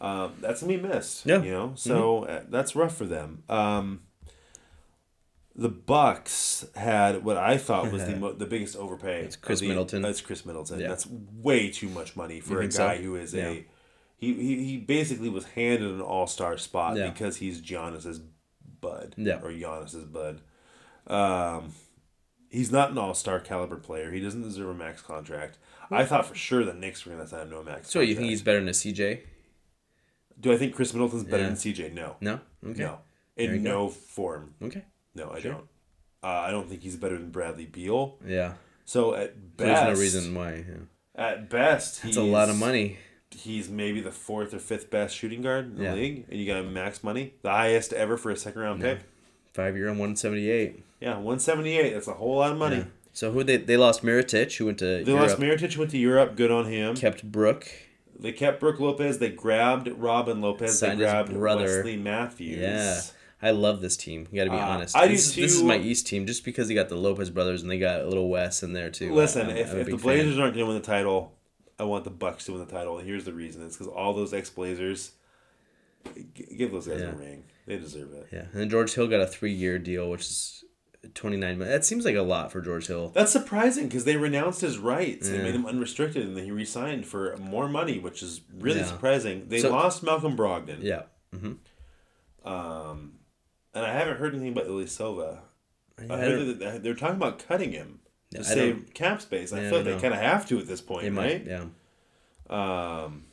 Um, 0.00 0.34
that's 0.40 0.60
gonna 0.62 0.76
be 0.76 0.82
missed. 0.82 1.24
Yeah. 1.26 1.36
Mm-hmm. 1.36 1.44
you 1.46 1.52
know, 1.52 1.72
so 1.76 2.24
uh, 2.24 2.42
that's 2.48 2.74
rough 2.74 2.96
for 2.96 3.06
them. 3.06 3.42
Um, 3.48 4.00
the 5.56 5.68
Bucks 5.68 6.66
had 6.74 7.24
what 7.24 7.36
I 7.36 7.56
thought 7.58 7.92
was 7.92 8.04
the 8.04 8.16
mo- 8.16 8.32
the 8.32 8.46
biggest 8.46 8.74
overpay. 8.76 9.22
It's 9.22 9.36
Khris 9.36 9.62
Middleton. 9.62 10.02
That's 10.02 10.20
Khris 10.20 10.44
Middleton. 10.44 10.80
Yeah. 10.80 10.88
That's 10.88 11.06
way 11.06 11.70
too 11.70 11.88
much 11.88 12.16
money 12.16 12.40
for 12.40 12.56
a 12.58 12.60
think 12.62 12.72
so? 12.72 12.86
guy 12.88 12.96
who 12.96 13.14
is 13.16 13.32
Yeah. 13.34 13.48
a. 13.50 13.64
He, 14.24 14.34
he, 14.34 14.64
he 14.64 14.76
basically 14.78 15.28
was 15.28 15.44
handed 15.46 15.82
an 15.90 16.00
all 16.00 16.26
star 16.26 16.56
spot 16.58 16.96
Yeah. 16.96 17.08
because 17.10 17.36
he's 17.36 17.60
Giannis's 17.60 18.20
bud 18.80 19.14
Yeah. 19.16 19.40
or 19.42 19.50
Giannis's 19.50 20.04
bud. 20.04 20.40
Um, 21.06 21.72
he's 22.50 22.72
not 22.72 22.90
an 22.90 22.98
all 22.98 23.14
star 23.14 23.40
caliber 23.40 23.76
player. 23.76 24.10
He 24.12 24.20
doesn't 24.20 24.42
deserve 24.42 24.68
a 24.68 24.74
max 24.74 25.02
contract. 25.02 25.58
I 25.90 26.04
thought 26.04 26.26
for 26.26 26.34
sure 26.34 26.64
the 26.64 26.72
Knicks 26.74 27.04
were 27.04 27.12
going 27.12 27.22
to 27.24 27.28
sign 27.28 27.42
him 27.42 27.50
to 27.50 27.58
a 27.58 27.64
max. 27.64 27.90
So 27.90 28.00
you 28.00 28.14
think 28.14 28.28
he's 28.30 28.42
better 28.42 28.58
than 28.58 28.68
a 28.68 28.72
CJ? 28.72 29.20
Do 30.40 30.52
I 30.52 30.56
think 30.56 30.74
Khris 30.74 30.92
Middleton's 30.94 31.24
better 31.24 31.42
Yeah. 31.44 31.48
than 31.50 31.56
CJ? 31.56 31.92
No, 31.94 32.16
No. 32.20 32.40
Okay. 32.66 32.82
no, 32.82 32.98
in 33.36 33.62
go. 33.62 33.70
no 33.70 33.88
form. 33.88 34.54
Okay. 34.62 34.82
No, 35.14 35.30
I 35.30 35.40
Sure. 35.40 35.52
don't. 35.52 35.68
Uh, 36.22 36.26
I 36.26 36.50
don't 36.50 36.68
think 36.68 36.82
he's 36.82 36.96
better 36.96 37.16
than 37.18 37.30
Bradley 37.30 37.66
Beal. 37.66 38.18
Yeah. 38.26 38.54
So 38.86 39.14
at 39.14 39.56
best, 39.56 39.84
There's 39.84 39.96
no 39.96 40.00
reason 40.02 40.34
why. 40.34 40.64
Yeah. 40.68 40.74
At 41.14 41.50
best, 41.50 42.04
It's 42.04 42.16
a 42.16 42.22
lot 42.22 42.48
of 42.48 42.56
money. 42.58 42.96
He's 43.36 43.68
maybe 43.68 44.00
the 44.00 44.10
fourth 44.12 44.54
or 44.54 44.58
fifth 44.58 44.90
best 44.90 45.16
shooting 45.16 45.42
guard 45.42 45.66
in 45.66 45.76
the 45.76 45.84
Yeah. 45.84 45.94
league, 45.94 46.24
and 46.30 46.38
you 46.38 46.46
got 46.46 46.60
him 46.60 46.72
max 46.72 47.02
money, 47.04 47.34
the 47.42 47.50
highest 47.50 47.92
ever 47.92 48.16
for 48.16 48.30
a 48.30 48.36
second 48.36 48.60
round 48.62 48.80
pick. 48.80 48.98
Five 49.52 49.76
year 49.76 49.88
on 49.88 49.98
one 49.98 50.16
seventy 50.16 50.50
eight. 50.50 50.82
Yeah, 51.00 51.18
one 51.18 51.38
seventy 51.38 51.76
eight. 51.78 51.92
That's 51.94 52.08
a 52.08 52.14
whole 52.14 52.36
lot 52.36 52.52
of 52.52 52.58
money. 52.58 52.76
Yeah. 52.78 52.84
So 53.12 53.30
who 53.32 53.44
they 53.44 53.56
they 53.58 53.76
lost 53.76 54.02
Mirotic, 54.02 54.56
who 54.56 54.66
went 54.66 54.78
to 54.78 55.04
They 55.04 55.12
Europe, 55.12 55.28
lost 55.28 55.38
Mirotic, 55.40 55.76
went 55.76 55.90
to 55.92 55.98
Europe. 55.98 56.36
Good 56.36 56.50
on 56.50 56.66
him. 56.66 56.96
kept 56.96 57.22
Brook. 57.30 57.68
They 58.18 58.32
kept 58.32 58.60
Brook 58.60 58.80
Lopez. 58.80 59.18
They 59.18 59.30
grabbed 59.30 59.88
Robin 59.88 60.40
Lopez. 60.40 60.78
Signed 60.78 61.00
they 61.00 61.04
grabbed 61.04 61.32
brother. 61.32 61.64
Wesley 61.64 61.96
Matthews. 61.96 62.58
Yeah. 62.58 63.00
I 63.42 63.50
love 63.50 63.82
this 63.82 63.96
team. 63.96 64.26
You 64.32 64.38
got 64.40 64.44
to 64.44 64.50
be 64.50 64.56
Uh, 64.56 64.66
honest. 64.66 64.96
I 64.96 65.06
do 65.06 65.12
this, 65.12 65.26
is- 65.28 65.34
This 65.36 65.54
is 65.56 65.62
my 65.62 65.76
East 65.76 66.06
team, 66.06 66.24
just 66.26 66.44
because 66.44 66.70
you 66.70 66.74
got 66.74 66.88
the 66.88 66.96
Lopez 66.96 67.28
brothers 67.28 67.60
and 67.60 67.70
they 67.70 67.78
got 67.78 68.00
a 68.00 68.06
little 68.06 68.30
Wes 68.30 68.62
in 68.62 68.72
there 68.72 68.88
too. 68.88 69.12
Listen, 69.12 69.48
I'm- 69.48 69.56
if, 69.56 69.74
if 69.74 69.84
the 69.86 69.90
fan. 69.92 70.00
Blazers 70.00 70.38
aren't 70.38 70.54
going 70.54 70.64
to 70.66 70.72
win 70.72 70.80
the 70.80 70.86
title, 70.86 71.33
I 71.78 71.84
want 71.84 72.04
the 72.04 72.10
Bucks 72.10 72.44
to 72.46 72.52
win 72.52 72.60
the 72.64 72.70
title. 72.72 72.98
And 72.98 73.06
here's 73.06 73.24
the 73.24 73.32
reason: 73.32 73.64
it's 73.64 73.76
because 73.76 73.92
all 73.92 74.12
those 74.14 74.32
ex 74.34 74.50
Blazers 74.50 75.12
give 76.56 76.72
those 76.72 76.86
guys 76.86 77.00
Yeah. 77.00 77.08
a 77.12 77.14
ring. 77.14 77.44
They 77.66 77.78
deserve 77.78 78.12
it. 78.12 78.28
yeah, 78.32 78.40
and 78.40 78.52
then 78.52 78.68
George 78.70 78.94
Hill 78.94 79.06
got 79.08 79.20
a 79.20 79.26
three 79.26 79.52
year 79.52 79.78
deal, 79.78 80.10
which 80.10 80.20
is 80.22 80.64
twenty 81.14 81.36
nine 81.36 81.58
million. 81.58 81.74
That 81.76 81.84
seems 81.84 82.04
like 82.04 82.14
a 82.16 82.22
lot 82.22 82.52
for 82.52 82.60
George 82.60 82.86
Hill. 82.86 83.08
That's 83.14 83.32
surprising 83.32 83.88
because 83.88 84.04
they 84.04 84.16
renounced 84.16 84.60
his 84.60 84.78
rights 84.78 85.28
and 85.28 85.38
Yeah. 85.38 85.42
made 85.44 85.54
him 85.54 85.66
unrestricted, 85.66 86.26
and 86.26 86.36
then 86.36 86.44
he 86.44 86.50
resigned 86.50 87.06
for 87.06 87.36
more 87.38 87.68
money, 87.68 87.98
which 87.98 88.22
is 88.22 88.42
really 88.54 88.80
Yeah. 88.80 88.86
surprising. 88.86 89.48
They 89.48 89.60
So- 89.60 89.70
lost 89.70 90.02
Malcolm 90.02 90.36
Brogdon. 90.36 90.82
Yeah. 90.82 91.02
hmm 91.32 91.54
Um, 92.44 93.14
and 93.72 93.84
I 93.86 93.92
haven't 93.92 94.18
heard 94.18 94.34
anything 94.34 94.52
about 94.52 94.66
Ilyasova. 94.66 95.40
I 95.98 96.02
I 96.14 96.18
heard 96.18 96.58
that 96.58 96.82
they're 96.82 96.94
talking 96.94 97.16
about 97.16 97.38
cutting 97.38 97.72
him 97.72 98.00
to 98.34 98.40
I 98.40 98.42
save 98.42 98.94
cap 98.94 99.20
space. 99.22 99.52
I 99.52 99.60
Yeah, 99.60 99.66
I 99.66 99.70
feel 99.70 99.78
like 99.78 99.86
they 99.86 100.00
kind 100.00 100.14
of 100.14 100.20
have 100.20 100.46
to 100.48 100.58
at 100.58 100.66
this 100.66 100.80
point, 100.80 101.02
They 101.02 101.10
right? 101.10 101.46
might. 101.46 101.50
Yeah. 102.50 103.04
Um, 103.04 103.24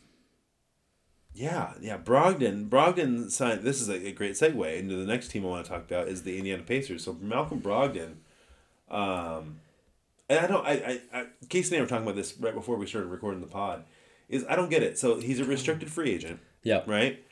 yeah, 1.33 1.73
yeah. 1.81 1.97
Brogdon, 1.97 2.69
Brogdon 2.69 3.29
signed. 3.31 3.61
This 3.63 3.81
is 3.81 3.89
a, 3.89 4.07
a 4.07 4.11
great 4.11 4.33
segue 4.33 4.77
into 4.77 4.95
the 4.95 5.05
next 5.05 5.29
team 5.29 5.45
I 5.45 5.49
want 5.49 5.65
to 5.65 5.71
talk 5.71 5.83
about 5.85 6.07
is 6.07 6.23
the 6.23 6.37
Indiana 6.37 6.63
Pacers. 6.63 7.03
So 7.03 7.17
Malcolm 7.21 7.61
Brogdon, 7.61 8.15
um, 8.89 9.59
and 10.29 10.39
I 10.39 10.47
don't. 10.47 10.65
I, 10.65 10.71
I, 11.13 11.19
I 11.19 11.25
Casey 11.49 11.75
and 11.75 11.81
I 11.81 11.83
were 11.83 11.89
talking 11.89 12.03
about 12.03 12.15
this 12.15 12.35
right 12.39 12.53
before 12.53 12.75
we 12.75 12.85
started 12.85 13.07
recording 13.07 13.39
the 13.41 13.47
pod. 13.47 13.83
Is 14.27 14.45
I 14.49 14.55
don't 14.55 14.69
get 14.69 14.83
it. 14.83 14.97
So 14.99 15.19
he's 15.19 15.39
a 15.39 15.45
restricted 15.45 15.89
free 15.91 16.11
agent, 16.11 16.39
Yeah. 16.63 16.83
right? 16.85 17.23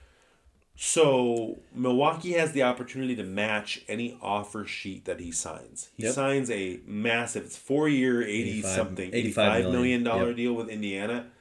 So 0.82 1.60
Milwaukee 1.76 2.32
has 2.34 2.54
the 2.54 2.64
opportunity 2.64 3.14
to 3.18 3.24
match 3.24 3.82
any 3.90 4.18
offer 4.22 4.66
sheet 4.66 5.04
that 5.04 5.20
he 5.20 5.30
signs. 5.30 5.90
He 5.98 6.04
Yep. 6.04 6.14
signs 6.14 6.50
a 6.50 6.80
massive, 6.86 7.44
it's 7.48 7.58
four 7.58 7.90
year, 7.90 8.22
eighty 8.22 8.60
85 8.60 8.76
something, 8.76 9.10
eighty 9.14 9.30
five 9.34 9.66
million. 9.66 10.04
dollar 10.06 10.28
Yep. 10.28 10.38
deal 10.38 10.54
with 10.54 10.70
Indiana. 10.70 11.32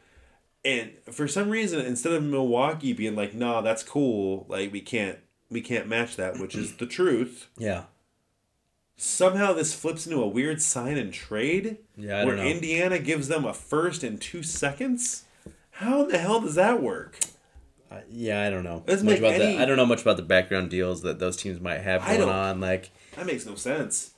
And 0.64 0.90
for 1.08 1.28
some 1.28 1.50
reason, 1.50 1.78
instead 1.86 2.14
of 2.14 2.24
Milwaukee 2.24 2.92
being 2.92 3.14
like, 3.14 3.32
"No, 3.32 3.62
that's 3.62 3.84
cool," 3.84 4.44
like 4.48 4.72
we 4.72 4.80
can't, 4.80 5.18
we 5.48 5.60
can't 5.60 5.86
match 5.86 6.16
that, 6.16 6.40
which 6.40 6.56
is 6.56 6.74
the 6.74 6.86
truth. 6.86 7.46
Yeah. 7.56 7.84
Somehow 8.96 9.52
this 9.52 9.72
flips 9.72 10.04
into 10.04 10.20
a 10.20 10.26
weird 10.26 10.60
sign 10.60 10.96
and 10.96 11.12
trade, 11.12 11.76
Yeah. 11.96 12.22
I 12.22 12.24
where. 12.24 12.36
Indiana 12.38 12.98
gives 12.98 13.28
them 13.28 13.44
a 13.44 13.54
first 13.54 14.02
in 14.02 14.18
two 14.18 14.42
seconds. 14.42 15.22
How 15.70 16.02
in 16.02 16.08
the 16.08 16.18
hell 16.18 16.40
does 16.40 16.56
that 16.56 16.82
work? 16.82 17.20
Uh, 17.90 18.00
yeah, 18.10 18.42
I 18.46 18.50
don't 18.50 18.64
know 18.64 18.82
Doesn't 18.86 19.06
much 19.06 19.18
about 19.18 19.32
any- 19.34 19.56
the. 19.56 19.62
I 19.62 19.64
don't 19.64 19.76
know 19.76 19.86
much 19.86 20.02
about 20.02 20.16
the 20.18 20.22
background 20.22 20.68
deals 20.70 21.02
that 21.02 21.18
those 21.18 21.36
teams 21.36 21.58
might 21.60 21.78
have 21.80 22.04
going 22.04 22.22
on. 22.28 22.60
Like, 22.60 22.90
That 23.16 23.24
makes 23.26 23.46
no 23.46 23.54
sense. 23.54 24.12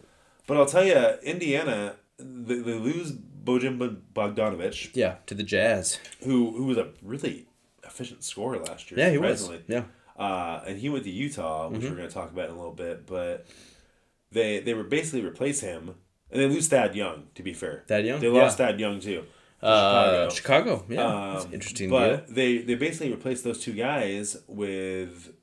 But 0.46 0.56
I'll 0.56 0.66
tell 0.66 0.84
you, 0.84 0.96
Indiana, 1.22 1.94
they, 2.18 2.56
they 2.56 2.74
lose 2.74 3.12
Bojan 3.12 3.78
Bogdanovich, 4.12 4.90
yeah, 4.94 5.16
to 5.26 5.34
the 5.34 5.42
Jazz. 5.44 5.98
who 6.24 6.50
who 6.56 6.64
was 6.64 6.76
a 6.78 6.88
really 7.02 7.46
efficient 7.84 8.24
scorer 8.24 8.58
last 8.58 8.90
year. 8.90 8.98
Yeah, 9.00 9.10
he 9.10 9.18
was. 9.18 9.48
Yeah. 9.68 9.84
Uh, 10.18 10.62
and 10.66 10.78
he 10.78 10.88
went 10.88 11.04
to 11.04 11.10
Utah, 11.10 11.68
which 11.68 11.80
Mm-hmm. 11.80 11.90
we're 11.90 11.96
going 11.96 12.08
to 12.08 12.14
talk 12.14 12.30
about 12.30 12.46
in 12.46 12.50
a 12.54 12.56
little 12.56 12.74
bit. 12.74 13.06
But 13.06 13.46
they 14.32 14.58
they 14.60 14.74
were 14.74 14.84
basically 14.84 15.22
replace 15.24 15.60
him, 15.60 15.94
and 16.30 16.40
they 16.42 16.46
lose 16.48 16.68
Thad 16.68 16.94
Young. 16.94 17.28
To 17.36 17.42
be 17.42 17.52
fair, 17.54 17.84
Thad 17.86 18.04
Young? 18.04 18.20
They 18.20 18.28
lost 18.28 18.58
Yeah. 18.58 18.66
Thad 18.66 18.80
Young 18.80 19.00
too. 19.00 19.24
Uh, 19.62 20.28
Chicago. 20.30 20.84
Yeah. 20.88 21.32
That's 21.34 21.44
Um, 21.46 21.54
interesting 21.54 21.90
but 21.90 22.26
deal. 22.26 22.34
they 22.34 22.58
they 22.58 22.74
basically 22.74 23.10
replaced 23.10 23.44
those 23.44 23.60
two 23.60 23.72
guys 23.74 24.36
with 24.46 25.34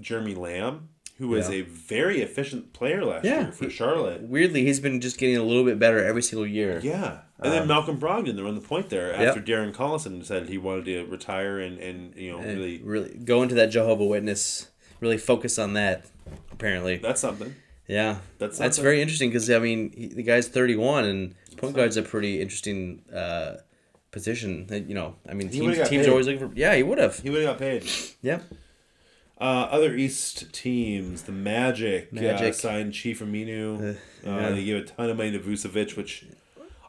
Jeremy 0.00 0.34
Lamb, 0.34 0.88
who 1.18 1.28
was 1.28 1.48
Yeah. 1.50 1.56
a 1.56 1.60
very 1.62 2.22
efficient 2.22 2.72
player 2.72 3.04
last 3.04 3.24
Yeah, 3.24 3.42
year 3.42 3.52
for 3.52 3.68
Charlotte. 3.68 4.22
Weirdly, 4.22 4.64
he's 4.64 4.80
been 4.80 5.00
just 5.00 5.18
getting 5.18 5.36
a 5.36 5.42
little 5.42 5.64
bit 5.64 5.78
better 5.78 6.02
every 6.02 6.22
single 6.22 6.46
year. 6.46 6.80
Yeah, 6.82 7.18
and 7.40 7.52
then 7.52 7.68
Malcolm 7.68 7.98
Brogdon 8.00 8.36
to 8.36 8.42
run 8.42 8.54
the 8.54 8.60
point 8.62 8.88
there 8.88 9.14
Um, 9.14 9.20
Yep. 9.20 9.28
after 9.36 9.40
Darren 9.42 9.74
Collison 9.74 10.18
decided 10.18 10.48
he 10.48 10.56
wanted 10.58 10.86
to 10.86 11.04
retire 11.04 11.58
and, 11.60 11.78
and 11.78 12.14
you 12.16 12.30
know 12.32 12.38
And 12.38 12.58
really 12.58 12.80
really 12.82 13.10
go 13.24 13.42
into 13.42 13.54
that 13.56 13.66
Jehovah 13.66 14.04
Witness. 14.06 14.68
Really 15.00 15.18
focus 15.18 15.58
on 15.58 15.74
that. 15.74 16.06
Apparently, 16.52 16.96
that's 16.96 17.20
something. 17.20 17.54
Yeah, 17.86 18.18
That's 18.38 18.58
that's 18.58 18.76
something. 18.76 18.82
very 18.84 19.02
interesting 19.02 19.30
because 19.30 19.50
I 19.50 19.58
mean 19.58 19.92
he, 19.96 20.06
the 20.08 20.22
guy's 20.22 20.48
thirty 20.48 20.76
one 20.76 21.04
and 21.04 21.34
point 21.56 21.74
guard's 21.76 21.96
a 21.96 22.02
pretty 22.02 22.40
interesting 22.40 23.02
uh, 23.14 23.56
position. 24.10 24.66
That, 24.68 24.88
You 24.88 24.94
know, 24.94 25.16
I 25.28 25.34
mean 25.34 25.48
teams 25.48 25.76
teams 25.76 25.88
paid. 25.88 26.06
are 26.06 26.10
always 26.10 26.26
looking 26.26 26.48
for. 26.48 26.54
Yeah, 26.54 26.74
he 26.74 26.82
would 26.82 26.98
have. 26.98 27.18
He 27.18 27.30
would 27.30 27.42
have 27.42 27.52
got 27.52 27.58
paid. 27.58 27.84
Yeah, 28.22 28.40
Uh, 29.40 29.66
other 29.76 29.94
East 29.96 30.52
teams, 30.52 31.22
the 31.22 31.32
Magic, 31.32 32.08
Uh, 32.12 32.20
Magic. 32.20 32.54
signed 32.54 32.92
Chief 32.94 33.20
Aminu. 33.20 33.96
Uh, 33.96 33.98
yeah. 34.24 34.50
They 34.50 34.64
gave 34.64 34.76
a 34.76 34.84
ton 34.86 35.10
of 35.10 35.16
money 35.16 35.32
to 35.32 35.40
Vucevic, 35.40 35.96
which 35.96 36.24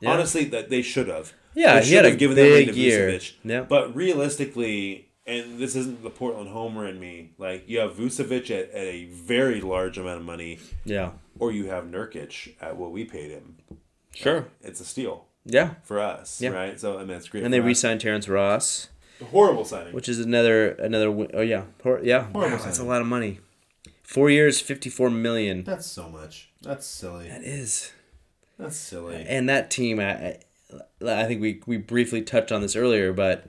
Yeah. 0.01 0.11
honestly 0.11 0.43
that 0.45 0.69
they 0.69 0.81
should 0.83 1.07
have. 1.07 1.33
Yeah, 1.55 1.79
They 1.79 1.85
he 1.87 1.93
had 1.95 1.99
should 2.01 2.05
a 2.05 2.09
have 2.11 2.19
given 2.19 2.35
that 2.35 2.49
money 2.49 2.65
big 2.65 2.73
to 2.75 2.79
year. 2.79 3.09
Vucevic. 3.09 3.31
Yeah. 3.43 3.61
But 3.61 3.95
realistically, 3.95 5.07
and 5.25 5.57
this 5.59 5.75
isn't 5.75 6.03
the 6.03 6.09
Portland 6.09 6.49
homer 6.49 6.87
in 6.87 6.99
me, 6.99 7.31
like 7.37 7.67
you 7.67 7.79
have 7.79 7.93
Vucevic 7.95 8.49
at, 8.51 8.69
at 8.71 8.87
a 8.87 9.05
very 9.05 9.61
large 9.61 9.97
amount 9.97 10.19
of 10.19 10.25
money, 10.25 10.59
yeah, 10.85 11.11
or 11.39 11.51
you 11.51 11.65
have 11.67 11.85
Nurkic 11.85 12.53
at 12.61 12.75
what 12.77 12.91
we 12.91 13.05
paid 13.05 13.31
him. 13.31 13.57
sure. 14.13 14.37
Uh, 14.39 14.43
it's 14.63 14.79
a 14.81 14.85
steal 14.85 15.25
Yeah, 15.45 15.75
for 15.83 15.99
us, 15.99 16.41
Yeah. 16.41 16.49
right? 16.49 16.79
So 16.79 16.95
I 16.95 16.99
mean, 16.99 17.07
that's 17.09 17.29
great. 17.29 17.43
and 17.43 17.53
they 17.53 17.59
us. 17.59 17.65
re-signed 17.65 18.01
Terrence 18.01 18.27
Ross, 18.27 18.89
horrible 19.31 19.65
signing. 19.65 19.93
which 19.93 20.09
is 20.09 20.19
another 20.19 20.71
another. 20.73 21.07
Oh 21.33 21.41
yeah, 21.41 21.63
Hor- 21.83 22.01
yeah. 22.03 22.23
Horrible 22.31 22.57
Wow, 22.57 22.63
that's 22.65 22.79
a 22.79 22.83
lot 22.83 23.01
of 23.01 23.07
money. 23.07 23.39
Four 24.03 24.29
years, 24.29 24.59
fifty 24.61 24.89
four 24.89 25.09
million. 25.09 25.63
That's 25.63 25.87
so 25.87 26.09
much. 26.09 26.49
That's 26.61 26.85
silly. 26.85 27.29
That 27.29 27.43
is. 27.43 27.91
That's 28.59 28.77
silly. 28.77 29.25
and 29.27 29.49
that 29.49 29.71
team, 29.71 29.99
I, 29.99 30.13
I, 30.13 30.37
I 31.05 31.25
think 31.25 31.41
we, 31.41 31.61
we 31.65 31.77
briefly 31.77 32.21
touched 32.21 32.51
on 32.51 32.61
this 32.61 32.75
earlier, 32.75 33.11
but 33.11 33.45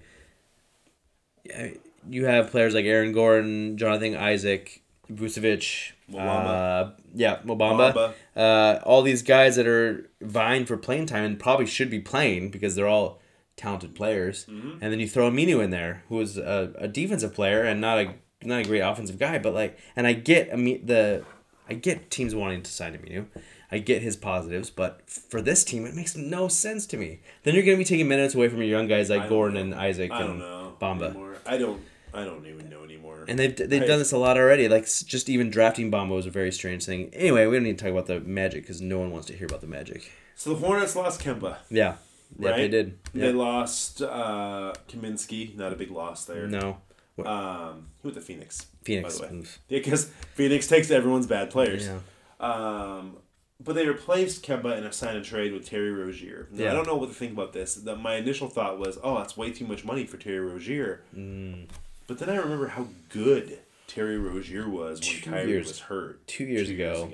you 2.09 2.27
have 2.27 2.51
players 2.51 2.75
like 2.75 2.85
Aaron 2.85 3.13
Gordon, 3.13 3.77
Jonathan 3.77 4.17
Isaac, 4.17 4.83
Vucevic, 5.13 5.93
uh, 6.17 6.91
yeah, 7.15 7.41
Mo 7.45 7.57
Bamba, 7.57 8.15
uh, 8.37 8.81
all 8.85 9.03
these 9.03 9.23
guys 9.23 9.57
that 9.57 9.67
are 9.67 10.09
vying 10.21 10.65
for 10.67 10.77
playing 10.77 11.07
time 11.07 11.25
and 11.25 11.39
probably 11.39 11.67
should 11.67 11.91
be 11.91 12.01
playing 12.01 12.51
because 12.51 12.75
they're 12.75 12.89
all 12.89 13.21
talented 13.57 13.95
players. 13.95 14.47
Mm-hmm. 14.47 14.79
And 14.81 14.93
then 14.93 15.01
you 15.01 15.09
throw 15.09 15.31
Aminu 15.31 15.63
in 15.63 15.71
there, 15.71 16.03
who 16.09 16.21
is 16.21 16.37
a, 16.39 16.73
a 16.79 16.89
defensive 16.89 17.35
player 17.35 17.63
and 17.63 17.81
not 17.81 17.99
a 17.99 18.15
not 18.43 18.61
a 18.61 18.65
great 18.65 18.81
offensive 18.81 19.19
guy, 19.19 19.39
but 19.39 19.55
like, 19.55 19.79
and 19.97 20.07
I 20.07 20.13
get 20.13 20.53
Ami- 20.53 20.79
the, 20.79 21.25
I 21.69 21.75
get 21.75 22.11
teams 22.11 22.35
wanting 22.35 22.63
to 22.63 22.71
sign 22.71 22.97
Aminu. 22.97 23.27
I 23.73 23.79
get 23.79 24.03
his 24.03 24.17
positives, 24.17 24.71
but 24.71 25.09
for 25.09 25.41
this 25.41 25.65
team, 25.65 25.85
it 25.87 25.95
makes 25.95 26.15
no 26.15 26.47
sense 26.49 26.87
to 26.87 26.97
me. 26.97 27.21
Then 27.43 27.55
you're 27.55 27.65
going 27.65 27.77
to 27.77 27.81
be 27.81 27.85
taking 27.85 28.07
minutes 28.07 28.35
away 28.35 28.49
from 28.49 28.59
your 28.59 28.69
young 28.69 28.87
guys 28.87 29.11
like 29.11 29.29
Gordon 29.29 29.55
know. 29.55 29.61
and 29.61 29.75
Isaac 29.75 30.13
I 30.13 30.19
don't 30.21 30.31
and 30.31 30.39
know. 30.41 30.64
Bamba. 30.81 31.11
Anymore. 31.11 31.37
I 31.47 31.57
don't. 31.59 31.81
I 32.13 32.25
don't 32.25 32.47
even 32.47 32.71
know 32.71 32.85
anymore. 32.85 33.25
And 33.27 33.37
they've 33.39 33.57
they've 33.57 33.81
Right. 33.81 33.87
done 33.89 33.99
this 33.99 34.13
a 34.13 34.19
lot 34.19 34.37
already. 34.37 34.69
Like 34.69 34.85
just 34.85 35.29
even 35.29 35.51
drafting 35.51 35.91
Bamba 35.91 36.11
was 36.15 36.27
a 36.27 36.31
very 36.31 36.53
strange 36.53 36.85
thing. 36.85 37.11
Anyway, 37.13 37.47
we 37.47 37.57
don't 37.57 37.65
need 37.65 37.77
to 37.79 37.85
talk 37.85 37.91
about 37.93 38.07
the 38.07 38.21
Magic 38.21 38.63
because 38.63 38.81
no 38.81 38.99
one 39.01 39.11
wants 39.11 39.27
to 39.29 39.33
hear 39.37 39.47
about 39.47 39.61
the 39.63 39.67
Magic. 39.67 40.13
so 40.37 40.51
the 40.51 40.57
Hornets 40.57 40.95
lost 40.95 41.21
Kemba. 41.21 41.57
Yeah, 41.71 41.97
yeah, 42.39 42.51
right? 42.51 42.57
they 42.57 42.69
did. 42.69 42.99
They 43.13 43.33
lost 43.33 44.01
uh, 44.01 44.73
Kaminsky. 44.89 45.57
Not 45.57 45.73
a 45.73 45.77
big 45.77 45.91
loss 45.91 46.25
there. 46.25 46.47
No, 46.47 46.79
Um, 47.19 47.89
who 48.03 48.09
with 48.09 48.15
the 48.15 48.21
Phoenix? 48.21 48.67
Phoenix. 48.85 49.19
By 49.19 49.27
the 49.29 49.35
way. 49.35 49.43
Yeah, 49.69 49.79
because 49.81 50.05
Phoenix 50.35 50.69
takes 50.69 50.91
everyone's 50.93 51.27
bad 51.27 51.51
players. 51.51 51.89
Yeah. 51.89 51.99
Um, 52.41 53.17
but 53.65 53.75
they 53.75 53.87
replaced 53.87 54.45
Kemba 54.45 54.77
in 54.77 54.85
a 54.85 54.93
sign 54.93 55.17
and 55.17 55.25
trade 55.25 55.53
with 55.53 55.67
Terry 55.69 55.91
Rozier. 55.93 56.49
Now, 56.53 56.65
Yeah. 56.65 56.71
I 56.71 56.75
don't 56.75 56.87
know 56.87 56.97
what 56.97 57.09
to 57.09 57.15
think 57.15 57.33
about 57.33 57.53
this. 57.53 57.75
The, 57.75 57.97
my 57.97 58.17
initial 58.17 58.49
thought 58.49 58.79
was, 58.79 58.99
oh, 59.03 59.17
that's 59.19 59.37
way 59.37 59.51
too 59.51 59.67
much 59.67 59.85
money 59.85 60.05
for 60.07 60.17
Terry 60.19 60.41
Rozier. 60.41 61.03
Mm. 61.17 61.69
But 62.07 62.19
then 62.19 62.29
I 62.29 62.37
remember 62.37 62.69
how 62.69 62.89
good 63.09 63.59
Terry 63.87 64.19
Rozier 64.19 64.69
was 64.69 65.01
when 65.01 65.09
Two 65.09 65.31
Kyrie 65.31 65.49
years- 65.51 65.69
was 65.69 65.81
hurt. 65.81 66.27
two 66.27 66.45
years 66.45 66.69
two 66.69 66.75
ago. 66.75 67.11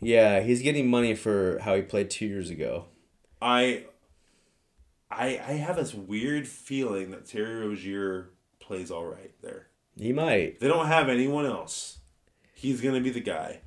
Yeah, 0.00 0.40
he's 0.40 0.60
getting 0.60 0.88
money 0.90 1.14
for 1.14 1.58
how 1.60 1.74
he 1.74 1.80
played 1.82 2.10
two 2.10 2.26
years 2.26 2.50
ago. 2.50 2.84
I, 3.40 3.84
I, 5.10 5.28
I 5.38 5.52
have 5.52 5.76
this 5.76 5.94
weird 5.94 6.46
feeling 6.46 7.10
that 7.12 7.26
Terry 7.26 7.66
Rozier 7.66 8.30
plays 8.60 8.90
all 8.90 9.06
right 9.06 9.32
there. 9.42 9.68
He 9.98 10.12
might. 10.12 10.60
They 10.60 10.68
don't 10.68 10.86
have 10.88 11.08
anyone 11.08 11.46
else. 11.46 11.98
He's 12.54 12.80
gonna 12.82 13.00
be 13.00 13.10
the 13.10 13.20
guy. 13.20 13.60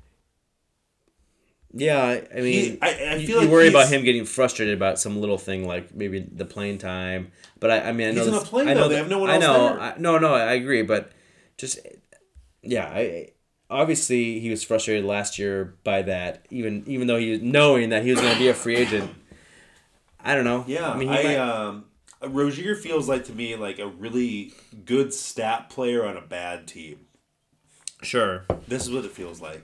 Yeah, 1.72 2.20
I, 2.34 2.40
mean, 2.40 2.44
He- 2.72 2.78
I- 2.82 3.12
I 3.14 3.18
feel 3.18 3.36
you 3.36 3.40
like 3.42 3.48
worry 3.50 3.68
about 3.68 3.88
him 3.88 4.02
getting 4.02 4.24
frustrated 4.24 4.74
about 4.74 4.98
some 4.98 5.20
little 5.20 5.38
thing 5.38 5.66
like 5.68 5.94
maybe 5.94 6.18
the 6.20 6.44
playing 6.44 6.78
time. 6.78 7.30
But 7.60 7.70
I, 7.70 7.80
I 7.90 7.92
mean, 7.92 8.08
I 8.08 8.10
know 8.12 8.24
He's 8.24 8.32
this- 8.32 8.48
play, 8.48 8.62
I 8.66 8.74
know 8.74 8.80
though. 8.82 8.88
They 8.88 8.96
have 8.96 9.08
no 9.08 9.18
one 9.20 9.30
I 9.30 9.34
else 9.34 9.42
know. 9.44 9.68
there. 9.68 9.80
I, 9.80 9.94
no, 9.98 10.18
no, 10.18 10.34
I 10.34 10.54
agree. 10.54 10.82
But 10.82 11.12
just 11.58 11.78
yeah, 12.62 12.86
I 12.86 13.28
obviously 13.70 14.40
he 14.40 14.50
was 14.50 14.64
frustrated 14.64 15.04
last 15.04 15.38
year 15.38 15.76
by 15.84 16.02
that. 16.02 16.44
Even 16.50 16.82
even 16.86 17.06
though 17.06 17.18
he 17.18 17.30
was 17.30 17.40
knowing 17.42 17.90
that 17.90 18.02
he 18.02 18.10
was 18.10 18.20
going 18.20 18.32
to 18.32 18.38
be 18.38 18.48
a 18.48 18.54
free 18.54 18.76
agent. 18.76 19.10
I 20.22 20.34
don't 20.34 20.44
know. 20.44 20.64
Yeah, 20.66 20.90
I 20.90 20.96
mean, 20.96 21.08
he 21.08 21.14
I 21.18 21.22
might- 21.22 21.36
um, 21.38 21.84
Rozier 22.22 22.74
feels 22.74 23.08
like 23.08 23.24
to 23.26 23.32
me 23.32 23.54
like 23.56 23.78
a 23.78 23.86
really 23.86 24.52
good 24.84 25.14
stat 25.14 25.70
player 25.70 26.04
on 26.04 26.16
a 26.16 26.20
bad 26.20 26.66
team. 26.66 27.06
sure, 28.02 28.44
This 28.66 28.82
is 28.82 28.90
what 28.90 29.04
it 29.04 29.12
feels 29.12 29.40
like. 29.40 29.62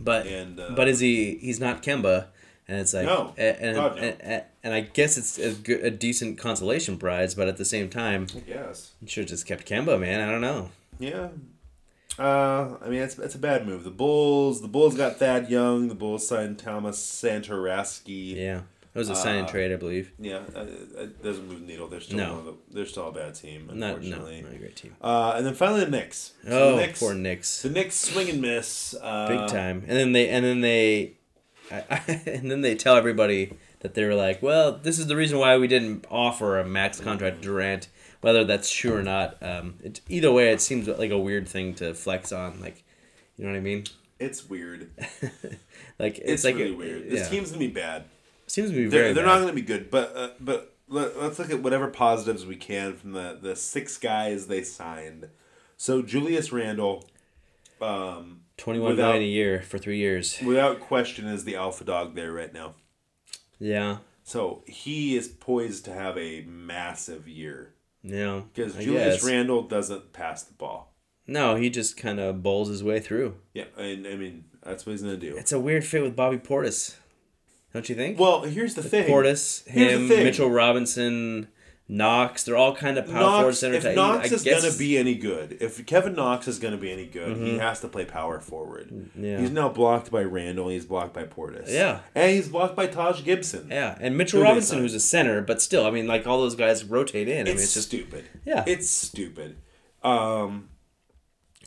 But 0.00 0.26
And, 0.26 0.58
uh, 0.58 0.70
but 0.76 0.88
is 0.88 1.00
he? 1.00 1.36
He's 1.36 1.60
not 1.60 1.82
Kemba. 1.82 2.26
And 2.66 2.78
it's 2.80 2.94
like, 2.94 3.04
No. 3.06 3.34
and 3.36 3.56
and, 3.58 3.76
God, 3.76 3.96
no. 3.96 4.02
and, 4.02 4.42
and 4.62 4.74
I 4.74 4.80
guess 4.80 5.18
it's 5.18 5.38
a, 5.38 5.52
good, 5.52 5.84
a 5.84 5.90
decent 5.90 6.38
consolation 6.38 6.96
prize, 6.96 7.34
but 7.34 7.46
at 7.46 7.58
the 7.58 7.64
same 7.64 7.90
time, 7.90 8.26
Yes. 8.46 8.92
you 9.02 9.08
should 9.08 9.22
have 9.24 9.28
just 9.30 9.46
kept 9.46 9.68
Kemba, 9.68 10.00
man. 10.00 10.26
I 10.26 10.30
don't 10.32 10.40
know. 10.40 10.70
Yeah. 10.98 11.28
Uh, 12.18 12.76
I 12.82 12.88
mean, 12.88 13.02
it's, 13.02 13.18
it's 13.18 13.34
a 13.34 13.38
bad 13.38 13.66
move. 13.66 13.82
The 13.84 13.90
Bulls, 13.90 14.62
the 14.62 14.68
Bulls 14.68 14.96
got 14.96 15.18
Thad 15.18 15.50
Young. 15.50 15.88
The 15.88 15.94
Bulls 15.96 16.26
signed 16.26 16.58
Tomas 16.58 16.98
Satoransky. 16.98 18.36
Yeah, 18.36 18.60
it 18.94 18.98
was 18.98 19.10
a 19.10 19.14
sign 19.16 19.36
and 19.36 19.46
Uh, 19.48 19.50
trade, 19.50 19.72
I 19.72 19.76
believe. 19.76 20.12
Yeah, 20.18 20.40
uh, 20.54 20.64
it 20.98 21.22
doesn't 21.22 21.48
move 21.48 21.60
the 21.60 21.66
needle. 21.66 21.88
They're 21.88 22.00
still 22.00 22.16
No. 22.18 22.30
one 22.30 22.38
of 22.38 22.44
the, 22.46 22.54
they're 22.72 22.86
still 22.86 23.08
a 23.08 23.12
bad 23.12 23.34
team, 23.34 23.66
Not 23.66 23.76
no, 23.76 23.86
unfortunately. 23.96 24.42
not 24.42 24.52
a 24.52 24.58
great 24.58 24.76
team. 24.76 24.94
Uh, 25.02 25.34
and 25.36 25.44
then 25.46 25.54
finally 25.54 25.80
the 25.84 25.90
Knicks. 25.90 26.32
So 26.44 26.50
Oh, 26.50 26.76
the 26.76 26.86
Knicks, 26.86 27.00
poor 27.00 27.14
Knicks, 27.14 27.62
The 27.62 27.70
Knicks 27.70 27.96
swing 27.96 28.30
and 28.30 28.40
miss. 28.40 28.94
Uh, 29.00 29.28
big 29.28 29.48
time. 29.48 29.84
And 29.88 29.96
then 29.98 30.12
they 30.12 30.28
and 30.28 30.44
then 30.44 30.60
they, 30.60 31.14
I, 31.70 32.00
and 32.26 32.50
then 32.50 32.60
they 32.60 32.74
tell 32.74 32.96
everybody 32.96 33.54
that 33.80 33.94
they 33.94 34.04
were 34.04 34.14
like, 34.14 34.42
well, 34.42 34.72
this 34.72 34.98
is 34.98 35.08
the 35.08 35.16
reason 35.16 35.38
why 35.38 35.56
we 35.58 35.66
didn't 35.68 36.06
offer 36.10 36.58
a 36.58 36.64
max 36.66 37.00
contract 37.00 37.38
to 37.38 37.42
Durant. 37.42 37.88
Whether 38.20 38.44
that's 38.44 38.70
true 38.72 38.94
or 38.96 39.02
not, 39.02 39.36
um, 39.42 39.74
it, 39.82 40.00
either 40.08 40.32
way, 40.32 40.50
it 40.50 40.62
seems 40.62 40.88
like 40.88 41.10
a 41.10 41.18
weird 41.18 41.46
thing 41.46 41.74
to 41.74 41.92
flex 41.92 42.32
on. 42.32 42.58
Like, 42.60 42.82
you 43.36 43.44
know 43.44 43.50
what 43.50 43.58
I 43.58 43.60
mean? 43.60 43.84
It's 44.18 44.48
weird. 44.48 44.90
Like 45.98 46.18
it's, 46.18 46.30
It's, 46.32 46.44
like 46.44 46.56
really 46.56 46.72
a- 46.72 46.76
weird. 46.76 47.10
This 47.10 47.20
yeah. 47.20 47.28
team's 47.28 47.50
gonna 47.50 47.60
be 47.60 47.68
bad. 47.68 48.04
Seems 48.54 48.70
to 48.70 48.76
be 48.76 48.86
They're, 48.86 49.02
very. 49.02 49.12
they're 49.12 49.24
bad. 49.24 49.34
not 49.34 49.40
gonna 49.40 49.52
be 49.52 49.62
good, 49.62 49.90
but 49.90 50.12
uh, 50.16 50.28
but 50.40 50.74
let, 50.88 51.20
let's 51.20 51.38
look 51.38 51.50
at 51.50 51.62
whatever 51.62 51.88
positives 51.88 52.46
we 52.46 52.56
can 52.56 52.94
from 52.96 53.12
the 53.12 53.38
the 53.40 53.56
six 53.56 53.96
guys 53.98 54.46
they 54.46 54.62
signed. 54.62 55.28
So 55.76 56.02
Julius 56.02 56.52
Randle, 56.52 57.04
um, 57.80 58.40
Twenty-one 58.56 58.98
a 58.98 59.20
year 59.20 59.62
for 59.62 59.78
three 59.78 59.98
years. 59.98 60.38
without 60.44 60.80
question, 60.80 61.26
is 61.26 61.44
the 61.44 61.56
alpha 61.56 61.84
dog 61.84 62.14
there 62.14 62.32
right 62.32 62.52
now. 62.54 62.74
Yeah, 63.58 63.98
So 64.24 64.62
he 64.66 65.16
is 65.16 65.28
poised 65.28 65.84
to 65.86 65.92
have 65.92 66.18
a 66.18 66.42
massive 66.42 67.26
year 67.28 67.74
yeah. 68.02 68.42
because 68.52 68.74
Julius 68.74 69.22
guess. 69.22 69.24
Randle 69.24 69.62
doesn't 69.62 70.12
pass 70.12 70.42
the 70.42 70.54
ball. 70.54 70.92
No, 71.26 71.54
he 71.56 71.70
just 71.70 71.96
kind 71.96 72.20
of 72.20 72.42
bowls 72.42 72.68
his 72.68 72.84
way 72.84 73.00
through. 73.00 73.36
Yeah, 73.54 73.64
and 73.78 74.06
I 74.06 74.16
mean 74.16 74.44
that's 74.62 74.84
what 74.84 74.92
he's 74.92 75.02
gonna 75.02 75.16
do. 75.16 75.36
It's 75.36 75.52
a 75.52 75.58
weird 75.60 75.84
fit 75.84 76.02
with 76.02 76.14
Bobby 76.16 76.36
Portis, 76.38 76.96
don't 77.74 77.88
you 77.88 77.94
think? 77.94 78.18
Well, 78.18 78.42
here's 78.44 78.74
the 78.74 78.82
thing. 78.82 79.06
Portis, 79.08 79.66
him, 79.68 80.08
thing. 80.08 80.24
Mitchell 80.24 80.50
Robinson, 80.50 81.48
Knox, 81.86 82.44
they're 82.44 82.56
all 82.56 82.74
kind 82.74 82.96
of 82.96 83.04
power 83.06 83.20
forward 83.32 83.42
Knox, 83.48 83.58
center 83.58 83.74
if 83.74 83.82
type. 83.82 83.94
Knox 83.96 84.32
I 84.32 84.34
is 84.36 84.42
guess- 84.42 84.62
gonna 84.64 84.78
be 84.78 84.96
any 84.96 85.14
good, 85.16 85.58
if 85.60 85.84
Kevin 85.84 86.14
Knox 86.14 86.48
is 86.48 86.58
gonna 86.58 86.78
be 86.78 86.90
any 86.90 87.04
good, 87.04 87.36
he 87.36 87.58
has 87.58 87.80
to 87.80 87.88
play 87.88 88.06
power 88.06 88.40
forward. 88.40 88.88
Mm-hmm. 88.90 89.22
Yeah. 89.22 89.38
He's 89.40 89.50
now 89.50 89.68
blocked 89.68 90.10
by 90.10 90.22
Randle. 90.22 90.70
He's 90.70 90.86
blocked 90.86 91.12
by 91.12 91.24
Portis. 91.24 91.70
Yeah. 91.70 92.00
and 92.14 92.30
he's 92.30 92.48
blocked 92.48 92.74
by 92.74 92.86
Taj 92.86 93.22
Gibson. 93.22 93.68
Yeah, 93.70 93.98
and 94.00 94.16
Mitchell 94.16 94.38
Who 94.40 94.44
Robinson, 94.46 94.78
who's 94.78 94.94
a 94.94 95.00
center, 95.00 95.42
but 95.42 95.60
still, 95.60 95.84
I 95.84 95.90
mean, 95.90 96.06
like 96.06 96.26
all 96.26 96.40
those 96.40 96.54
guys 96.56 96.84
rotate 96.84 97.28
in. 97.28 97.40
I 97.40 97.44
mean, 97.44 97.54
It's, 97.54 97.64
it's 97.64 97.74
just 97.74 97.88
stupid. 97.88 98.24
Yeah. 98.46 98.64
it's 98.66 98.88
stupid. 98.88 99.56
Um, 100.02 100.70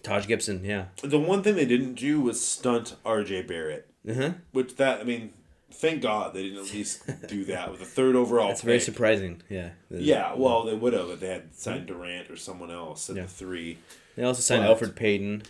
Taj 0.03 0.25
Gibson. 0.25 0.63
Yeah. 0.63 0.85
the 1.03 1.19
one 1.19 1.43
thing 1.43 1.55
they 1.55 1.65
didn't 1.65 1.93
do 1.95 2.21
was 2.21 2.43
stunt 2.43 2.95
R.J. 3.05 3.43
Barrett, 3.43 3.89
Uh-huh. 4.09 4.31
which 4.51 4.77
that 4.77 5.01
I 5.01 5.03
mean, 5.03 5.33
thank 5.71 6.01
God 6.01 6.33
they 6.33 6.43
didn't 6.43 6.65
at 6.67 6.73
least 6.73 7.03
do 7.27 7.45
that 7.45 7.71
with 7.71 7.81
a 7.81 7.85
third 7.85 8.15
overall. 8.15 8.47
That's 8.49 8.61
very 8.61 8.79
surprising. 8.79 9.41
Yeah. 9.49 9.69
Yeah, 9.89 10.33
well, 10.35 10.63
they 10.63 10.73
would 10.75 10.93
have 10.93 11.09
if 11.09 11.19
they 11.19 11.27
had 11.29 11.55
signed 11.55 11.87
Durant 11.87 12.29
or 12.29 12.35
someone 12.37 12.71
else 12.71 13.09
at 13.09 13.15
Yeah. 13.15 13.23
the 13.23 13.27
three. 13.29 13.77
They 14.15 14.23
also 14.23 14.41
signed 14.41 14.63
But- 14.65 14.79
Elfrid 14.79 14.95
Payton. 14.95 15.43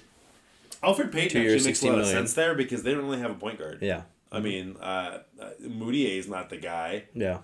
Elfrid 0.84 1.12
Payton 1.12 1.41
actually 1.41 1.43
makes 1.53 1.62
a 1.62 1.63
16 1.65 1.91
lot 1.91 2.01
of 2.01 2.08
sense 2.08 2.34
there 2.34 2.53
because 2.53 2.84
they 2.84 2.93
don't 2.93 3.06
really 3.06 3.19
have 3.19 3.32
a 3.32 3.36
point 3.36 3.58
guard. 3.58 3.80
Yeah. 3.82 4.03
I 4.32 4.39
mean, 4.41 4.75
uh, 4.80 5.19
uh, 5.39 5.49
Mudiay 5.62 6.17
is 6.19 6.27
not 6.27 6.49
the 6.49 6.58
guy. 6.58 7.06
Yeah. 7.13 7.39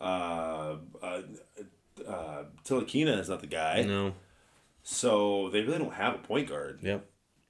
Uh, 0.00 0.76
uh, 1.02 1.22
uh, 2.08 2.44
Ntilikina 2.64 3.18
is 3.20 3.28
not 3.28 3.40
the 3.40 3.46
guy. 3.46 3.82
No. 3.82 4.14
So 4.82 5.48
they 5.50 5.60
really 5.60 5.78
don't 5.78 5.92
have 5.94 6.14
a 6.16 6.18
point 6.18 6.48
guard. 6.48 6.80
Yep. 6.82 7.06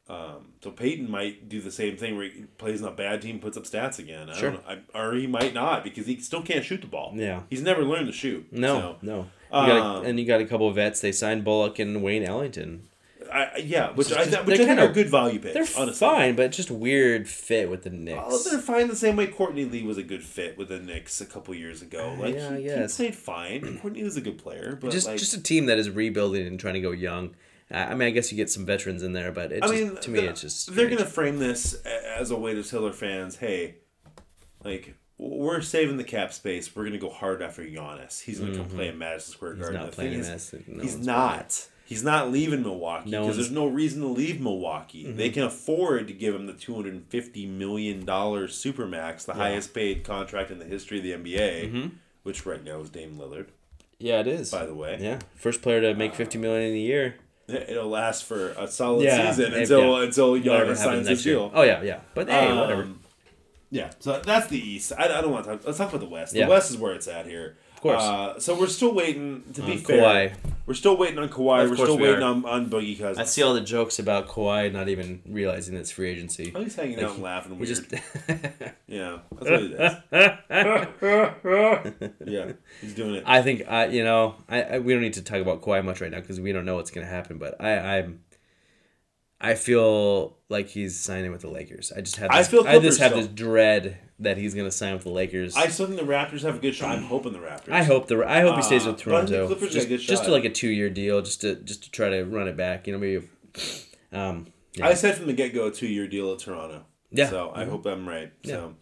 Um, 0.09 0.49
so 0.63 0.71
Payton 0.71 1.11
might 1.11 1.49
do 1.49 1.61
the 1.61 1.71
same 1.71 1.97
thing 1.97 2.17
where 2.17 2.25
he 2.29 2.43
plays 2.59 2.83
on 2.83 2.89
a 2.89 2.95
bad 2.95 3.23
team, 3.23 3.39
puts 3.39 3.57
up 3.57 3.65
stats 3.65 3.99
again. 3.99 4.29
I 4.29 4.37
Sure. 4.37 4.51
don't 4.51 4.67
know. 4.69 4.79
I, 4.95 4.99
or 5.01 5.15
he 5.15 5.27
might 5.27 5.55
not 5.55 5.85
because 5.85 6.07
he 6.07 6.19
still 6.21 6.43
can't 6.43 6.65
shoot 6.65 6.81
the 6.81 6.87
ball. 6.89 7.13
Yeah. 7.15 7.43
He's 7.49 7.63
never 7.63 7.83
learned 7.85 8.09
to 8.09 8.13
shoot. 8.13 8.47
No. 8.53 8.79
So, 8.81 8.97
no. 9.03 9.19
You 9.19 9.67
got 9.69 9.71
Um, 9.71 10.05
a, 10.05 10.09
and 10.09 10.19
you 10.21 10.27
got 10.27 10.41
a 10.41 10.45
couple 10.47 10.69
of 10.69 10.75
vets. 10.75 11.01
They 11.01 11.13
signed 11.13 11.45
Bullock 11.45 11.79
and 11.79 12.03
Wayne 12.03 12.25
Ellington. 12.25 12.89
I, 13.33 13.59
yeah, 13.65 13.93
which 13.93 14.13
I, 14.13 14.25
just- 14.25 14.31
th- 14.33 14.45
which 14.45 14.55
I 14.55 14.57
think 14.59 14.69
kinda- 14.71 14.83
are 14.91 14.93
good 14.93 15.09
value 15.09 15.39
picks. 15.39 15.55
They're 15.55 15.83
honestly. 15.83 16.07
fine, 16.07 16.35
but 16.37 16.53
just 16.53 16.71
weird 16.71 17.29
fit 17.29 17.71
with 17.71 17.83
the 17.85 17.89
Knicks. 17.91 18.21
Oh, 18.27 18.43
they're 18.51 18.61
fine 18.61 18.89
the 18.89 18.97
same 18.97 19.17
way 19.17 19.27
Courtney 19.29 19.65
Lee 19.65 19.85
was 19.85 19.97
a 19.97 20.03
good 20.03 20.23
fit 20.23 20.59
with 20.59 20.69
the 20.69 20.79
Knicks 20.81 21.19
a 21.23 21.25
couple 21.27 21.55
years 21.55 21.81
ago. 21.81 22.15
Like 22.19 22.35
yeah, 22.35 22.57
he, 22.59 22.65
yes. 22.65 22.97
he 22.99 23.05
played 23.05 23.15
fine. 23.17 23.79
Courtney 23.81 24.03
was 24.03 24.17
a 24.19 24.21
good 24.21 24.37
player, 24.37 24.77
but 24.79 24.91
just 24.91 25.07
like, 25.07 25.19
just 25.19 25.33
a 25.35 25.41
team 25.43 25.65
that 25.67 25.79
is 25.79 25.89
rebuilding 25.89 26.47
and 26.47 26.61
trying 26.61 26.75
to 26.75 26.81
go 26.81 26.91
young. 26.91 27.35
I 27.73 27.85
I 27.85 27.95
mean, 27.95 28.09
I 28.09 28.11
guess 28.11 28.31
you 28.31 28.37
get 28.37 28.51
some 28.51 28.65
veterans 28.67 29.03
in 29.03 29.13
there, 29.13 29.33
but 29.33 29.51
it 29.53 29.63
I 29.63 29.69
just, 29.69 29.73
mean, 29.83 29.97
to 29.97 30.11
me, 30.11 30.21
the- 30.21 30.29
it's 30.29 30.41
just 30.41 30.75
they're 30.75 30.89
gonna 30.91 31.05
frame 31.07 31.39
this 31.39 31.75
as 31.85 32.31
a 32.31 32.37
way 32.37 32.55
to 32.55 32.63
tell 32.63 32.83
their 32.83 32.93
fans, 32.93 33.37
hey, 33.37 33.77
like 34.65 34.95
we're 35.19 35.61
saving 35.61 35.97
the 35.97 36.05
cap 36.05 36.33
space. 36.33 36.75
We're 36.75 36.85
gonna 36.85 36.99
go 36.99 37.11
hard 37.11 37.43
after 37.43 37.63
Giannis. 37.63 38.23
He's 38.23 38.41
gonna 38.41 38.57
come 38.57 38.67
play 38.69 38.89
in 38.89 38.99
Madison 38.99 39.33
Square 39.35 39.53
Mm-hmm. 39.53 39.61
He's 39.61 39.69
Garden. 39.71 39.81
not 39.83 39.91
the 39.91 39.95
playing 39.97 40.11
thing 40.13 40.21
is, 40.21 40.29
Madison. 40.29 40.65
No 40.69 40.83
he's 40.83 40.99
not. 40.99 41.69
He's 41.85 42.03
not 42.05 42.31
leaving 42.33 42.63
Milwaukee 42.63 43.11
because 43.11 43.27
Mm-hmm. 43.29 43.37
there's 43.37 43.51
no 43.51 43.67
reason 43.67 44.01
to 44.01 44.07
leave 44.09 44.41
Milwaukee. 44.41 45.11
They 45.13 45.29
can 45.31 45.43
afford 45.43 46.07
to 46.09 46.15
give 46.15 46.35
him 46.35 46.47
the 46.47 46.55
two 46.55 46.75
hundred 46.75 46.95
and 46.95 47.07
fifty 47.07 47.45
million 47.47 48.05
dollars 48.05 48.55
supermax, 48.57 49.25
the 49.27 49.35
highest 49.35 49.75
paid 49.75 50.03
contract 50.05 50.51
in 50.51 50.59
the 50.59 50.65
history 50.65 50.99
of 50.99 51.05
the 51.05 51.13
NBA, 51.13 51.67
Mm-hmm. 51.71 51.89
which 52.23 52.47
right 52.47 52.65
now 52.65 52.81
is 52.81 52.89
Dame 52.91 53.17
Lillard. 53.19 53.47
Yeah, 53.99 54.21
it 54.21 54.27
is. 54.27 54.51
By 54.51 54.65
the 54.67 54.75
way, 54.75 54.99
yeah, 55.01 55.19
first 55.37 55.61
player 55.63 55.81
to 55.83 55.95
make 55.95 56.15
fifty 56.15 56.39
million 56.39 56.71
in 56.71 56.77
a 56.77 56.81
year. 56.81 57.17
It'll 57.53 57.89
last 57.89 58.25
for 58.25 58.51
a 58.51 58.67
solid 58.69 59.05
Yeah, 59.05 59.31
season 59.31 59.55
until 59.55 59.99
yeah. 59.99 60.05
until 60.07 60.31
Whatever 60.33 60.47
Yarder 60.49 60.77
signs 60.77 61.09
his 61.09 61.23
deal. 61.23 61.51
Oh 61.55 61.63
yeah, 61.63 61.83
yeah. 61.83 62.01
But 62.15 62.29
hey, 62.29 62.53
whatever. 62.57 62.83
Um, 62.83 63.01
Yeah, 63.71 63.91
so 64.01 64.21
that's 64.21 64.49
the 64.49 64.59
East. 64.59 64.93
I, 64.99 65.05
I 65.05 65.21
don't 65.21 65.31
want 65.33 65.45
to 65.47 65.53
talk. 65.53 65.65
Let's 65.67 65.79
talk 65.79 65.89
about 65.89 66.01
the 66.01 66.09
West. 66.09 66.33
The 66.33 66.41
Yeah. 66.41 66.49
West 66.49 66.71
is 66.71 66.77
where 66.77 66.93
it's 66.95 67.09
at 67.09 67.27
here. 67.27 67.57
Course. 67.83 68.01
Uh, 68.01 68.39
so 68.39 68.57
we're 68.59 68.69
still 68.69 68.95
waiting. 68.95 69.43
To 69.55 69.63
be 69.63 69.73
On 69.73 69.79
fair, 69.79 70.29
Kawhi. 70.31 70.35
we're 70.67 70.75
still 70.75 70.97
waiting 70.97 71.19
on 71.19 71.29
Kawhi. 71.29 71.65
Of 71.65 71.71
We're 71.71 71.77
course 71.77 71.89
still 71.89 71.97
we 71.97 72.05
waiting 72.05 72.23
are. 72.23 72.31
on, 72.31 72.45
on 72.45 72.71
Boogie 72.71 72.97
Cousins. 72.97 73.19
I 73.19 73.25
see 73.25 73.43
all 73.43 73.55
the 73.55 73.61
jokes 73.61 73.99
about 73.99 74.29
Kawhi 74.29 74.73
not 74.73 74.89
even 74.89 75.21
realizing 75.29 75.75
it's 75.77 75.91
free 75.91 76.09
agency. 76.11 76.53
Oh, 76.55 76.63
he's 76.63 76.77
hanging 76.77 77.03
out 77.03 77.15
and 77.15 77.23
laughing 77.25 77.59
We 77.59 77.67
weird. 77.67 77.69
just 77.69 77.93
yeah, 78.87 79.19
that's 79.33 79.51
what 79.51 79.63
it 79.63 80.03
is. 80.13 82.11
yeah, 82.27 82.53
he's 82.81 82.95
doing 82.95 83.17
it. 83.17 83.25
I 83.27 83.43
think 83.43 83.65
I 83.69 83.87
you 83.87 84.05
know 84.05 84.37
I, 84.49 84.63
I 84.63 84.79
we 84.79 84.93
don't 84.93 85.03
need 85.03 85.15
to 85.15 85.23
talk 85.23 85.41
about 85.41 85.63
Kawhi 85.63 85.85
much 85.85 86.01
right 86.01 86.11
now 86.11 86.21
because 86.21 86.41
we 86.41 86.53
don't 86.53 86.65
know 86.65 86.77
what's 86.77 86.91
gonna 86.93 87.07
happen. 87.07 87.39
But 87.39 87.61
I 87.61 87.99
I'm 87.99 88.21
I 89.45 89.55
feel 89.57 90.37
like 90.49 90.69
he's 90.69 90.99
signing 90.99 91.33
with 91.33 91.41
the 91.43 91.51
Lakers. 91.51 91.93
I 91.95 92.01
just 92.01 92.17
have 92.17 92.31
I 92.31 92.39
this, 92.39 92.49
feel 92.49 92.65
I 92.67 92.79
just 92.79 93.01
have 93.01 93.11
still. 93.11 93.23
this 93.23 93.27
dread 93.33 93.99
that 94.21 94.37
he's 94.39 94.55
gonna 94.55 94.71
sign 94.71 94.95
with 94.95 95.03
the 95.03 95.11
Lakers. 95.11 95.57
I 95.57 95.67
still 95.67 95.87
think 95.87 95.99
the 95.99 96.07
Raptors 96.07 96.43
have 96.43 96.55
a 96.55 96.59
good 96.61 96.75
shot. 96.77 96.97
I'm 96.97 97.03
hoping 97.03 97.33
the 97.33 97.41
Raptors. 97.41 97.73
I 97.73 97.83
hope 97.83 98.07
the 98.07 98.25
I 98.25 98.41
hope 98.41 98.55
he 98.57 98.63
stays 98.63 98.87
Uh, 98.87 98.93
with 98.93 99.01
I 99.01 99.05
think 99.05 99.29
Toronto. 99.29 99.47
Clippers 99.49 99.75
a 99.75 99.87
Just, 99.87 100.07
just 100.07 100.25
to 100.25 100.31
like 100.31 100.45
a 100.45 100.51
two 100.51 100.69
year 100.71 100.89
deal, 100.89 101.21
just 101.23 101.41
to 101.41 101.57
just 101.57 101.83
to 101.85 101.91
try 101.91 102.09
to 102.11 102.23
run 102.23 102.47
it 102.47 102.57
back. 102.57 102.87
You 102.87 102.93
know, 102.93 102.99
maybe. 103.01 103.29
Um, 104.13 104.47
yeah. 104.75 104.87
I 104.87 104.95
said 104.95 105.17
from 105.17 105.27
the 105.27 105.33
get 105.33 105.53
go 105.55 105.67
a 105.67 105.71
two 105.73 105.89
year 105.89 106.07
deal 106.07 106.33
at 106.33 106.39
Toronto. 106.39 106.85
Yeah. 107.11 107.29
So 107.29 107.53
I 107.55 107.65
hope 107.65 107.85
I'm 107.85 108.09
right. 108.09 108.33
So, 108.45 108.75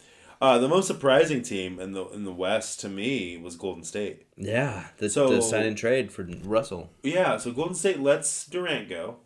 uh, 0.42 0.58
the 0.58 0.68
most 0.68 0.86
surprising 0.86 1.42
team 1.42 1.80
in 1.80 1.92
the 1.92 2.04
in 2.08 2.24
the 2.24 2.32
West 2.32 2.80
to 2.80 2.88
me 2.88 3.36
was 3.38 3.56
Golden 3.56 3.82
State. 3.84 4.26
yeah, 4.36 4.88
the, 4.98 5.08
So- 5.08 5.28
the 5.30 5.40
sign 5.42 5.64
and 5.64 5.76
trade 5.76 6.12
for 6.12 6.28
Russell. 6.44 6.90
Yeah. 7.02 7.38
So 7.38 7.50
Golden 7.52 7.74
State 7.74 8.00
lets 8.00 8.46
Durant 8.46 8.88
go. 8.90 9.16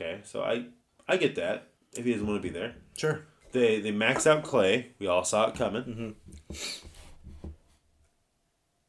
Okay. 0.00 0.20
So 0.24 0.42
I 0.42 0.66
I 1.08 1.16
get 1.16 1.34
that 1.36 1.68
if 1.96 2.04
he 2.04 2.12
doesn't 2.12 2.26
want 2.26 2.40
to 2.42 2.48
be 2.48 2.52
there. 2.56 2.74
Sure. 2.96 3.22
They 3.52 3.80
they 3.80 3.90
max 3.90 4.26
out 4.26 4.44
Klay. 4.44 4.86
We 4.98 5.06
all 5.06 5.24
saw 5.24 5.48
it 5.48 5.54
coming. 5.54 5.82
Mm-hmm. 6.52 6.56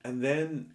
And 0.03 0.23
then 0.23 0.73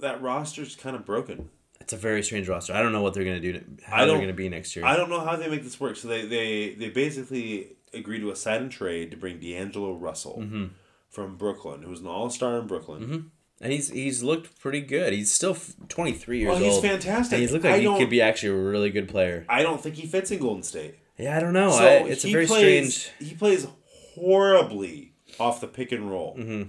that 0.00 0.22
roster's 0.22 0.76
kind 0.76 0.94
of 0.96 1.04
broken. 1.04 1.48
It's 1.80 1.92
a 1.92 1.96
very 1.96 2.22
strange 2.22 2.48
roster. 2.48 2.72
I 2.74 2.80
don't 2.82 2.92
know 2.92 3.02
what 3.02 3.14
they're 3.14 3.24
gonna 3.24 3.40
do. 3.40 3.54
To, 3.54 3.64
how 3.84 4.04
they're 4.06 4.18
gonna 4.20 4.32
be 4.32 4.48
next 4.48 4.76
year. 4.76 4.84
I 4.84 4.96
don't 4.96 5.10
know 5.10 5.20
how 5.20 5.36
they 5.36 5.48
make 5.48 5.64
this 5.64 5.80
work. 5.80 5.96
So 5.96 6.08
they 6.08 6.26
they, 6.26 6.74
they 6.74 6.88
basically 6.90 7.76
agreed 7.92 8.20
to 8.20 8.30
a 8.30 8.36
sign 8.36 8.62
and 8.62 8.70
trade 8.70 9.10
to 9.10 9.16
bring 9.16 9.38
D'Angelo 9.38 9.94
Russell 9.94 10.38
Mm-hmm. 10.40 10.64
from 11.10 11.36
Brooklyn, 11.36 11.82
who 11.82 11.90
was 11.90 12.00
an 12.00 12.06
all 12.06 12.30
star 12.30 12.58
in 12.58 12.66
Brooklyn. 12.66 13.30
And 13.62 13.72
he's 13.72 13.88
he's 13.88 14.22
looked 14.22 14.60
pretty 14.60 14.80
good. 14.82 15.14
He's 15.14 15.32
still 15.32 15.56
twenty 15.88 16.12
three 16.12 16.40
years 16.40 16.50
old. 16.52 16.60
Oh, 16.60 16.64
he's 16.64 16.74
old. 16.74 16.82
fantastic. 16.84 17.32
And 17.32 17.40
he's 17.42 17.52
looked 17.52 17.64
I 17.64 17.72
like 17.78 17.80
he 17.82 17.96
could 17.98 18.10
be 18.10 18.20
actually 18.20 18.50
a 18.50 18.62
really 18.62 18.90
good 18.90 19.08
player. 19.08 19.46
I 19.48 19.62
don't 19.62 19.80
think 19.82 19.94
he 19.94 20.06
fits 20.06 20.30
in 20.30 20.38
Golden 20.40 20.62
State. 20.62 20.96
Yeah, 21.16 21.36
I 21.36 21.40
don't 21.40 21.52
know. 21.54 21.70
So 21.70 21.84
I, 21.84 21.90
it's 22.08 22.24
a 22.24 22.26
he 22.26 22.32
very 22.32 22.46
plays, 22.46 22.94
strange. 22.96 23.30
He 23.30 23.34
plays 23.36 23.66
horribly 24.14 25.12
off 25.40 25.60
the 25.60 25.66
pick 25.68 25.92
and 25.92 26.10
roll, 26.10 26.36
Mhm. 26.36 26.68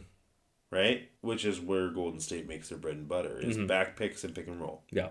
right? 0.72 1.10
Which 1.22 1.44
is 1.46 1.60
where 1.60 1.89
Golden 1.89 2.20
State 2.20 2.48
makes 2.48 2.70
their 2.70 2.78
bread 2.78 2.96
and 2.96 3.08
butter 3.08 3.39
is 3.41 3.58
Mm-hmm. 3.58 3.68
back 3.68 3.96
picks 3.98 4.24
and 4.24 4.34
pick 4.36 4.48
and 4.48 4.62
roll. 4.62 4.84
Yeah. 4.91 5.10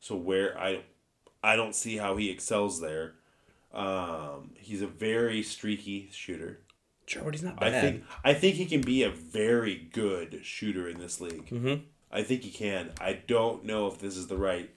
So 0.00 0.16
where 0.16 0.58
I, 0.58 0.82
I 1.42 1.56
don't 1.56 1.74
see 1.74 1.96
how 1.96 2.16
he 2.16 2.30
excels 2.30 2.80
there. 2.80 3.14
Um, 3.72 4.50
he's 4.58 4.82
a 4.82 4.86
very 4.86 5.42
streaky 5.42 6.08
shooter. 6.12 6.60
He's 7.06 7.42
not 7.42 7.62
I 7.62 7.70
think 7.80 8.04
I 8.24 8.34
think 8.34 8.56
he 8.56 8.66
can 8.66 8.80
be 8.80 9.02
a 9.02 9.10
very 9.10 9.88
good 9.92 10.40
shooter 10.42 10.88
in 10.88 10.98
this 10.98 11.20
league. 11.20 11.48
Mhm. 11.48 11.82
I 12.10 12.22
think 12.22 12.42
he 12.42 12.50
can. 12.50 12.90
I 13.00 13.14
don't 13.26 13.64
know 13.64 13.86
if 13.86 13.98
this 13.98 14.16
is 14.16 14.26
the 14.28 14.36
right 14.36 14.70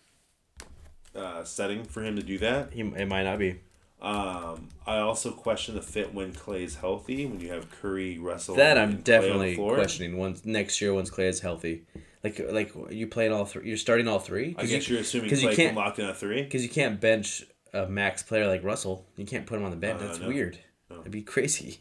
uh, 1.15 1.43
setting 1.43 1.83
for 1.83 2.03
him 2.03 2.15
to 2.15 2.21
do 2.23 2.37
that. 2.39 2.73
he 2.73 2.81
it 2.81 3.07
might 3.07 3.23
not 3.23 3.39
be. 3.39 3.59
Um, 4.01 4.69
I 4.85 4.97
also 4.97 5.31
question 5.31 5.75
the 5.75 5.81
fit 5.81 6.13
when 6.13 6.33
Klay's 6.33 6.75
healthy. 6.75 7.25
When 7.25 7.39
you 7.39 7.51
have 7.51 7.71
Curry, 7.71 8.17
Russell, 8.19 8.55
That 8.55 8.77
I'm 8.77 8.89
Klay 8.89 8.91
on 8.91 8.97
the 8.97 9.01
definitely 9.03 9.55
questioning. 9.55 10.17
Once 10.17 10.45
next 10.45 10.81
year, 10.81 10.93
once 10.93 11.09
Klay 11.09 11.29
is 11.29 11.39
healthy, 11.39 11.85
like 12.23 12.39
like 12.51 12.73
you 12.89 13.07
playing 13.07 13.31
all 13.31 13.45
three. 13.45 13.67
You're 13.67 13.77
starting 13.77 14.07
all 14.07 14.19
three. 14.19 14.55
I 14.57 14.65
guess 14.65 14.87
you, 14.89 14.95
you, 14.95 14.99
are 14.99 15.01
assuming 15.01 15.29
you 15.31 15.37
Clay 15.37 15.55
can 15.55 15.65
can't- 15.67 15.75
lock 15.77 15.97
in 15.99 16.05
a 16.05 16.13
three. 16.13 16.43
because 16.43 16.63
you 16.63 16.69
can't 16.69 16.99
bench 16.99 17.43
a 17.73 17.87
max 17.87 18.21
player 18.23 18.47
like 18.47 18.63
Russell. 18.63 19.05
You 19.15 19.25
can't 19.25 19.45
put 19.45 19.57
him 19.57 19.63
on 19.65 19.71
the 19.71 19.77
bench. 19.77 20.01
Uh, 20.01 20.07
That's 20.07 20.19
no. 20.19 20.27
weird. 20.27 20.59
That'd 20.89 21.11
be 21.11 21.21
crazy. 21.23 21.79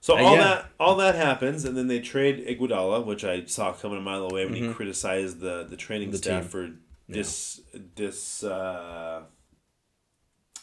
So 0.00 0.16
Uh, 0.16 0.22
all 0.22 0.36
yeah. 0.36 0.42
that 0.44 0.70
all 0.78 0.96
that 0.96 1.14
happens, 1.16 1.64
and 1.64 1.76
then 1.76 1.88
they 1.88 2.00
trade 2.00 2.46
Iguodala, 2.46 3.04
which 3.04 3.24
I 3.24 3.44
saw 3.46 3.72
coming 3.72 3.98
a 3.98 4.00
mile 4.00 4.24
away 4.30 4.44
when 4.44 4.54
he 4.54 4.60
Mhm. 4.62 4.74
criticized 4.74 5.40
the 5.40 5.64
the 5.64 5.76
training 5.76 6.10
The 6.12 6.18
staff 6.18 6.42
team. 6.44 6.50
for 6.50 6.70
dis 7.12 7.60
dis 7.94 8.44
uh, 8.44 9.22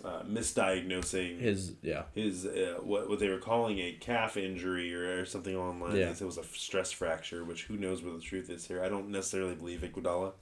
uh, 0.04 0.24
misdiagnosing 0.24 1.40
His 1.40 1.74
yeah. 1.82 2.04
his 2.16 2.46
uh, 2.46 2.78
what 2.82 3.10
what 3.10 3.20
they 3.20 3.30
were 3.30 3.38
calling 3.40 3.80
a 3.80 3.94
calf 4.00 4.38
injury 4.38 4.94
or, 4.94 5.22
or 5.22 5.26
something 5.26 5.56
lines. 5.80 5.98
Yeah. 5.98 6.12
It 6.12 6.22
was 6.22 6.38
a 6.38 6.44
stress 6.44 6.92
fracture, 6.92 7.44
which 7.44 7.64
who 7.64 7.76
knows 7.78 8.02
what 8.02 8.16
the 8.16 8.22
truth 8.22 8.50
is 8.50 8.66
here. 8.68 8.84
I 8.84 8.90
don't 8.90 9.10
necessarily 9.10 9.56
believe 9.56 9.82
Iguodala. 9.82 10.34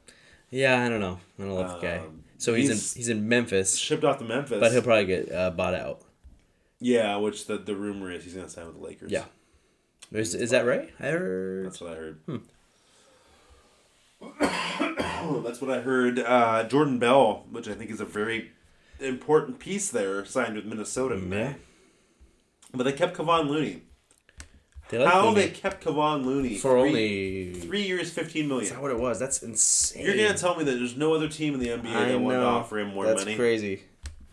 Yeah, 0.49 0.83
I 0.83 0.89
don't 0.89 0.99
know. 0.99 1.17
I 1.39 1.43
don't 1.43 1.51
love 1.55 1.79
the 1.81 1.87
guy. 1.87 1.97
Um, 1.99 2.23
So 2.37 2.53
he's, 2.53 2.67
he's- 2.69 2.93
in 2.95 2.99
he's 2.99 3.09
in 3.09 3.27
Memphis, 3.29 3.77
Shipped 3.77 4.03
off 4.03 4.17
to 4.19 4.25
Memphis, 4.25 4.59
but 4.59 4.71
he'll 4.71 4.81
probably 4.81 5.05
get 5.05 5.31
uh, 5.31 5.51
bought 5.51 5.75
out. 5.75 6.01
Yeah, 6.82 7.15
which 7.17 7.45
the 7.45 7.57
the 7.57 7.75
rumor 7.75 8.11
is 8.11 8.25
he's 8.25 8.34
going 8.34 8.45
to 8.45 8.51
sign 8.51 8.65
with 8.65 8.75
the 8.75 8.84
Lakers. 8.84 9.11
Yeah. 9.11 9.25
Is, 10.11 10.36
is 10.36 10.49
that 10.49 10.65
right? 10.65 10.89
I 10.99 11.07
heard. 11.07 11.67
That's 11.67 11.79
what 11.79 11.91
I 11.91 11.95
heard. 11.95 12.19
Hmm. 12.25 12.38
That's 15.43 15.61
what 15.61 15.71
I 15.71 15.82
heard. 15.82 16.19
Uh, 16.19 16.63
Jordan 16.65 16.99
Bell, 16.99 17.45
which 17.49 17.69
I 17.69 17.73
think 17.73 17.91
is 17.91 18.01
a 18.01 18.05
very 18.05 18.51
important 18.99 19.59
piece 19.59 19.89
there, 19.89 20.25
signed 20.25 20.55
with 20.55 20.65
Minnesota. 20.65 21.15
in 21.15 21.32
Yeah. 21.32 21.53
But 22.73 22.84
they 22.84 22.93
kept 22.93 23.15
Kevon 23.15 23.47
Looney. 23.47 23.84
They 24.89 24.97
like 24.97 25.13
How 25.13 25.29
Looney 25.29 25.41
they 25.41 25.49
kept 25.49 25.84
Kevon 25.84 26.25
Looney 26.25 26.57
for 26.57 26.71
three, 26.71 27.51
only. 27.51 27.53
three 27.53 27.84
years, 27.84 28.11
fifteen 28.11 28.47
million. 28.49 28.65
Is 28.65 28.71
million. 28.71 28.91
that 28.91 28.97
what 28.97 28.99
it 28.99 29.09
was? 29.09 29.19
That's 29.19 29.41
insane. 29.43 30.05
You're 30.05 30.17
gonna 30.17 30.38
tell 30.38 30.57
me 30.57 30.65
that 30.65 30.71
there's 30.71 30.97
no 30.97 31.13
other 31.13 31.29
team 31.29 31.53
in 31.53 31.59
the 31.61 31.69
NBA 31.69 31.95
I 31.95 32.05
that 32.09 32.19
wanted 32.19 32.39
to 32.39 32.45
offer 32.45 32.79
him 32.79 32.93
more 32.93 33.05
That's 33.05 33.21
money? 33.21 33.32
That's 33.32 33.39
crazy. 33.39 33.84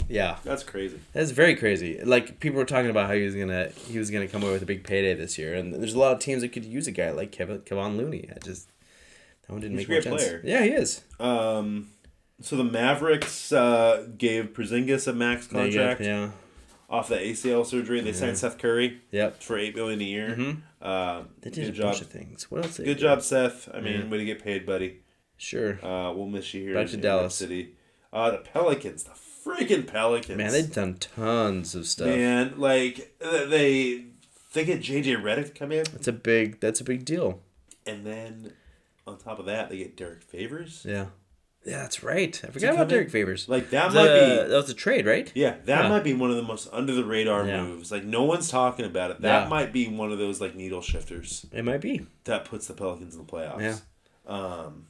Yeah, 0.09 0.39
That's 0.45 0.63
crazy. 0.63 0.99
that's 1.13 1.31
very 1.33 1.55
crazy. 1.55 2.01
Like 2.03 2.41
people 2.41 2.59
were 2.59 2.65
talking 2.65 2.91
about 2.91 3.09
how 3.09 3.15
he 3.15 3.25
was 3.25 3.35
gonna 3.35 3.69
he 3.89 3.99
was 3.99 4.11
gonna 4.11 4.29
come 4.29 4.43
away 4.43 4.53
with 4.53 4.63
a 4.63 4.67
big 4.67 4.85
payday 4.85 5.15
this 5.15 5.37
year, 5.39 5.55
and 5.55 5.75
there's 5.75 5.95
a 5.95 5.99
lot 5.99 6.13
of 6.13 6.19
teams 6.21 6.41
that 6.43 6.49
could 6.49 6.65
use 6.65 6.87
a 6.87 6.93
guy 6.93 7.11
like 7.11 7.31
Kevin 7.33 7.59
Kevon 7.61 7.97
Looney. 7.97 8.29
I 8.35 8.39
just 8.45 8.69
that 9.43 9.53
one 9.53 9.61
didn't 9.61 9.79
He's 9.79 9.89
make 9.89 10.07
a 10.07 10.11
much 10.11 10.19
great 10.19 10.21
sense. 10.21 10.31
player. 10.31 10.41
Yeah, 10.45 10.63
he 10.65 10.71
is. 10.71 11.03
Um, 11.21 11.91
so 12.41 12.57
the 12.57 12.65
Mavericks 12.65 13.53
uh, 13.53 14.07
gave 14.17 14.55
Porzingis 14.55 15.07
a 15.09 15.13
max 15.13 15.47
There 15.49 15.67
you 15.67 15.73
go. 15.73 15.79
contract 15.79 16.01
Yeah. 16.03 16.31
off 16.89 17.09
the 17.09 17.17
ACL 17.17 17.67
surgery. 17.67 18.01
They 18.01 18.13
signed 18.13 18.39
Seth 18.39 18.57
Curry 18.59 19.01
Yep. 19.11 19.43
for 19.43 19.59
eight 19.59 19.75
million 19.77 20.01
a 20.01 20.05
year. 20.05 20.29
Mhm. 20.31 20.57
Uh, 20.81 21.25
They 21.41 21.51
did 21.51 21.65
good 21.65 21.69
a 21.75 21.77
job. 21.77 21.87
bunch 21.91 22.01
of 22.01 22.07
things. 22.07 22.51
What 22.51 22.65
else? 22.65 22.77
Good 22.79 22.85
did? 22.85 22.99
job, 22.99 23.21
Seth. 23.23 23.69
I 23.75 23.81
mean, 23.81 24.01
Yeah. 24.03 24.09
way 24.09 24.19
to 24.19 24.25
get 24.25 24.43
paid, 24.43 24.65
buddy. 24.65 25.01
Sure. 25.37 25.85
Uh, 25.85 26.13
we'll 26.15 26.27
miss 26.29 26.55
you 26.55 26.63
here. 26.63 26.75
Back 26.75 26.87
in 26.87 26.93
to 26.93 26.97
Dallas. 26.99 27.35
City. 27.35 27.75
Uh, 28.13 28.31
the 28.31 28.39
Pelicans, 28.39 29.03
the 29.05 29.11
freaking 29.45 29.87
Pelicans. 29.87 30.37
Man, 30.39 30.53
they've 30.53 30.73
done 30.73 30.95
tons 30.95 31.75
of 31.75 31.87
stuff. 31.87 32.09
Man, 32.09 32.55
like 32.57 33.15
uh, 33.25 33.45
they 33.47 34.05
they 34.55 34.65
get 34.65 34.81
JJ 34.81 35.23
Redick 35.23 35.47
to 35.47 35.51
come 35.53 35.73
in, 35.73 35.85
That's 35.93 36.09
a 36.09 36.13
big. 36.13 36.61
That's 36.61 36.81
a 36.81 36.85
big 36.85 37.05
deal. 37.05 37.41
and 37.87 38.05
then 38.07 38.53
on 39.07 39.17
top 39.19 39.39
of 39.39 39.47
that, 39.47 39.71
they 39.71 39.79
get 39.79 39.97
Derrick 39.97 40.23
Favors. 40.23 40.85
Yeah. 40.89 41.07
Yeah, 41.65 41.79
that's 41.83 42.03
right. 42.03 42.41
I 42.47 42.51
forgot 42.51 42.75
about 42.75 42.83
in- 42.85 42.89
Derrick 42.89 43.11
Favors. 43.11 43.49
Like 43.49 43.71
that 43.71 43.93
The- 43.93 43.95
might 43.99 44.21
be 44.21 44.49
that 44.49 44.57
was 44.57 44.71
a 44.71 44.75
trade, 44.75 45.07
right? 45.07 45.31
Yeah, 45.35 45.57
that 45.65 45.83
Yeah. 45.85 45.89
might 45.89 46.05
be 46.05 46.15
one 46.15 46.31
of 46.31 46.37
the 46.37 46.43
most 46.43 46.69
under 46.73 46.95
the 46.95 47.05
radar 47.05 47.47
Yeah. 47.47 47.63
moves. 47.63 47.91
Like 47.91 48.05
no 48.05 48.23
one's 48.25 48.49
talking 48.49 48.85
about 48.87 49.11
it. 49.11 49.21
That 49.23 49.43
Yeah. 49.45 49.49
might 49.49 49.73
be 49.73 49.89
one 49.89 50.13
of 50.13 50.19
those 50.19 50.41
like 50.41 50.55
needle 50.55 50.81
shifters 50.83 51.45
It 51.53 51.65
might 51.65 51.81
be. 51.81 52.07
that 52.25 52.45
puts 52.45 52.67
the 52.69 52.75
Pelicans 52.75 53.15
in 53.17 53.27
the 53.27 53.31
playoffs. 53.31 53.61
Yeah. 53.61 53.77
Um, 54.33 54.87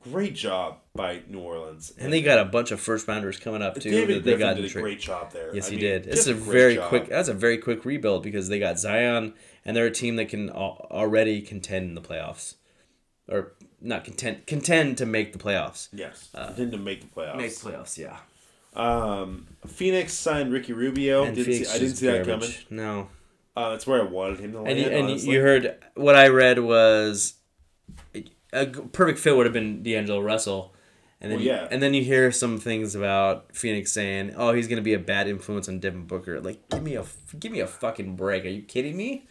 great 0.00 0.34
job 0.34 0.78
by 0.94 1.22
New 1.28 1.40
Orleans. 1.40 1.92
And 1.98 2.12
they 2.12 2.22
got 2.22 2.38
a 2.38 2.44
bunch 2.44 2.70
of 2.70 2.80
first 2.80 3.06
rounders 3.08 3.38
coming 3.38 3.62
up 3.62 3.78
too. 3.80 3.90
David 3.90 4.16
that 4.18 4.24
they 4.24 4.30
Griffin 4.32 4.40
got 4.40 4.56
did 4.56 4.64
a 4.64 4.68
tra- 4.68 4.82
great 4.82 5.00
job 5.00 5.32
there. 5.32 5.54
Yes, 5.54 5.66
I 5.66 5.70
he 5.70 5.76
mean, 5.76 5.84
did. 5.84 6.06
It's 6.06 6.26
a 6.26 6.34
very 6.34 6.76
job. 6.76 6.88
quick. 6.88 7.08
That's 7.08 7.28
a 7.28 7.34
very 7.34 7.58
quick 7.58 7.84
rebuild 7.84 8.22
because 8.22 8.48
they 8.48 8.58
got 8.58 8.78
Zion, 8.78 9.34
and 9.64 9.76
they're 9.76 9.86
a 9.86 9.90
team 9.90 10.16
that 10.16 10.28
can 10.28 10.50
already 10.50 11.40
contend 11.40 11.88
in 11.88 11.94
the 11.94 12.00
playoffs, 12.00 12.54
or 13.28 13.52
not 13.80 14.04
contend 14.04 14.46
contend 14.46 14.98
to 14.98 15.06
make 15.06 15.32
the 15.32 15.38
playoffs. 15.38 15.88
Yes, 15.92 16.28
didn't 16.56 16.82
make 16.82 17.00
the 17.02 17.20
playoffs. 17.20 17.36
Make 17.36 17.52
playoffs, 17.52 17.98
yeah. 17.98 18.18
Um, 18.74 19.48
Phoenix 19.66 20.12
signed 20.12 20.52
Ricky 20.52 20.72
Rubio. 20.72 21.24
And 21.24 21.34
didn't 21.34 21.52
see, 21.64 21.66
I 21.66 21.78
didn't 21.78 21.96
see 21.96 22.06
that 22.06 22.26
coming. 22.26 22.50
No, 22.70 23.08
Uh, 23.56 23.70
that's 23.70 23.86
where 23.86 24.00
I 24.00 24.04
wanted 24.04 24.38
him 24.40 24.52
to 24.52 24.60
land. 24.60 24.78
and 24.78 24.78
you, 24.78 24.86
and 24.86 25.20
you 25.20 25.40
heard 25.40 25.76
what 25.94 26.14
I 26.14 26.28
read 26.28 26.60
was 26.60 27.34
a 28.52 28.66
perfect 28.66 29.18
fit 29.18 29.36
would 29.36 29.46
have 29.46 29.52
been 29.52 29.82
D'Angelo 29.82 30.20
Russell. 30.20 30.74
And 31.20 31.32
then, 31.32 31.38
Well, 31.40 31.46
yeah. 31.48 31.66
and 31.70 31.82
then 31.82 31.94
you 31.94 32.02
hear 32.04 32.30
some 32.30 32.58
things 32.58 32.94
about 32.94 33.46
Phoenix 33.52 33.90
saying, 33.90 34.34
"Oh, 34.36 34.52
he's 34.52 34.68
gonna 34.68 34.82
be 34.82 34.94
a 34.94 35.00
bad 35.00 35.26
influence 35.28 35.68
on 35.68 35.80
Devin 35.80 36.04
Booker." 36.06 36.40
Like, 36.40 36.68
give 36.68 36.82
me 36.82 36.94
a 36.94 37.04
give 37.38 37.50
me 37.50 37.58
a 37.60 37.66
fucking 37.66 38.14
break. 38.14 38.44
Are 38.44 38.48
you 38.48 38.62
kidding 38.62 38.96
me? 38.96 39.26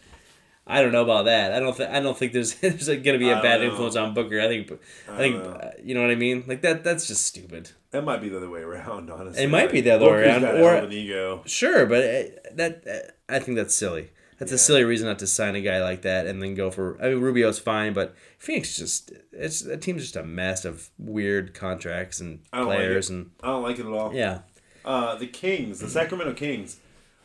I 0.66 0.82
don't 0.82 0.92
know 0.92 1.02
about 1.02 1.24
that. 1.24 1.54
I 1.54 1.60
don't 1.60 1.74
think 1.74 1.88
I 1.90 2.00
don't 2.00 2.14
think 2.16 2.34
there's 2.34 2.54
there's 2.60 2.88
going 2.88 3.02
to 3.04 3.18
be 3.18 3.28
I 3.30 3.30
a 3.30 3.34
don't 3.36 3.42
bad 3.42 3.62
influence 3.62 3.96
on 3.96 4.12
Booker. 4.12 4.38
I 4.38 4.48
think 4.48 4.70
I, 5.08 5.16
think 5.16 5.42
know. 5.42 5.50
uh, 5.50 5.70
you 5.82 5.94
know 5.94 6.02
what 6.02 6.10
I 6.10 6.14
mean. 6.14 6.44
Like 6.46 6.60
that 6.60 6.84
that's 6.84 7.06
just 7.08 7.24
stupid. 7.24 7.70
That 7.90 8.04
might 8.04 8.20
be 8.20 8.28
the 8.28 8.36
other 8.36 8.50
way 8.50 8.60
around, 8.60 9.10
honestly. 9.18 9.44
It 9.44 9.48
might 9.48 9.72
be 9.72 9.80
the 9.80 9.92
other 9.92 10.10
way 10.10 10.24
around, 10.24 10.44
or- 10.44 10.74
an 10.74 10.92
ego. 10.92 11.42
Sure, 11.46 11.86
but 11.86 12.04
uh, 12.04 12.22
that 12.52 12.82
uh, 12.86 13.32
I 13.34 13.38
think 13.38 13.56
that's 13.56 13.74
silly. 13.74 14.10
That's 14.38 14.52
a 14.52 14.58
silly 14.58 14.84
reason 14.84 15.06
not 15.08 15.18
to 15.18 15.26
sign 15.26 15.56
a 15.56 15.60
guy 15.60 15.82
like 15.82 16.02
that 16.02 16.26
and 16.26 16.40
then 16.40 16.54
go 16.54 16.70
for. 16.70 16.96
I 17.02 17.08
mean, 17.08 17.20
Rubio's 17.20 17.58
fine, 17.58 17.92
but 17.92 18.14
Phoenix 18.38 18.76
just 18.76 19.12
it's 19.32 19.60
the 19.62 19.76
team's 19.76 20.02
just 20.02 20.16
a 20.16 20.22
mess 20.22 20.64
of 20.64 20.90
weird 20.98 21.54
contracts 21.54 22.20
and 22.20 22.40
I 22.52 22.58
don't 22.58 22.68
like 22.68 22.76
players 22.78 23.10
it. 23.10 23.14
and 23.14 23.30
I 23.42 23.46
don't 23.48 23.62
like 23.62 23.78
it 23.78 23.86
at 23.86 23.92
all. 23.92 24.14
yeah. 24.14 24.40
Uh, 24.84 25.16
the 25.16 25.26
Kings, 25.26 25.80
the 25.80 25.88
Sacramento 25.88 26.34
Kings. 26.34 26.78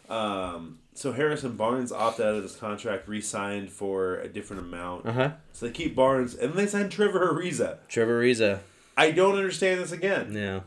Um, 0.09 0.79
so 0.95 1.11
Harrison 1.11 1.55
Barnes 1.55 1.91
opted 1.91 2.25
out 2.25 2.35
of 2.35 2.43
this 2.43 2.55
contract, 2.55 3.07
re-signed 3.07 3.69
for 3.71 4.15
a 4.19 4.27
different 4.27 4.63
amount. 4.63 5.05
Uh 5.05 5.11
huh. 5.13 5.31
So 5.53 5.67
they 5.67 5.71
keep 5.71 5.95
Barnes, 5.95 6.35
and 6.35 6.53
they 6.55 6.67
signed 6.67 6.91
Trevor 6.91 7.33
Ariza. 7.33 7.77
Trevor 7.87 8.21
Ariza. 8.21 8.59
I 8.97 9.11
don't 9.11 9.35
understand 9.35 9.79
this 9.81 9.91
again. 9.91 10.33
Yeah. 10.33 10.61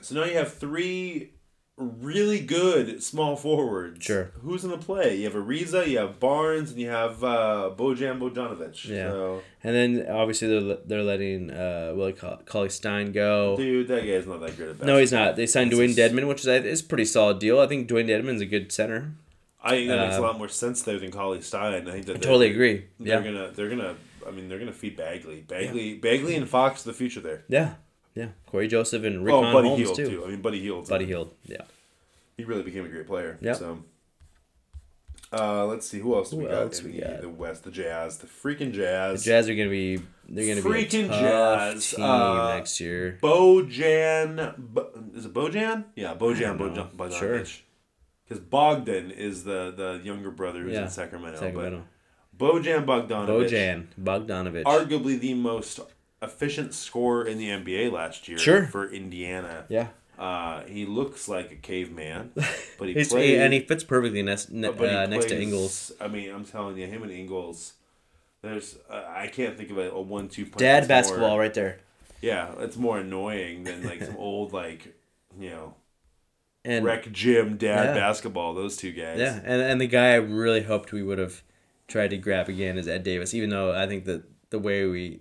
So 0.00 0.14
now 0.14 0.24
you 0.24 0.34
have 0.36 0.54
three 0.54 1.32
really 1.78 2.40
good 2.40 3.02
small 3.02 3.36
forwards. 3.36 4.04
Sure. 4.04 4.32
Who's 4.42 4.64
in 4.64 4.70
the 4.70 4.78
play? 4.78 5.16
You 5.16 5.24
have 5.24 5.34
Ariza, 5.34 5.86
you 5.86 5.98
have 5.98 6.18
Barnes, 6.18 6.70
and 6.72 6.80
you 6.80 6.88
have 6.88 7.22
uh, 7.22 7.70
Bojan 7.76 8.18
Bojanovic. 8.18 8.84
Yeah. 8.88 9.10
So, 9.10 9.42
And 9.62 9.74
then 9.74 10.06
obviously 10.10 10.48
they're 10.48 10.76
they're 10.84 11.02
letting 11.04 11.50
uh 11.50 11.92
Willie 11.96 12.14
Cauley 12.14 12.68
Stein 12.70 13.12
go. 13.12 13.56
dude, 13.56 13.88
that 13.88 14.04
guy's 14.04 14.26
not 14.26 14.40
that 14.40 14.56
good 14.56 14.70
at 14.80 14.84
No, 14.86 14.98
he's 14.98 15.12
not. 15.12 15.36
They 15.36 15.46
signed 15.46 15.70
Dwayne 15.72 15.90
is- 15.90 15.96
Dedman, 15.96 16.26
which 16.28 16.40
is 16.40 16.46
is 16.48 16.80
a 16.80 16.84
pretty 16.84 17.04
solid 17.04 17.38
deal. 17.38 17.60
I 17.60 17.66
think 17.66 17.88
Dewayne 17.88 18.08
Dedmon's 18.08 18.40
a 18.40 18.46
good 18.46 18.72
center. 18.72 19.12
I 19.62 19.70
think 19.70 19.88
that 19.88 19.98
makes 20.00 20.14
a 20.14 20.18
Um, 20.18 20.22
lot 20.24 20.38
more 20.38 20.48
sense 20.48 20.82
there 20.82 20.98
than 20.98 21.10
Cauley 21.10 21.40
Stein. 21.40 21.86
I 21.88 21.90
think 21.92 22.06
that 22.06 22.16
I 22.16 22.18
totally 22.20 22.50
agree. 22.50 22.84
They're 23.00 23.18
Yeah. 23.18 23.24
gonna, 23.24 23.50
they're 23.52 23.68
gonna. 23.68 23.96
I 24.26 24.30
mean, 24.30 24.48
they're 24.48 24.58
gonna 24.58 24.72
feed 24.72 24.96
Bagley, 24.96 25.40
Bagley, 25.46 25.94
Bagley, 25.94 26.34
and 26.36 26.48
Fox 26.48 26.82
the 26.82 26.92
future 26.92 27.20
there. 27.20 27.44
Yeah. 27.48 27.74
Yeah. 28.18 28.28
Cory 28.46 28.66
Joseph 28.68 29.04
and 29.04 29.24
Rick 29.24 29.34
oh, 29.34 29.42
Buddy 29.52 29.68
Holmes 29.68 29.80
Hield 29.82 29.96
too. 29.96 30.08
too. 30.10 30.24
I 30.24 30.28
mean, 30.30 30.40
Buddy 30.42 30.60
Hield. 30.60 30.88
Buddy 30.88 31.06
Hield. 31.06 31.34
Yeah. 31.44 31.62
He 32.36 32.44
really 32.44 32.62
became 32.64 32.84
a 32.84 32.88
great 32.88 33.06
player. 33.06 33.38
Yeah. 33.40 33.52
So. 33.54 33.84
Uh, 35.30 35.66
let's 35.66 35.86
see 35.86 35.98
who 35.98 36.14
else 36.14 36.30
do 36.30 36.36
Who 36.36 36.42
we 36.44 36.48
got 36.48 36.62
else 36.62 36.80
in 36.80 36.86
we 36.86 36.92
the, 36.92 37.06
got? 37.06 37.20
the 37.20 37.28
West. 37.28 37.62
The 37.64 37.70
Jazz, 37.70 38.18
the 38.18 38.26
freaking 38.26 38.72
Jazz. 38.72 39.22
The 39.24 39.30
Jazz 39.30 39.48
are 39.48 39.54
gonna 39.54 39.68
be 39.68 40.00
they're 40.28 40.54
gonna 40.54 40.66
be 40.66 40.84
Freaking 40.84 41.04
a 41.06 41.08
Jazz. 41.08 41.90
team 41.90 42.04
Uh, 42.04 42.54
next 42.54 42.80
year. 42.80 43.18
Bojan, 43.22 44.56
Bo, 44.56 44.90
is 45.14 45.26
it 45.26 45.34
Bojan? 45.34 45.84
Yeah, 45.96 46.14
Bojan. 46.14 46.58
Bojan. 46.96 47.18
Sure. 47.18 47.44
Because 48.26 48.42
Bogdan 48.42 49.10
is 49.10 49.44
the 49.44 49.72
the 49.76 50.00
younger 50.02 50.30
brother 50.30 50.60
who's 50.62 50.72
Yeah, 50.72 50.84
in 50.84 50.90
Sacramento. 50.90 51.38
Sacramento. 51.40 51.84
But 52.38 52.54
Bojan 52.54 52.86
Bogdanovic, 52.86 53.50
Bojan 53.50 53.86
Bogdanovich. 54.02 54.64
arguably 54.64 55.20
the 55.20 55.34
most 55.34 55.78
efficient 56.22 56.74
scorer 56.74 57.24
in 57.26 57.38
the 57.38 57.48
NBA 57.48 57.92
last 57.92 58.28
year 58.28 58.38
Sure. 58.38 58.66
for 58.66 58.90
Indiana. 58.90 59.64
yeah. 59.68 59.88
Uh, 60.18 60.64
he 60.64 60.84
looks 60.84 61.28
like 61.28 61.52
a 61.52 61.54
caveman, 61.54 62.32
but 62.78 62.88
he 62.88 62.94
plays. 63.04 63.12
and 63.38 63.52
he 63.52 63.60
fits 63.60 63.84
perfectly 63.84 64.20
next, 64.20 64.50
ne- 64.50 64.66
uh, 64.66 65.06
next 65.06 65.26
to 65.26 65.40
Ingles. 65.40 65.92
I 66.00 66.08
mean, 66.08 66.30
I'm 66.34 66.44
telling 66.44 66.76
you, 66.76 66.88
him 66.88 67.04
and 67.04 67.12
Ingles. 67.12 67.74
There's, 68.42 68.78
uh, 68.90 69.04
I 69.08 69.28
can't 69.28 69.56
think 69.56 69.70
of 69.70 69.78
a, 69.78 69.90
a 69.92 70.00
one-two 70.00 70.46
punch. 70.46 70.58
Dad 70.58 70.88
basketball 70.88 71.30
more- 71.30 71.38
right 71.38 71.54
there. 71.54 71.78
Yeah, 72.20 72.50
it's 72.58 72.76
more 72.76 72.98
annoying 72.98 73.62
than 73.62 73.84
like 73.84 74.02
some 74.02 74.16
old 74.18 74.52
like, 74.52 74.92
you 75.38 75.50
know, 75.50 75.74
And 76.64 76.84
rec 76.84 77.12
gym 77.12 77.56
dad 77.56 77.94
Yeah. 77.94 77.94
basketball. 77.94 78.54
Those 78.54 78.76
two 78.76 78.90
guys. 78.90 79.20
yeah, 79.20 79.38
and 79.44 79.62
and 79.62 79.80
the 79.80 79.86
guy 79.86 80.10
I 80.14 80.16
really 80.16 80.62
hoped 80.62 80.90
we 80.90 81.04
would 81.04 81.18
have 81.18 81.42
tried 81.86 82.10
to 82.10 82.16
grab 82.16 82.48
again 82.48 82.76
is 82.76 82.88
Ed 82.88 83.04
Davis. 83.04 83.34
Even 83.34 83.50
though 83.50 83.72
I 83.72 83.86
think 83.86 84.04
that 84.06 84.24
the 84.50 84.58
way 84.58 84.84
we 84.84 85.20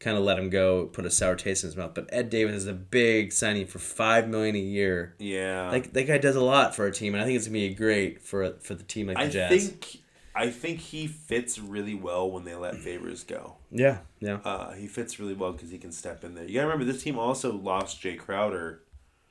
kind 0.00 0.16
of 0.16 0.24
let 0.24 0.38
him 0.38 0.50
go 0.50 0.86
put 0.86 1.04
a 1.04 1.10
sour 1.10 1.36
taste 1.36 1.62
in 1.62 1.68
his 1.68 1.76
mouth. 1.76 1.92
But 1.94 2.08
Ed 2.10 2.30
Davis 2.30 2.56
is 2.56 2.66
a 2.66 2.72
big 2.72 3.32
signing 3.32 3.66
for 3.66 3.78
five 3.78 4.28
million 4.28 4.56
a 4.56 4.60
year. 4.60 5.14
Yeah. 5.18 5.70
Like 5.70 5.92
that 5.92 6.04
guy 6.04 6.18
does 6.18 6.36
a 6.36 6.42
lot 6.42 6.74
for 6.74 6.86
a 6.86 6.92
team, 6.92 7.14
and 7.14 7.22
I 7.22 7.26
think 7.26 7.36
it's 7.36 7.46
gonna 7.46 7.58
be 7.58 7.74
great 7.74 8.22
for 8.22 8.54
for 8.60 8.74
the 8.74 8.82
team 8.82 9.06
like 9.06 9.18
the 9.18 9.22
I 9.22 9.28
Jazz. 9.28 9.68
think 9.68 9.98
I 10.34 10.48
think 10.50 10.78
he 10.78 11.06
fits 11.06 11.58
really 11.58 11.94
well 11.94 12.30
when 12.30 12.44
they 12.44 12.54
let 12.54 12.76
Favors 12.76 13.24
go. 13.24 13.56
Yeah, 13.70 13.98
yeah, 14.20 14.38
Uh, 14.44 14.72
he 14.72 14.86
fits 14.86 15.18
really 15.20 15.34
well 15.34 15.52
because 15.52 15.70
he 15.70 15.78
can 15.78 15.92
step 15.92 16.24
in 16.24 16.34
there. 16.34 16.44
You 16.44 16.54
gotta 16.54 16.68
remember 16.68 16.90
this 16.90 17.02
team 17.02 17.18
also 17.18 17.52
lost 17.52 18.00
Jae 18.00 18.18
Crowder 18.18 18.80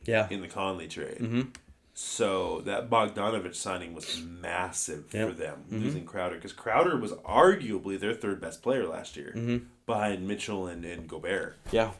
yeah. 0.06 0.28
in 0.30 0.42
the 0.42 0.48
Conley 0.48 0.88
trade. 0.88 1.18
Mm-hmm. 1.20 1.42
So 2.02 2.62
that 2.62 2.90
Bogdanovich 2.90 3.56
signing 3.56 3.94
was 3.94 4.22
massive 4.22 5.14
Yep. 5.14 5.28
for 5.28 5.34
them 5.36 5.64
Mm-hmm. 5.70 5.84
losing 5.84 6.06
Crowder 6.06 6.36
because 6.36 6.54
Crowder 6.54 6.96
was 6.96 7.12
arguably 7.12 8.00
their 8.00 8.14
third 8.14 8.40
best 8.40 8.64
player 8.64 8.88
last 8.88 9.18
year 9.18 9.34
Mhm. 9.36 9.66
behind 9.86 10.26
Mitchell 10.26 10.66
and, 10.66 10.86
and 10.86 11.10
Gobert. 11.10 11.58
Yeah. 11.74 11.92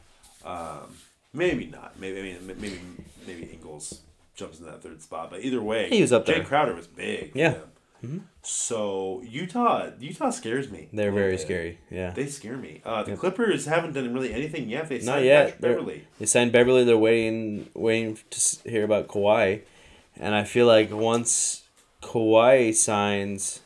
Um, 0.42 0.96
maybe 1.34 1.66
not. 1.66 2.00
Maybe 2.00 2.18
I 2.18 2.22
mean 2.22 2.46
maybe 2.46 2.80
maybe 3.26 3.50
Ingles 3.52 4.00
jumps 4.34 4.58
in 4.58 4.64
that 4.64 4.82
third 4.82 5.02
spot, 5.02 5.28
but 5.30 5.40
either 5.44 5.60
way, 5.60 5.90
He 5.90 6.00
was 6.00 6.14
up 6.14 6.22
Jae 6.24 6.36
there. 6.36 6.44
Crowder 6.44 6.74
was 6.74 6.86
big. 6.86 7.32
for 7.32 7.38
Yeah. 7.38 7.56
them. 8.02 8.24
So 8.42 9.20
Utah, 9.28 9.90
Utah 10.00 10.30
scares 10.30 10.70
me. 10.70 10.88
They're 10.94 11.12
very 11.12 11.32
bit. 11.32 11.40
scary. 11.42 11.78
Yeah. 11.90 12.12
They 12.12 12.26
scare 12.26 12.56
me. 12.56 12.80
Uh, 12.86 13.02
the 13.02 13.16
Clippers 13.18 13.66
haven't 13.66 13.92
done 13.92 14.14
really 14.14 14.32
anything 14.32 14.70
yet. 14.70 14.88
They 14.88 14.96
Not 15.00 15.04
signed 15.16 15.26
yet. 15.26 15.60
Beverley. 15.60 16.04
They 16.18 16.24
signed 16.24 16.52
Beverley. 16.52 16.84
They're 16.84 16.96
waiting, 16.96 17.68
waiting 17.74 18.16
to 18.30 18.70
hear 18.70 18.84
about 18.84 19.08
Kawhi, 19.08 19.60
and 20.20 20.34
I 20.34 20.44
feel 20.44 20.66
like 20.66 20.92
once 20.92 21.64
Kawhi 22.02 22.72
signs, 22.74 23.60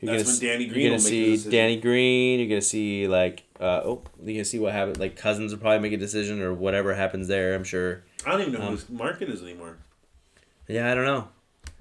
you're 0.00 0.16
That's 0.16 0.38
gonna 0.40 0.50
when 0.52 0.58
Danny 0.58 0.66
Green 0.66 0.80
you're 0.80 0.90
gonna 0.90 1.00
see. 1.00 1.50
Danny 1.50 1.76
Green. 1.80 2.40
You're 2.40 2.48
gonna 2.48 2.60
see 2.62 3.06
like 3.06 3.44
uh, 3.60 3.82
oh, 3.84 4.02
you're 4.20 4.34
gonna 4.34 4.44
see 4.44 4.58
what 4.58 4.72
happens. 4.72 4.98
Like 4.98 5.16
Cousins 5.16 5.52
will 5.52 5.60
probably 5.60 5.78
make 5.78 5.92
a 5.92 5.96
decision 6.02 6.42
or 6.42 6.52
whatever 6.52 6.94
happens 6.94 7.28
there. 7.28 7.54
I'm 7.54 7.62
sure. 7.64 8.02
I 8.26 8.32
don't 8.32 8.40
even 8.40 8.52
know 8.54 8.60
Um, 8.60 8.66
who 8.66 8.72
his 8.72 8.90
market 8.90 9.28
is 9.28 9.42
anymore. 9.42 9.76
Yeah, 10.66 10.90
I 10.90 10.94
don't 10.94 11.04
know. 11.04 11.28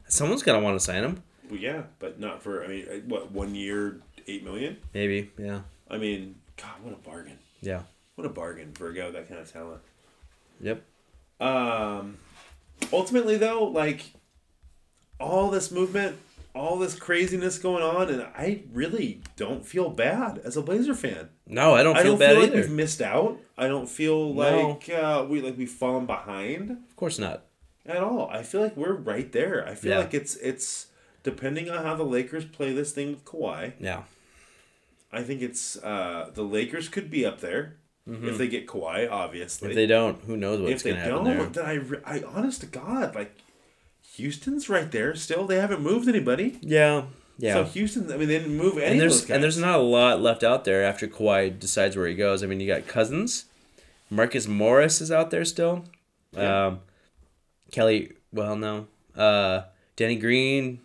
Someone's 0.07 0.43
gonna 0.43 0.59
want 0.59 0.77
to 0.79 0.83
sign 0.85 1.03
him. 1.03 1.23
Well, 1.49 1.59
yeah, 1.59 1.83
but 1.99 2.19
not 2.19 2.43
for. 2.43 2.63
I 2.63 2.67
mean, 2.67 2.85
uh, 2.89 2.95
what 3.07 3.31
one 3.31 3.55
year, 3.55 4.01
eight 4.27 4.43
million? 4.43 4.77
Maybe. 4.93 5.31
Yeah. 5.37 5.61
I 5.89 5.97
mean, 5.97 6.35
God, 6.57 6.81
what 6.83 6.93
a 6.93 6.97
bargain! 6.97 7.37
Yeah. 7.61 7.81
What 8.15 8.25
a 8.25 8.29
bargain 8.29 8.71
for 8.73 8.89
a 8.89 8.93
guy 8.93 9.05
with 9.05 9.13
that 9.13 9.27
kind 9.27 9.39
of 9.41 9.51
talent. 9.51 9.81
Yep. 10.61 10.83
Um, 11.39 12.17
ultimately, 12.91 13.37
though, 13.37 13.63
like 13.65 14.13
all 15.19 15.49
this 15.49 15.71
movement, 15.71 16.17
all 16.53 16.77
this 16.77 16.95
craziness 16.97 17.57
going 17.59 17.83
on, 17.83 18.09
and 18.09 18.21
I 18.21 18.63
really 18.73 19.21
don't 19.35 19.65
feel 19.65 19.89
bad 19.89 20.39
as 20.43 20.57
a 20.57 20.61
Blazer 20.61 20.93
fan. 20.95 21.29
No, 21.47 21.73
I 21.73 21.83
don't 21.83 21.95
feel 21.95 22.01
I 22.01 22.03
don't 22.05 22.19
bad 22.19 22.31
feel 22.31 22.39
like 22.41 22.49
either. 22.51 22.61
we've 22.61 22.71
missed 22.71 23.01
out. 23.01 23.39
I 23.57 23.67
don't 23.67 23.87
feel 23.89 24.33
No. 24.33 24.69
like 24.69 24.89
uh, 24.89 25.25
we 25.29 25.41
like 25.41 25.57
we've 25.57 25.69
fallen 25.69 26.05
behind 26.05 26.71
Of 26.71 26.95
course 26.95 27.19
not. 27.19 27.43
at 27.85 27.97
all. 27.97 28.29
I 28.31 28.43
feel 28.43 28.61
like 28.61 28.75
we're 28.75 28.93
right 28.93 29.31
there. 29.31 29.67
I 29.67 29.75
feel 29.75 29.91
Yeah. 29.91 29.99
like 29.99 30.13
it's 30.13 30.35
it's 30.37 30.87
depending 31.23 31.69
on 31.69 31.83
how 31.83 31.95
the 31.95 32.03
Lakers 32.03 32.45
play 32.45 32.73
this 32.73 32.91
thing 32.91 33.11
with 33.11 33.25
Kawhi. 33.25 33.73
Yeah. 33.79 34.03
I 35.13 35.21
think 35.23 35.41
it's 35.41 35.75
uh, 35.77 36.31
the 36.33 36.43
Lakers 36.43 36.89
could 36.89 37.11
be 37.11 37.25
up 37.25 37.41
there 37.41 37.75
if 38.07 38.37
they 38.37 38.47
get 38.47 38.67
Kawhi. 38.67 39.09
Obviously, 39.09 39.67
Mm-hmm. 39.69 39.71
If 39.71 39.75
they 39.75 39.87
don't, 39.87 40.23
who 40.25 40.35
knows 40.37 40.59
what's 40.61 40.83
they 40.83 40.91
gonna 40.91 41.01
happen 41.03 41.23
there. 41.23 41.41
If 41.41 41.53
they 41.53 41.61
don't, 41.61 41.87
then 41.87 42.01
I, 42.05 42.15
I 42.17 42.23
honest 42.23 42.61
to 42.61 42.67
God, 42.67 43.15
like 43.15 43.35
Houston's 44.15 44.69
right 44.69 44.91
there 44.91 45.15
still. 45.15 45.45
They 45.47 45.57
haven't 45.59 45.81
moved 45.81 46.07
anybody. 46.09 46.57
Yeah. 46.61 47.03
Yeah. 47.37 47.53
So 47.55 47.63
Houston, 47.65 48.11
I 48.11 48.17
mean, 48.17 48.27
they 48.27 48.37
didn't 48.39 48.55
move 48.57 48.77
any 48.77 48.91
and 48.91 48.99
there's 49.01 49.29
and 49.29 49.41
there's 49.43 49.57
not 49.57 49.79
a 49.79 49.83
lot 49.83 50.21
left 50.21 50.43
out 50.43 50.63
there 50.65 50.83
after 50.83 51.07
Kawhi 51.07 51.57
decides 51.57 51.95
where 51.95 52.07
he 52.07 52.13
goes. 52.13 52.43
I 52.43 52.47
mean, 52.47 52.59
you 52.59 52.67
got 52.67 52.87
Cousins, 52.87 53.45
Marcus 54.09 54.47
Morris 54.47 55.01
is 55.01 55.11
out 55.11 55.31
there 55.31 55.45
still, 55.45 55.85
Yeah. 56.35 56.67
um, 56.67 56.79
Kelly. 57.71 58.11
Well, 58.33 58.55
no, 58.55 58.87
uh, 59.15 59.63
Danny 59.95 60.17
Green, 60.17 60.81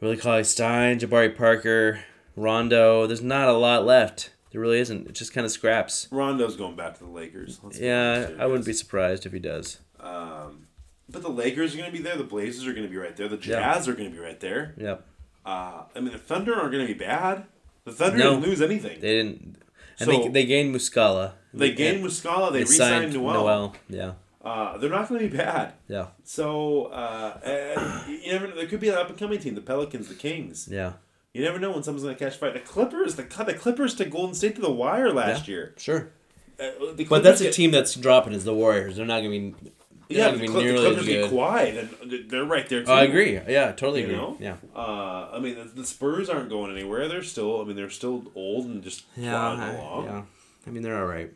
Willie 0.00 0.16
Cauley 0.16 0.44
Stein, 0.44 0.98
Jabari 0.98 1.36
Parker, 1.36 2.00
Rondo. 2.36 3.06
There's 3.06 3.22
not 3.22 3.48
a 3.48 3.52
lot 3.52 3.84
left. 3.84 4.30
There 4.54 4.60
really 4.60 4.78
isn't. 4.78 5.08
It 5.08 5.14
just 5.16 5.32
kind 5.32 5.44
of 5.44 5.50
scraps. 5.50 6.06
Rondo's 6.12 6.54
going 6.54 6.76
back 6.76 6.96
to 6.98 7.00
the 7.02 7.10
Lakers. 7.10 7.58
Let's 7.64 7.76
Yeah, 7.80 8.30
I 8.38 8.46
wouldn't 8.46 8.64
be 8.64 8.72
surprised 8.72 9.26
if 9.26 9.32
he 9.32 9.40
does. 9.40 9.80
Um, 9.98 10.68
but 11.10 11.22
the 11.22 11.28
Lakers 11.28 11.74
are 11.74 11.78
going 11.78 11.90
to 11.90 11.96
be 11.96 12.00
there. 12.00 12.16
The 12.16 12.22
Blazers 12.22 12.64
are 12.68 12.70
going 12.72 12.84
to 12.84 12.88
be 12.88 12.96
right 12.96 13.16
there. 13.16 13.26
The 13.26 13.34
Yeah. 13.34 13.58
Jazz 13.74 13.88
are 13.88 13.94
going 13.94 14.08
to 14.12 14.14
be 14.16 14.22
right 14.22 14.38
there. 14.38 14.74
Yep, 14.78 15.04
Uh, 15.44 15.82
I 15.96 15.98
mean, 16.00 16.12
the 16.12 16.18
Thunder 16.20 16.54
aren't 16.54 16.70
going 16.70 16.86
to 16.86 16.92
be 16.92 16.96
bad. 16.96 17.46
The 17.84 17.90
Thunder 17.90 18.16
No. 18.16 18.30
didn't 18.34 18.46
lose 18.48 18.62
anything. 18.62 19.00
they 19.00 19.16
didn't. 19.16 19.56
And 19.98 20.08
So- 20.08 20.22
they, 20.22 20.28
they 20.28 20.46
gained 20.46 20.72
Muscala. 20.72 21.32
They 21.52 21.72
gained 21.72 22.04
Muscala. 22.04 22.52
They, 22.52 22.60
re-signed 22.60 23.12
Noel. 23.12 23.74
Yeah, 23.88 24.12
Uh, 24.40 24.78
they're 24.78 24.88
not 24.88 25.08
going 25.08 25.20
to 25.20 25.28
be 25.28 25.36
bad. 25.36 25.72
yeah, 25.88 26.06
So 26.22 26.84
uh, 26.86 27.40
and 27.44 28.22
you 28.22 28.30
never. 28.32 28.46
know. 28.46 28.54
There 28.54 28.66
could 28.66 28.78
be 28.80 28.88
an 28.90 28.94
up 28.94 29.08
and 29.08 29.18
coming 29.18 29.40
team. 29.40 29.56
The 29.56 29.60
Pelicans, 29.62 30.06
the 30.08 30.14
Kings. 30.14 30.68
yeah. 30.70 30.92
You 31.34 31.42
never 31.42 31.58
know 31.58 31.72
when 31.72 31.82
someone's 31.82 32.04
going 32.04 32.14
to 32.16 32.24
catch 32.24 32.36
fire. 32.38 32.52
The 32.52 32.60
Clippers, 32.60 33.16
the 33.16 33.24
the 33.44 33.54
Clippers 33.54 33.94
to 33.96 34.04
Golden 34.04 34.34
State 34.36 34.54
to 34.54 34.62
the 34.62 34.70
wire 34.70 35.12
last 35.12 35.48
year. 35.48 35.74
Sure. 35.76 36.08
Uh, 36.60 36.70
But 36.78 36.96
that's 36.96 37.08
Clippers 37.08 37.40
a 37.40 37.44
get- 37.44 37.52
team 37.52 37.70
that's 37.72 37.94
dropping 37.96 38.32
is 38.34 38.44
the 38.44 38.54
Warriors. 38.54 38.96
They're 38.96 39.04
not 39.04 39.18
gonna 39.18 39.30
be. 39.30 39.54
Yeah, 40.08 40.30
not 40.30 40.38
the, 40.38 40.46
gonna 40.46 40.46
be 40.46 40.46
Clip- 40.48 40.76
the 40.76 40.80
Clippers 40.80 40.98
as 40.98 41.06
get 41.06 41.30
quiet, 41.30 41.88
and 42.02 42.30
they're 42.30 42.44
right 42.44 42.68
there 42.68 42.84
too. 42.84 42.92
I 42.92 43.02
agree. 43.02 43.32
Yeah, 43.48 43.72
totally 43.72 44.00
You 44.02 44.06
agree. 44.06 44.16
know? 44.18 44.36
Yeah. 44.38 44.56
Uh, 44.76 45.30
I 45.32 45.38
mean, 45.40 45.56
the, 45.56 45.64
the 45.64 45.84
Spurs 45.84 46.28
aren't 46.30 46.50
going 46.50 46.70
anywhere. 46.70 47.08
They're 47.08 47.22
still. 47.24 47.60
I 47.60 47.64
mean, 47.64 47.74
they're 47.74 47.90
still 47.90 48.24
old 48.36 48.66
and 48.66 48.84
just 48.84 49.04
Yeah. 49.16 49.30
plodding 49.32 49.60
I, 49.60 49.74
along. 49.74 50.04
yeah. 50.04 50.22
I 50.66 50.70
mean, 50.70 50.82
they're 50.84 50.98
all 50.98 51.06
right. 51.06 51.30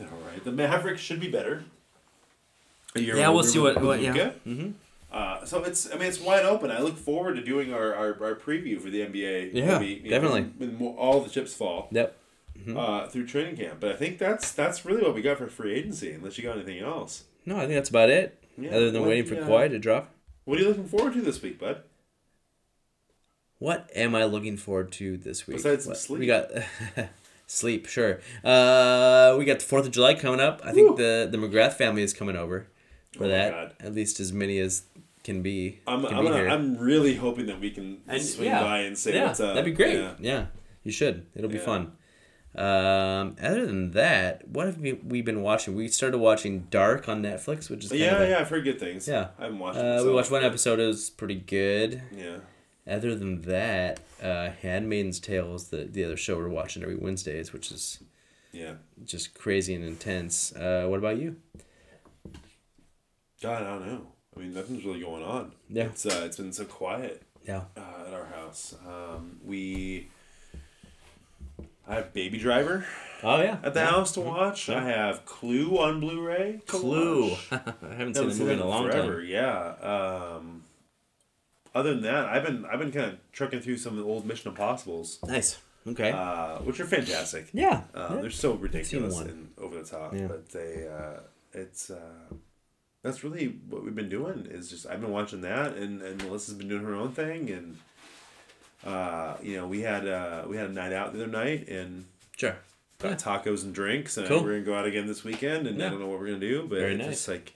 All 0.00 0.06
right. 0.30 0.44
The 0.44 0.52
Mavericks 0.52 1.00
should 1.00 1.18
be 1.18 1.28
better. 1.30 1.64
A 2.94 3.00
year 3.00 3.16
Yeah, 3.16 3.30
we'll 3.30 3.42
see 3.42 3.58
with- 3.58 3.74
what- 3.76 3.82
with 3.84 3.88
what- 3.88 4.00
yeah. 4.16 4.30
Luka. 4.44 4.74
Uh, 5.10 5.44
so 5.44 5.64
it's. 5.64 5.90
I 5.90 5.94
mean, 5.96 6.08
it's 6.08 6.20
wide 6.20 6.44
open. 6.44 6.70
I 6.70 6.80
look 6.80 6.96
forward 6.98 7.34
to 7.36 7.42
doing 7.42 7.72
our, 7.72 7.94
our, 7.94 8.08
our 8.22 8.34
preview 8.34 8.78
for 8.80 8.90
the 8.90 9.00
NBA. 9.00 9.54
Yeah, 9.54 9.80
you 9.80 10.10
definitely. 10.10 10.42
Know, 10.42 10.50
when 10.58 10.74
more, 10.76 10.96
all 10.98 11.20
the 11.22 11.30
chips 11.30 11.54
fall 11.54 11.88
Yep. 11.92 12.14
uh, 12.76 13.06
through 13.08 13.26
training 13.26 13.56
camp. 13.56 13.80
But 13.80 13.92
I 13.92 13.96
think 13.96 14.18
that's 14.18 14.52
that's 14.52 14.84
really 14.84 15.02
what 15.02 15.14
we 15.14 15.22
got 15.22 15.38
for 15.38 15.46
free 15.46 15.72
agency. 15.74 16.12
Unless 16.12 16.36
you 16.36 16.44
got 16.44 16.56
anything 16.56 16.80
else. 16.80 17.24
No, 17.46 17.56
I 17.56 17.60
think 17.60 17.72
that's 17.72 17.88
about 17.88 18.10
it. 18.10 18.42
Yeah, 18.58 18.70
Other 18.76 18.90
than 18.90 19.00
what- 19.02 19.08
waiting 19.10 19.24
for 19.24 19.34
yeah. 19.36 19.42
Kawhi 19.48 19.70
to 19.70 19.78
drop. 19.78 20.10
What 20.44 20.58
are 20.58 20.62
you 20.62 20.68
looking 20.68 20.88
forward 20.88 21.14
to 21.14 21.20
this 21.22 21.40
week, 21.40 21.58
bud? 21.58 21.82
What 23.58 23.90
am 23.94 24.14
I 24.14 24.24
looking 24.24 24.56
forward 24.56 24.92
to 24.92 25.16
this 25.16 25.46
week? 25.46 25.56
Besides 25.56 25.86
What- 25.86 25.96
sleep. 25.96 26.20
We 26.20 26.26
got 26.26 26.50
sleep, 27.46 27.86
sure. 27.86 28.20
Uh, 28.44 29.34
we 29.38 29.44
got 29.44 29.58
the 29.60 29.64
Fourth 29.64 29.86
of 29.86 29.92
July 29.92 30.14
coming 30.14 30.40
up. 30.40 30.60
I 30.64 30.72
think 30.72 30.96
the 30.96 31.28
the 31.30 31.38
McGrath 31.38 31.74
family 31.74 32.02
is 32.02 32.12
coming 32.12 32.36
over 32.36 32.66
for 33.18 33.24
Oh 33.24 33.28
that. 33.28 33.50
God. 33.52 33.74
At 33.80 33.94
least 33.94 34.18
as 34.20 34.32
many 34.32 34.58
as 34.58 34.84
can 35.24 35.42
be. 35.42 35.80
I'm 35.86 36.04
can 36.06 36.14
I'm, 36.16 36.24
be 36.24 36.30
gonna. 36.30 36.48
I'm 36.48 36.78
really 36.78 37.14
hoping 37.16 37.46
that 37.46 37.60
we 37.60 37.70
can 37.70 37.98
And- 38.08 38.22
swing 38.22 38.46
yeah. 38.48 38.62
by 38.62 38.78
and 38.80 38.96
say 38.96 39.14
yeah, 39.14 39.26
what's 39.26 39.40
up. 39.40 39.54
that'd 39.54 39.64
be 39.66 39.72
great. 39.72 39.98
Yeah. 39.98 40.14
Yeah, 40.18 40.46
you 40.84 40.92
should. 40.92 41.26
It'll 41.34 41.50
be 41.50 41.58
fun. 41.58 41.92
Um, 42.54 43.36
other 43.42 43.66
than 43.66 43.90
that, 43.92 44.48
what 44.48 44.66
have 44.66 44.78
we, 44.78 44.94
we 44.94 45.22
been 45.22 45.42
watching? 45.42 45.74
We 45.76 45.88
started 45.88 46.18
watching 46.18 46.66
Dark 46.70 47.08
on 47.08 47.22
Netflix, 47.22 47.68
which 47.70 47.84
is 47.84 47.90
kind 47.90 48.00
Yeah, 48.00 48.14
of 48.16 48.20
a- 48.22 48.28
yeah, 48.30 48.38
I've 48.40 48.48
heard 48.48 48.64
good 48.64 48.80
things. 48.80 49.06
Yeah. 49.06 49.28
I 49.38 49.44
haven't 49.44 49.58
watched 49.58 49.78
it. 49.78 49.84
Uh, 50.00 50.04
we 50.04 50.12
watched 50.12 50.30
one 50.30 50.42
episode. 50.44 50.80
It 50.80 50.86
was 50.86 51.10
pretty 51.10 51.36
good. 51.36 52.02
Yeah. 52.16 52.38
Other 52.86 53.14
than 53.14 53.42
that, 53.42 54.00
uh, 54.22 54.50
Handmaid's 54.62 55.20
Tale 55.20 55.54
is 55.54 55.64
the, 55.68 55.84
the 55.84 56.04
other 56.04 56.16
show 56.16 56.36
we're 56.38 56.48
watching 56.48 56.82
every 56.82 56.96
Wednesdays, 56.96 57.52
which 57.52 57.70
is 57.70 57.98
Yeah. 58.50 58.74
just 59.04 59.34
crazy 59.34 59.74
and 59.74 59.84
intense. 59.84 60.56
Uh, 60.56 60.86
what 60.88 60.98
about 60.98 61.18
you? 61.18 61.36
God, 63.42 63.62
I 63.62 63.66
don't 63.66 63.86
know. 63.86 64.06
I 64.36 64.40
mean, 64.40 64.54
nothing's 64.54 64.84
really 64.84 65.00
going 65.00 65.22
on. 65.22 65.52
Yeah. 65.68 65.84
It's 65.84 66.06
uh, 66.06 66.22
it's 66.24 66.36
been 66.36 66.52
so 66.52 66.64
quiet 66.64 67.22
Yeah. 67.46 67.62
uh, 67.76 68.06
at 68.08 68.14
our 68.14 68.26
house. 68.26 68.74
Um, 68.86 69.40
we. 69.44 70.08
I 71.86 71.94
have 71.94 72.12
Baby 72.12 72.38
Driver 72.38 72.84
Oh 73.22 73.40
yeah. 73.40 73.56
at 73.62 73.72
the 73.72 73.80
yeah. 73.80 73.86
house 73.90 74.12
to 74.12 74.20
watch. 74.20 74.68
Yeah. 74.68 74.78
I 74.78 74.84
have 74.84 75.24
Clue 75.24 75.78
on 75.78 76.00
Blu-ray. 76.00 76.60
Clue. 76.66 77.32
I 77.50 77.60
haven't 77.96 78.14
seen 78.14 78.28
the 78.28 78.34
seen 78.34 78.42
movie 78.46 78.52
in 78.54 78.58
a 78.60 78.66
long 78.68 78.90
forever. 78.90 79.20
time. 79.22 79.26
Yeah. 79.30 80.34
Um, 80.36 80.64
other 81.74 81.94
than 81.94 82.02
that, 82.02 82.26
I've 82.26 82.44
been 82.44 82.64
I've 82.66 82.78
been 82.78 82.92
kind 82.92 83.06
of 83.12 83.18
trucking 83.32 83.60
through 83.60 83.78
some 83.78 83.92
of 83.94 83.98
the 83.98 84.04
old 84.04 84.26
Mission 84.26 84.48
Impossibles, 84.50 85.18
Nice. 85.26 85.58
Okay. 85.86 86.10
uh, 86.12 86.58
which 86.58 86.78
are 86.80 86.86
fantastic. 86.86 87.48
yeah. 87.54 87.84
Uh, 87.94 88.08
yeah. 88.14 88.20
They're 88.20 88.30
so 88.30 88.52
ridiculous 88.54 89.18
and 89.20 89.50
over 89.58 89.76
the 89.82 89.84
top, 89.88 90.10
but 90.12 90.48
they 90.50 90.86
uh, 90.88 91.20
it's 91.52 91.90
uh, 91.90 91.96
that's 93.02 93.22
really 93.24 93.46
what 93.68 93.84
we've 93.84 93.94
been 93.94 94.08
doing. 94.08 94.46
Is 94.50 94.70
just 94.70 94.86
I've 94.86 95.00
been 95.00 95.10
watching 95.12 95.40
that, 95.42 95.74
and 95.76 96.02
and 96.02 96.22
Melissa's 96.22 96.54
been 96.54 96.68
doing 96.68 96.82
her 96.84 96.94
own 96.94 97.12
thing, 97.12 97.50
and 97.50 97.76
uh, 98.84 99.36
you 99.42 99.56
know 99.56 99.66
we 99.66 99.80
had 99.82 100.06
uh, 100.06 100.44
we 100.48 100.56
had 100.56 100.70
a 100.70 100.72
night 100.72 100.92
out 100.92 101.12
the 101.12 101.22
other 101.22 101.30
night 101.32 101.68
and 101.68 102.06
Sure. 102.36 102.56
got 102.98 103.18
tacos 103.18 103.64
and 103.64 103.74
drinks, 103.74 104.16
and 104.16 104.28
Cool. 104.28 104.42
we're 104.42 104.52
gonna 104.54 104.62
go 104.64 104.74
out 104.74 104.86
again 104.86 105.06
this 105.06 105.24
weekend, 105.24 105.66
and 105.66 105.82
I 105.82 105.88
don't 105.88 106.00
know 106.00 106.06
what 106.06 106.20
we're 106.20 106.26
gonna 106.26 106.38
do, 106.38 106.62
but 106.68 106.78
Very 106.78 106.94
it's 106.94 106.98
nice. 107.02 107.10
just 107.10 107.28
like 107.28 107.54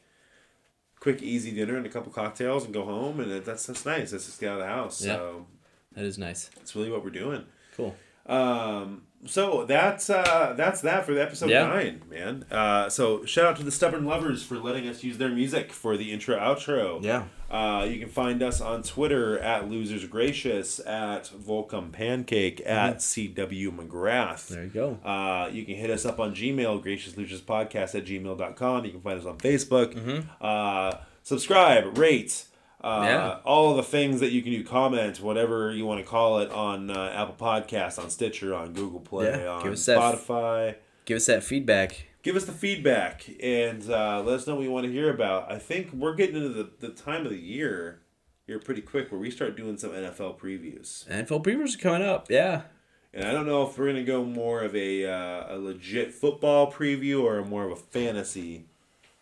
quick, 0.99 1.22
easy 1.22 1.51
dinner 1.53 1.76
and 1.76 1.86
a 1.86 1.88
couple 1.88 2.12
cocktails 2.12 2.64
and 2.64 2.72
go 2.74 2.84
home, 2.84 3.20
and 3.20 3.45
that's 3.45 3.66
that's 3.66 3.84
nice. 3.86 4.12
Let's 4.12 4.26
just 4.26 4.40
get 4.40 4.49
out 4.51 4.61
of 4.61 4.66
the 4.66 4.66
house. 4.72 5.05
Yeah. 5.05 5.16
So 5.16 5.47
That 5.93 6.05
is 6.05 6.18
nice. 6.18 6.51
that's 6.57 6.74
really 6.74 6.90
what 6.90 7.05
we're 7.05 7.11
doing. 7.11 7.45
Cool. 7.76 7.95
Um, 8.27 9.03
so 9.25 9.64
that's 9.64 10.11
uh, 10.11 10.55
that's 10.57 10.81
that 10.81 11.07
for 11.07 11.14
the 11.14 11.23
episode 11.23 11.49
Yeah. 11.51 11.66
nine, 11.68 12.03
man. 12.11 12.45
Uh, 12.51 12.89
so 12.89 13.25
shout 13.25 13.45
out 13.47 13.57
to 13.59 13.62
the 13.62 13.70
Stubborn 13.70 14.05
Lovers 14.05 14.43
for 14.43 14.57
letting 14.59 14.89
us 14.89 15.05
use 15.05 15.16
their 15.18 15.29
music 15.29 15.73
for 15.73 15.97
the 15.97 16.11
intro 16.12 16.37
outro. 16.37 17.03
Yeah. 17.05 17.25
Uh, 17.49 17.85
you 17.85 18.01
can 18.01 18.09
find 18.09 18.43
us 18.43 18.61
on 18.61 18.83
Twitter 18.83 19.39
at 19.39 19.68
Losers 19.70 20.07
Gracious, 20.07 20.81
at 20.81 21.25
Volcom 21.29 21.93
Pancake, 21.93 22.62
at 22.66 22.97
CW 22.99 23.70
McGrath. 23.77 24.49
There 24.49 24.64
you 24.64 24.70
go. 24.70 24.99
Uh, 25.05 25.49
you 25.53 25.64
can 25.66 25.75
hit 25.77 25.91
us 25.91 26.05
up 26.07 26.18
on 26.18 26.35
Gmail, 26.35 26.83
Gracious 26.83 27.16
Losers 27.16 27.43
Podcast 27.43 27.95
at 27.95 28.07
gmail.com. 28.07 28.85
You 28.87 28.91
can 28.91 29.01
find 29.03 29.20
us 29.20 29.27
on 29.27 29.37
Facebook. 29.39 30.25
Uh, 30.41 30.97
subscribe, 31.23 31.97
rate, 31.97 32.45
uh, 32.83 33.03
Yeah. 33.05 33.39
all 33.45 33.74
the 33.74 33.83
things 33.83 34.20
that 34.20 34.33
you 34.33 34.43
can 34.43 34.53
do, 34.53 34.64
comment, 34.64 35.20
whatever 35.20 35.70
you 35.72 35.87
want 35.87 36.01
to 36.01 36.07
call 36.07 36.39
it, 36.41 36.51
on 36.51 36.91
uh, 36.91 37.12
Apple 37.14 37.37
Podcasts, 37.39 37.99
on 38.03 38.11
Stitcher, 38.11 38.55
on 38.55 38.72
Google 38.72 39.01
Play, 39.01 39.26
Yeah, 39.30 39.49
on 39.49 39.62
give 39.62 39.85
that 39.85 39.99
f- 39.99 40.26
Spotify. 40.26 40.74
Give 41.05 41.16
us 41.16 41.26
that 41.26 41.43
feedback. 41.43 42.07
Give 42.22 42.37
us 42.37 42.45
the 42.45 42.53
feedback 42.53 43.28
and 43.43 43.83
uh, 43.91 44.22
let 44.24 44.37
us 44.41 44.47
know 44.47 44.55
what 44.55 44.62
you 44.62 44.70
want 44.70 44.87
to 44.87 44.93
hear 44.93 45.11
about. 45.11 45.51
I 45.51 45.59
think 45.59 45.93
we're 45.93 46.14
getting 46.14 46.37
into 46.37 46.51
the, 46.51 46.70
the 46.78 46.91
time 46.91 47.24
of 47.26 47.30
the 47.33 47.39
year 47.39 48.01
here 48.47 48.59
pretty 48.61 48.80
quick 48.83 49.11
where 49.11 49.20
we 49.20 49.30
start 49.30 49.57
doing 49.57 49.76
some 49.76 49.91
NFL 49.91 50.39
previews. 50.39 51.09
NFL 51.09 51.45
previews 51.45 51.74
are 51.74 51.78
coming 51.78 52.03
up. 52.03 52.30
Yeah. 52.30 52.62
And 53.14 53.26
I 53.26 53.33
don't 53.33 53.47
know 53.47 53.68
if 53.68 53.76
we're 53.76 53.87
gonna 53.89 54.05
go 54.05 54.24
more 54.24 54.62
of 54.62 54.74
a 54.74 55.05
uh, 55.05 55.55
a 55.55 55.59
legit 55.59 56.14
football 56.14 56.72
preview 56.72 57.22
or 57.24 57.45
more 57.45 57.66
of 57.66 57.72
a 57.72 57.76
fantasy 57.76 58.64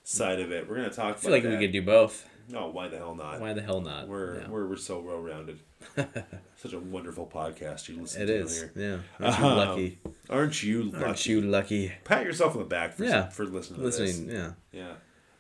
side 0.05 0.39
of 0.39 0.53
it. 0.53 0.69
We're 0.69 0.77
gonna 0.77 0.91
talk 0.91 1.05
I 1.07 1.09
about 1.11 1.21
feel 1.23 1.31
like 1.33 1.43
that. 1.43 1.51
we 1.51 1.59
could 1.59 1.73
do 1.73 1.83
both. 1.83 2.29
No, 2.51 2.69
why 2.69 2.89
the 2.89 2.97
hell 2.99 3.15
not? 3.15 3.41
Why 3.41 3.53
the 3.53 3.63
hell 3.63 3.81
not? 3.81 4.09
We're, 4.09 4.41
Yeah. 4.41 4.49
we're 4.49 4.67
we're 4.67 4.77
so 4.77 5.01
well 5.01 5.19
rounded. 5.21 5.61
Such 6.57 6.73
a 6.73 6.79
wonderful 6.79 7.27
podcast 7.27 7.89
you 7.89 8.01
listen 8.01 8.23
It 8.23 8.27
to 8.27 8.35
is. 8.35 8.57
here. 8.59 8.73
Yeah. 8.75 8.99
Aren't 9.21 9.39
you 9.39 9.45
Um, 9.47 9.57
lucky? 9.57 9.99
Aren't 10.29 10.63
you 10.63 10.83
lucky? 10.85 11.05
Aren't 11.05 11.27
you 11.27 11.41
lucky? 11.43 11.93
Pat 12.05 12.25
yourself 12.25 12.55
on 12.55 12.59
the 12.63 12.69
back 12.69 12.95
for 12.95 13.05
Yeah. 13.05 13.29
for 13.29 13.45
listening 13.45 13.81
to 13.81 13.87
Listening. 13.87 14.27
this. 14.27 14.53
Yeah. 14.73 14.93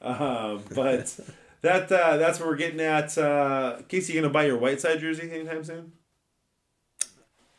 Yeah. 0.02 0.06
Um, 0.06 0.62
but 0.74 1.18
that 1.62 1.90
uh, 1.92 2.16
that's 2.16 2.38
what 2.38 2.48
we're 2.48 2.56
getting 2.56 2.80
at. 2.80 3.16
Uh, 3.18 3.78
Casey, 3.88 4.12
you 4.14 4.20
gonna 4.20 4.32
buy 4.32 4.44
your 4.46 4.58
Whiteside 4.58 5.00
jersey 5.00 5.30
anytime 5.32 5.64
soon? 5.64 5.92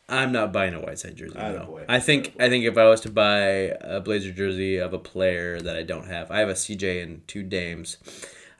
I'm 0.09 0.31
not 0.33 0.51
buying 0.51 0.73
a 0.73 0.79
Whiteside 0.81 1.15
jersey. 1.15 1.35
No. 1.37 1.79
I 1.87 1.99
think 1.99 2.33
I 2.39 2.49
think 2.49 2.65
if 2.65 2.77
I 2.77 2.87
was 2.89 2.99
to 3.01 3.09
buy 3.11 3.39
a 3.81 4.01
Blazer 4.01 4.31
jersey 4.31 4.77
of 4.77 4.93
a 4.93 4.99
player 4.99 5.59
that 5.61 5.75
I 5.77 5.83
don't 5.83 6.07
have, 6.07 6.29
I 6.31 6.39
have 6.39 6.49
a 6.49 6.53
CJ 6.55 7.01
and 7.03 7.25
two 7.27 7.43
Dames. 7.43 7.97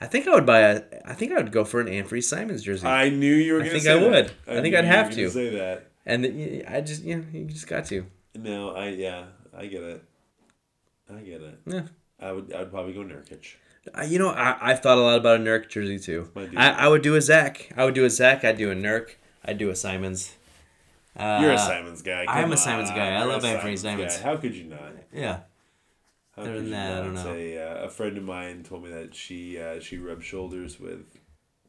I 0.01 0.07
think 0.07 0.27
I 0.27 0.33
would 0.33 0.45
buy 0.45 0.59
a. 0.61 0.81
I 1.05 1.13
think 1.13 1.31
I 1.31 1.35
would 1.35 1.51
go 1.51 1.63
for 1.63 1.79
an 1.79 1.87
Anfernee 1.87 2.23
Simons 2.23 2.63
jersey. 2.63 2.85
I 2.87 3.09
knew 3.09 3.33
you 3.35 3.53
were 3.53 3.59
I 3.59 3.63
gonna. 3.63 3.71
think 3.71 3.83
say 3.83 3.91
I 3.93 3.99
that. 3.99 4.09
would. 4.09 4.31
I 4.57 4.61
think 4.61 4.75
I'd 4.75 4.85
have 4.85 5.09
gonna 5.11 5.29
say 5.29 5.49
that. 5.51 5.87
and 6.05 6.25
the, 6.25 6.65
I 6.65 6.81
just 6.81 7.03
you 7.03 7.17
know 7.17 7.25
you 7.31 7.45
just 7.45 7.67
got 7.67 7.85
to. 7.85 8.05
No, 8.35 8.71
I 8.75 8.89
yeah, 8.89 9.25
I 9.55 9.67
get 9.67 9.83
it. 9.83 10.03
I 11.09 11.19
get 11.21 11.41
it. 11.41 11.59
Yeah. 11.67 11.83
I 12.19 12.31
would 12.31 12.51
I 12.53 12.59
would 12.59 12.71
probably 12.71 12.93
go 12.93 13.01
Nurkic. 13.01 13.55
I- 13.93 14.05
You 14.05 14.19
know, 14.19 14.29
I, 14.29 14.57
I've 14.71 14.79
thought 14.81 14.97
a 14.97 15.01
lot 15.01 15.17
about 15.17 15.39
a 15.39 15.43
Nurk 15.43 15.69
jersey 15.69 15.99
too. 15.99 16.29
I, 16.55 16.69
I 16.71 16.87
would 16.87 17.01
do 17.01 17.15
a 17.15 17.21
Zach. 17.21 17.71
I 17.77 17.85
would 17.85 17.93
do 17.95 18.05
a 18.05 18.09
Zach. 18.09 18.43
I'd 18.43 18.57
do 18.57 18.71
a 18.71 18.75
Nurk. 18.75 19.15
I'd 19.45 19.57
do 19.57 19.69
a 19.69 19.75
Simons. 19.75 20.35
Uh, 21.17 21.39
You're 21.41 21.51
a 21.53 21.57
Simons 21.57 22.01
guy. 22.01 22.25
I'm 22.27 22.43
Come 22.43 22.53
a 22.53 22.57
Simons 22.57 22.89
guy. 22.91 23.09
I 23.15 23.19
you're 23.19 23.27
love 23.27 23.43
Anthony 23.43 23.75
Simons 23.75 24.13
Simons. 24.13 24.19
How 24.21 24.37
could 24.37 24.55
you 24.55 24.65
not? 24.65 24.79
Yeah. 25.13 25.39
How 26.35 26.43
Other 26.43 26.55
than 26.61 26.71
that, 26.71 26.91
I 27.01 27.05
don't 27.05 27.13
know. 27.13 27.33
A, 27.33 27.57
uh, 27.57 27.85
a 27.85 27.89
friend 27.89 28.17
of 28.17 28.23
mine 28.23 28.63
told 28.63 28.83
me 28.83 28.89
that 28.91 29.13
she 29.13 29.59
uh, 29.59 29.79
she 29.79 29.97
rubbed 29.97 30.23
shoulders 30.23 30.79
with 30.79 31.05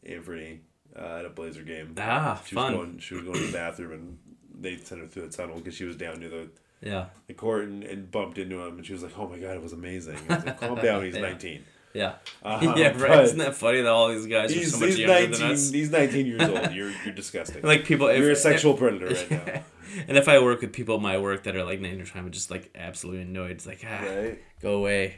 Anthony 0.04 0.60
uh, 0.96 1.16
at 1.18 1.24
a 1.24 1.30
Blazer 1.30 1.62
game. 1.62 1.94
Ah, 1.98 2.40
she 2.46 2.54
fun. 2.54 2.72
was 2.72 2.76
going 2.86 2.98
she 2.98 3.14
was 3.14 3.24
going 3.24 3.34
to 3.40 3.46
the 3.46 3.52
bathroom 3.52 3.92
and 3.92 4.18
they 4.60 4.76
sent 4.76 5.00
her 5.00 5.06
through 5.08 5.26
the 5.28 5.36
tunnel 5.36 5.56
because 5.56 5.74
she 5.74 5.84
was 5.84 5.96
down 5.96 6.20
near 6.20 6.28
the, 6.28 6.48
Yeah. 6.80 7.06
the 7.26 7.34
court 7.34 7.64
and, 7.64 7.82
and 7.82 8.10
bumped 8.10 8.38
into 8.38 8.60
him 8.64 8.76
and 8.76 8.86
she 8.86 8.92
was 8.92 9.02
like, 9.02 9.18
"Oh 9.18 9.28
my 9.28 9.38
god, 9.38 9.56
it 9.56 9.62
was 9.62 9.72
amazing." 9.72 10.18
I 10.28 10.36
was 10.36 10.44
like, 10.44 10.60
"Calm 10.60 10.76
down, 10.80 11.04
he's 11.04 11.14
Yeah. 11.16 11.22
19." 11.22 11.64
Yeah. 11.94 12.14
Uh, 12.42 12.74
yeah, 12.76 12.96
right. 13.00 13.24
Isn't 13.24 13.38
that 13.38 13.54
funny 13.54 13.82
that 13.82 13.90
all 13.90 14.08
these 14.08 14.26
guys 14.26 14.56
are 14.56 14.64
so 14.64 14.78
much 14.80 14.96
younger 14.96 15.14
19. 15.28 15.30
than 15.32 15.50
us? 15.52 15.70
He's 15.70 15.90
19 15.90 16.26
years 16.26 16.42
old. 16.42 16.72
You're 16.72 16.90
you're 17.04 17.14
disgusting. 17.14 17.62
Like 17.62 17.84
people, 17.84 18.06
if, 18.08 18.18
you're 18.18 18.30
a 18.30 18.36
sexual 18.36 18.74
predator 18.74 19.06
right 19.08 19.30
now. 19.46 19.62
and 20.08 20.16
if 20.16 20.26
I 20.28 20.38
work 20.40 20.62
with 20.62 20.72
people 20.72 20.94
at 20.96 21.02
my 21.02 21.18
work 21.18 21.42
that 21.44 21.54
are 21.54 21.64
like 21.64 21.80
90 21.80 22.10
I'm 22.14 22.30
just 22.30 22.50
like 22.50 22.70
absolutely 22.74 23.22
annoyed. 23.22 23.50
It's 23.52 23.66
like, 23.66 23.84
ah, 23.86 24.02
Right? 24.04 24.40
go 24.60 24.76
away. 24.78 25.16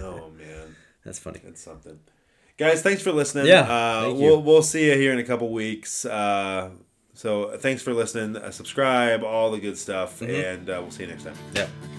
Oh 0.00 0.30
man, 0.30 0.76
That's 1.04 1.18
funny. 1.18 1.40
that's 1.42 1.60
something. 1.60 1.98
Guys, 2.56 2.82
thanks 2.82 3.02
for 3.02 3.10
listening. 3.12 3.46
Yeah, 3.46 3.62
uh, 3.62 4.12
we'll 4.14 4.40
we'll 4.42 4.62
see 4.62 4.86
you 4.90 4.96
here 4.96 5.12
in 5.12 5.18
a 5.18 5.24
couple 5.24 5.48
weeks. 5.50 6.04
Uh, 6.04 6.70
so 7.14 7.56
thanks 7.58 7.82
for 7.82 7.92
listening. 7.92 8.36
Uh, 8.36 8.52
subscribe, 8.52 9.24
all 9.24 9.50
the 9.50 9.58
good 9.58 9.76
stuff, 9.76 10.20
Mm-hmm. 10.20 10.30
and 10.30 10.70
uh, 10.70 10.78
we'll 10.80 10.90
see 10.92 11.02
you 11.04 11.08
next 11.10 11.24
time. 11.24 11.34
Yep. 11.54 11.97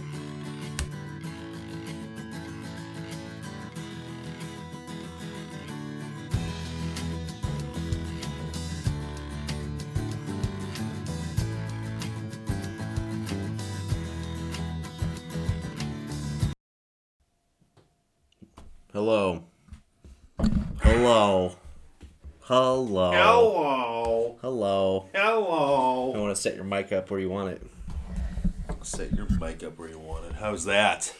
Hello. 22.89 23.11
Hello. 23.11 24.35
Hello. 24.41 25.09
Hello. 25.13 26.13
I 26.15 26.17
want 26.17 26.35
to 26.35 26.41
set 26.41 26.55
your 26.55 26.63
mic 26.63 26.91
up 26.91 27.11
where 27.11 27.19
you 27.19 27.29
want 27.29 27.49
it. 27.49 27.61
Set 28.81 29.13
your 29.13 29.27
mic 29.39 29.63
up 29.63 29.77
where 29.77 29.89
you 29.89 29.99
want 29.99 30.25
it. 30.25 30.33
How's 30.33 30.65
that? 30.65 31.13